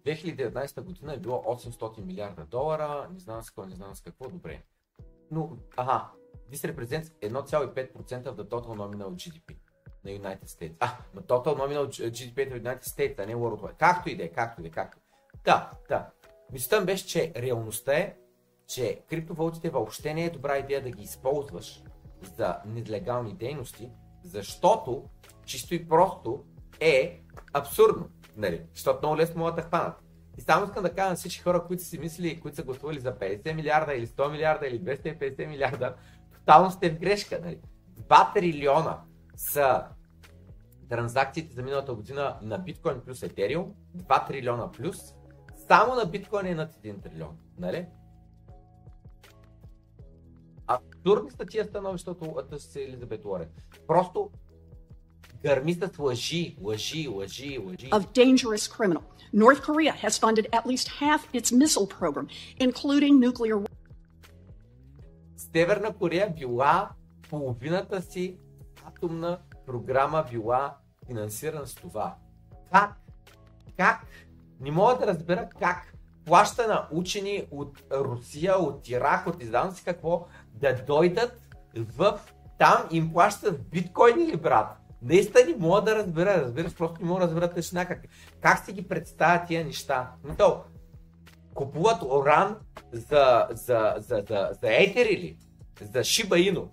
[0.07, 4.29] 2019 година е било 800 милиарда долара, не знам с какво, не знам с какво,
[4.29, 4.63] добре.
[5.31, 6.11] Но, ага,
[6.53, 9.57] this represents 1,5% of the total nominal GDP
[10.05, 10.75] на United States.
[10.81, 13.77] А, на total nominal GDP на United States, а не worldwide.
[13.79, 14.99] Както и да е, както и да е, както.
[15.45, 16.11] Да, да.
[16.53, 18.17] Мисълта ми беше, че реалността е,
[18.67, 21.83] че криптовалутите въобще не е добра идея да ги използваш
[22.37, 23.91] за нелегални дейности,
[24.25, 25.05] защото
[25.45, 26.45] чисто и просто
[26.83, 27.23] е
[27.53, 28.09] абсурдно.
[28.37, 28.63] Нали?
[28.75, 30.03] Защото много лесно могат да хванат.
[30.39, 33.15] И само искам да кажа на всички хора, които си мислили, които са гласували за
[33.19, 35.95] 50 милиарда или 100 милиарда или 250 милиарда,
[36.35, 37.41] тотално сте в грешка.
[37.45, 37.59] Нали?
[38.01, 39.01] 2 трилиона
[39.37, 39.85] са
[40.89, 45.15] транзакциите за миналата година на биткоин плюс етериум, 2 трилиона плюс,
[45.69, 47.39] само на биткоин е над 1 трилион.
[47.59, 47.87] Нали?
[50.67, 53.49] Абсурдни са тия становища от Елизабет Уорен.
[53.87, 54.31] Просто
[55.43, 57.91] гърми с лъжи, лъжи, лъжи, лъжи.
[57.91, 59.03] of dangerous criminal.
[59.35, 62.27] North Korea has funded at least half its missile program,
[62.61, 63.67] including nuclear
[65.37, 66.91] Северна Корея била
[67.31, 68.37] половината си
[68.85, 72.15] атомна програма била финансирана с това.
[72.73, 72.97] Как?
[73.77, 74.07] Как?
[74.61, 75.93] Не мога да разбера как
[76.25, 82.21] плаща на учени от Русия, от Ирак, от Издан си какво, да дойдат в
[82.59, 84.82] там им плащат биткоини ли, брат?
[85.03, 88.03] Наистина не мога да разбера, разбираш, просто не мога да разбера точно как.
[88.41, 90.11] Как си ги представят тия неща?
[90.39, 90.65] Но,
[91.55, 92.57] купуват оран
[92.93, 95.37] за, за, за, за, за етери ли?
[95.95, 96.69] За Шиба Ино.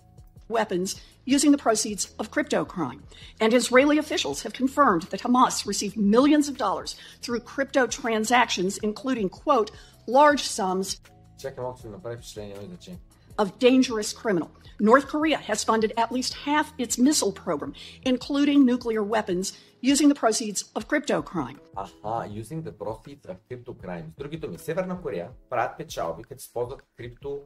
[0.50, 3.02] weapons using the proceeds of crypto crime.
[3.40, 9.28] And Israeli officials have confirmed that Hamas received millions of dollars through crypto transactions, including,
[9.28, 9.70] quote,
[10.06, 11.00] large sums
[11.38, 13.00] Чакай малко, ми направи впечатление, значение.
[13.40, 14.50] Of dangerous criminal.
[14.90, 17.72] North Korea has funded at least half its missile program,
[18.12, 19.46] including nuclear weapons,
[19.92, 21.58] using the proceeds of crypto crime.
[21.76, 24.12] Аха, using the proceeds of crypto crimes.
[24.12, 27.40] С други думи, Северна Корея правят печалби, като използват крипто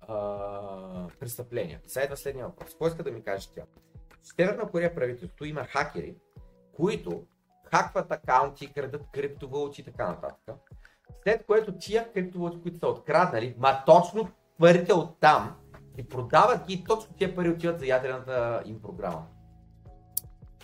[0.00, 1.80] а, престъпления.
[1.86, 2.70] Сега идва следния въпрос.
[2.70, 3.62] Какво иска да ми каже тя?
[4.22, 6.16] Северна Корея правителството има хакери,
[6.72, 7.26] които
[7.64, 10.56] хакват акаунти, крадат криптовалути и така нататък.
[11.22, 14.28] След което тия криптовалути, които са откраднали, ма точно
[14.58, 15.54] парите от там,
[15.98, 19.22] и продават ги точно тия пари отиват за ядрената им програма.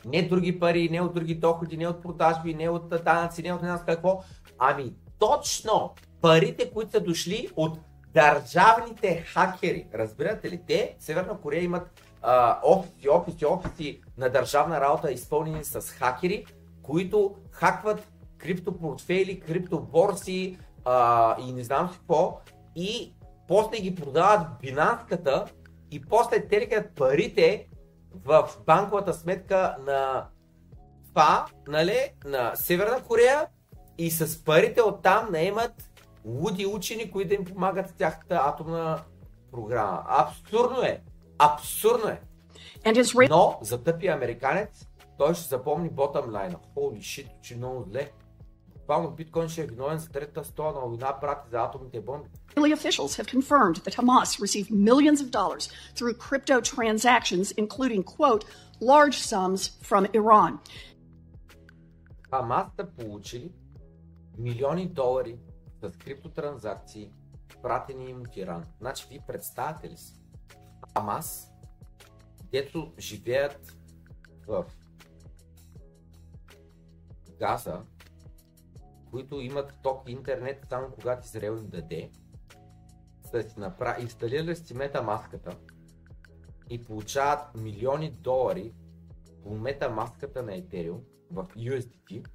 [0.04, 3.62] Не други пари, не от други доходи, не от продажби, не от данъци, не от
[3.62, 4.22] не какво.
[4.58, 7.78] Ами точно парите, които са дошли от
[8.14, 9.86] държавните хакери.
[9.94, 10.60] Разбирате ли?
[10.66, 16.46] Те, Северна Корея имат а, офиси, офиси, офиси на държавна работа, изпълнени с хакери,
[16.82, 22.40] които хакват криптопортфейли, криптоборси а, и не знам какво.
[22.76, 23.14] И
[23.48, 25.46] после ги продават бинанската
[25.90, 27.68] и после те ликат парите
[28.14, 30.26] в банковата сметка на
[31.14, 33.46] ФА, нали, на Северна Корея
[33.98, 35.90] и с парите оттам наемат
[36.24, 38.98] луди учени, които да им помагат с тяхната атомна
[39.52, 40.04] програма.
[40.06, 41.02] Абсурдно е!
[41.38, 42.20] Абсурдно е!
[43.30, 44.86] Но за тъпия американец
[45.18, 46.56] той ще запомни bottom line.
[46.76, 48.10] Holy shit, че много зле.
[48.92, 52.28] Буквално биткоин ще е виновен за третата стола на война, брат, за атомните бомби.
[52.56, 55.64] Israeli officials have confirmed that Hamas received millions of dollars
[55.96, 58.44] through crypto transactions, including, quote,
[58.80, 60.58] large sums from Iran.
[62.30, 63.52] Хамас са получили
[64.38, 65.38] милиони долари
[65.82, 67.12] с криптотранзакции,
[67.62, 68.64] пратени им от Иран.
[68.80, 70.14] Значи, вие представяте ли си?
[70.94, 71.48] Хамас,
[72.50, 73.76] дето живеят
[74.46, 74.64] в
[77.38, 77.80] Газа,
[79.12, 82.10] които имат ток интернет само когато Израел им даде,
[83.30, 84.02] са си направ...
[84.02, 85.58] инсталирали си метамаската
[86.70, 88.74] и получават милиони долари
[89.42, 92.28] по метамаската на Ethereum в USDT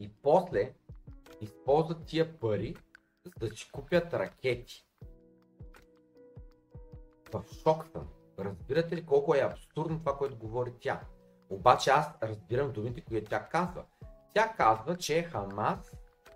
[0.00, 0.74] и после
[1.40, 2.76] използват тия пари
[3.24, 4.86] за да си купят ракети.
[7.32, 8.08] В шок съм.
[8.38, 11.00] Разбирате ли колко е абсурдно това, което говори тя?
[11.50, 13.84] Обаче аз разбирам думите, които тя казва.
[14.34, 15.92] Тя казва, че Хамас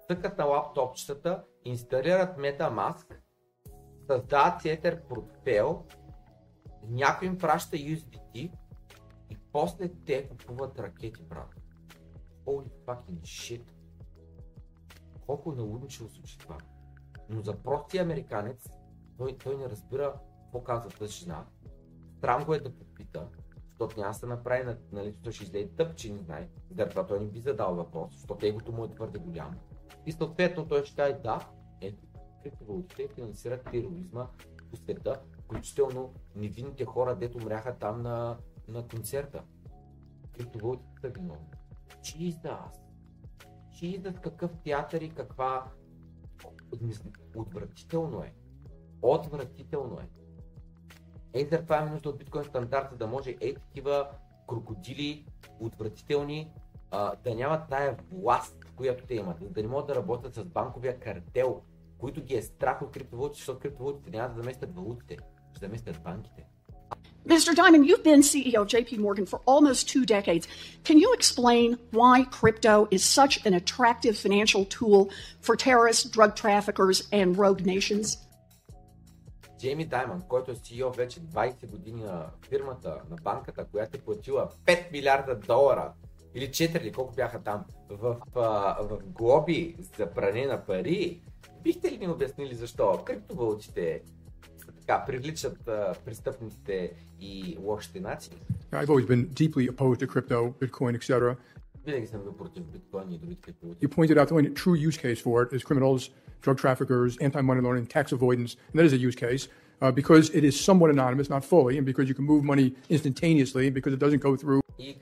[0.08, 3.16] тъкат на лаптопчетата, инсталират Metamask,
[4.06, 5.84] създават етер портфел,
[6.88, 8.52] някой им праща USDT
[9.30, 11.54] и после те купуват ракети, брат.
[12.46, 13.72] Holy fucking shit.
[15.26, 16.58] Колко налудничево случи това.
[17.28, 18.68] Но за простия американец,
[19.18, 21.08] той, той не разбира какво казва.
[22.20, 23.28] Срам го е да попита,
[23.82, 26.48] защото няма да се направи, на- нали, той ще излезе тъп, че не знае.
[26.70, 29.54] Заради това той не би задал въпрос, защото егото му е твърде голямо.
[30.06, 31.48] И съответно той ще каже, да,
[31.80, 32.04] ето,
[32.42, 34.28] криптовалутите финансират тероризма
[34.70, 38.38] по света, включително невинните хора, дето умряха там на,
[38.68, 39.42] на концерта.
[40.32, 41.46] Криптовалутите са виновни.
[42.02, 42.70] Jesus!
[43.72, 45.72] Jesus, какъв театър и каква...
[47.36, 48.34] Отвратително е.
[49.02, 50.21] Отвратително е.
[51.34, 54.08] Ей, за това имаме нужда от биткоин стандарта, да може ей такива
[54.48, 55.24] крокодили,
[55.60, 56.50] отвратителни,
[56.90, 60.98] а, да нямат тая власт, която те имат, да не могат да работят с банковия
[60.98, 61.60] картел,
[61.98, 65.18] които ги е страх от криптовалутите, защото криптовалутите няма да заместят валутите,
[65.50, 66.46] ще заместят банките.
[67.26, 67.54] Mr.
[67.54, 70.48] Diamond, you've been CEO of JP Morgan for almost two decades.
[70.82, 75.10] Can you explain why crypto is such an attractive financial tool
[75.40, 78.18] for terrorists, drug traffickers, and rogue nations?
[79.62, 84.48] Джейми Даймън, който е CEO вече 20 години на фирмата, на банката, която е платила
[84.66, 85.92] 5 милиарда долара
[86.34, 91.20] или 4 или колко бяха там в, а, в глоби за пране на пари,
[91.62, 94.02] бихте ли ни обяснили защо криптовалутите
[94.80, 98.36] така привличат а, престъпниците и лошите нации?
[98.72, 101.36] I've always been deeply opposed to crypto, Bitcoin, etc.
[101.86, 103.86] Винаги съм бил против биткоин и другите криптовалути.
[103.86, 106.10] You pointed out the only true use case for it is criminals,
[106.41, 109.47] drug traffickers, anti-money laundering, tax avoidance, and that is a use case
[109.81, 113.63] uh, because it is somewhat anonymous, not fully, and because you can move money instantaneously,
[113.67, 114.95] and because it doesn't go through И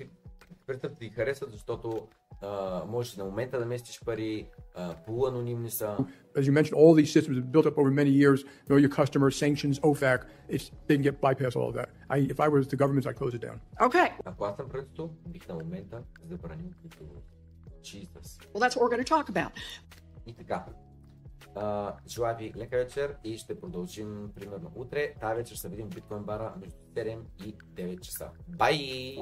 [0.68, 2.08] престъпните ги харесват, защото
[2.42, 5.98] а, можеш на момента да местиш пари, а, полуанонимни са.
[6.36, 8.40] as you mentioned, all these systems have built up over many years.
[8.70, 10.20] Know your customers, sanctions, OFAC.
[10.50, 11.90] It's they can get bypass all of that.
[12.16, 13.58] I, if I was the government, I'd close it down.
[13.88, 17.28] Okay, Ако аз съм правителство, бих на момента забранил криптовалути.
[17.84, 18.28] Jesus.
[18.54, 19.52] well, that's what we're going to talk about.
[20.28, 20.66] И така.
[22.07, 25.15] Желая ви лека вечер и ще продължим примерно утре.
[25.21, 28.31] Тази вечер ще видим в биткоин бара между 7 и 9 часа.
[28.49, 29.17] Бай!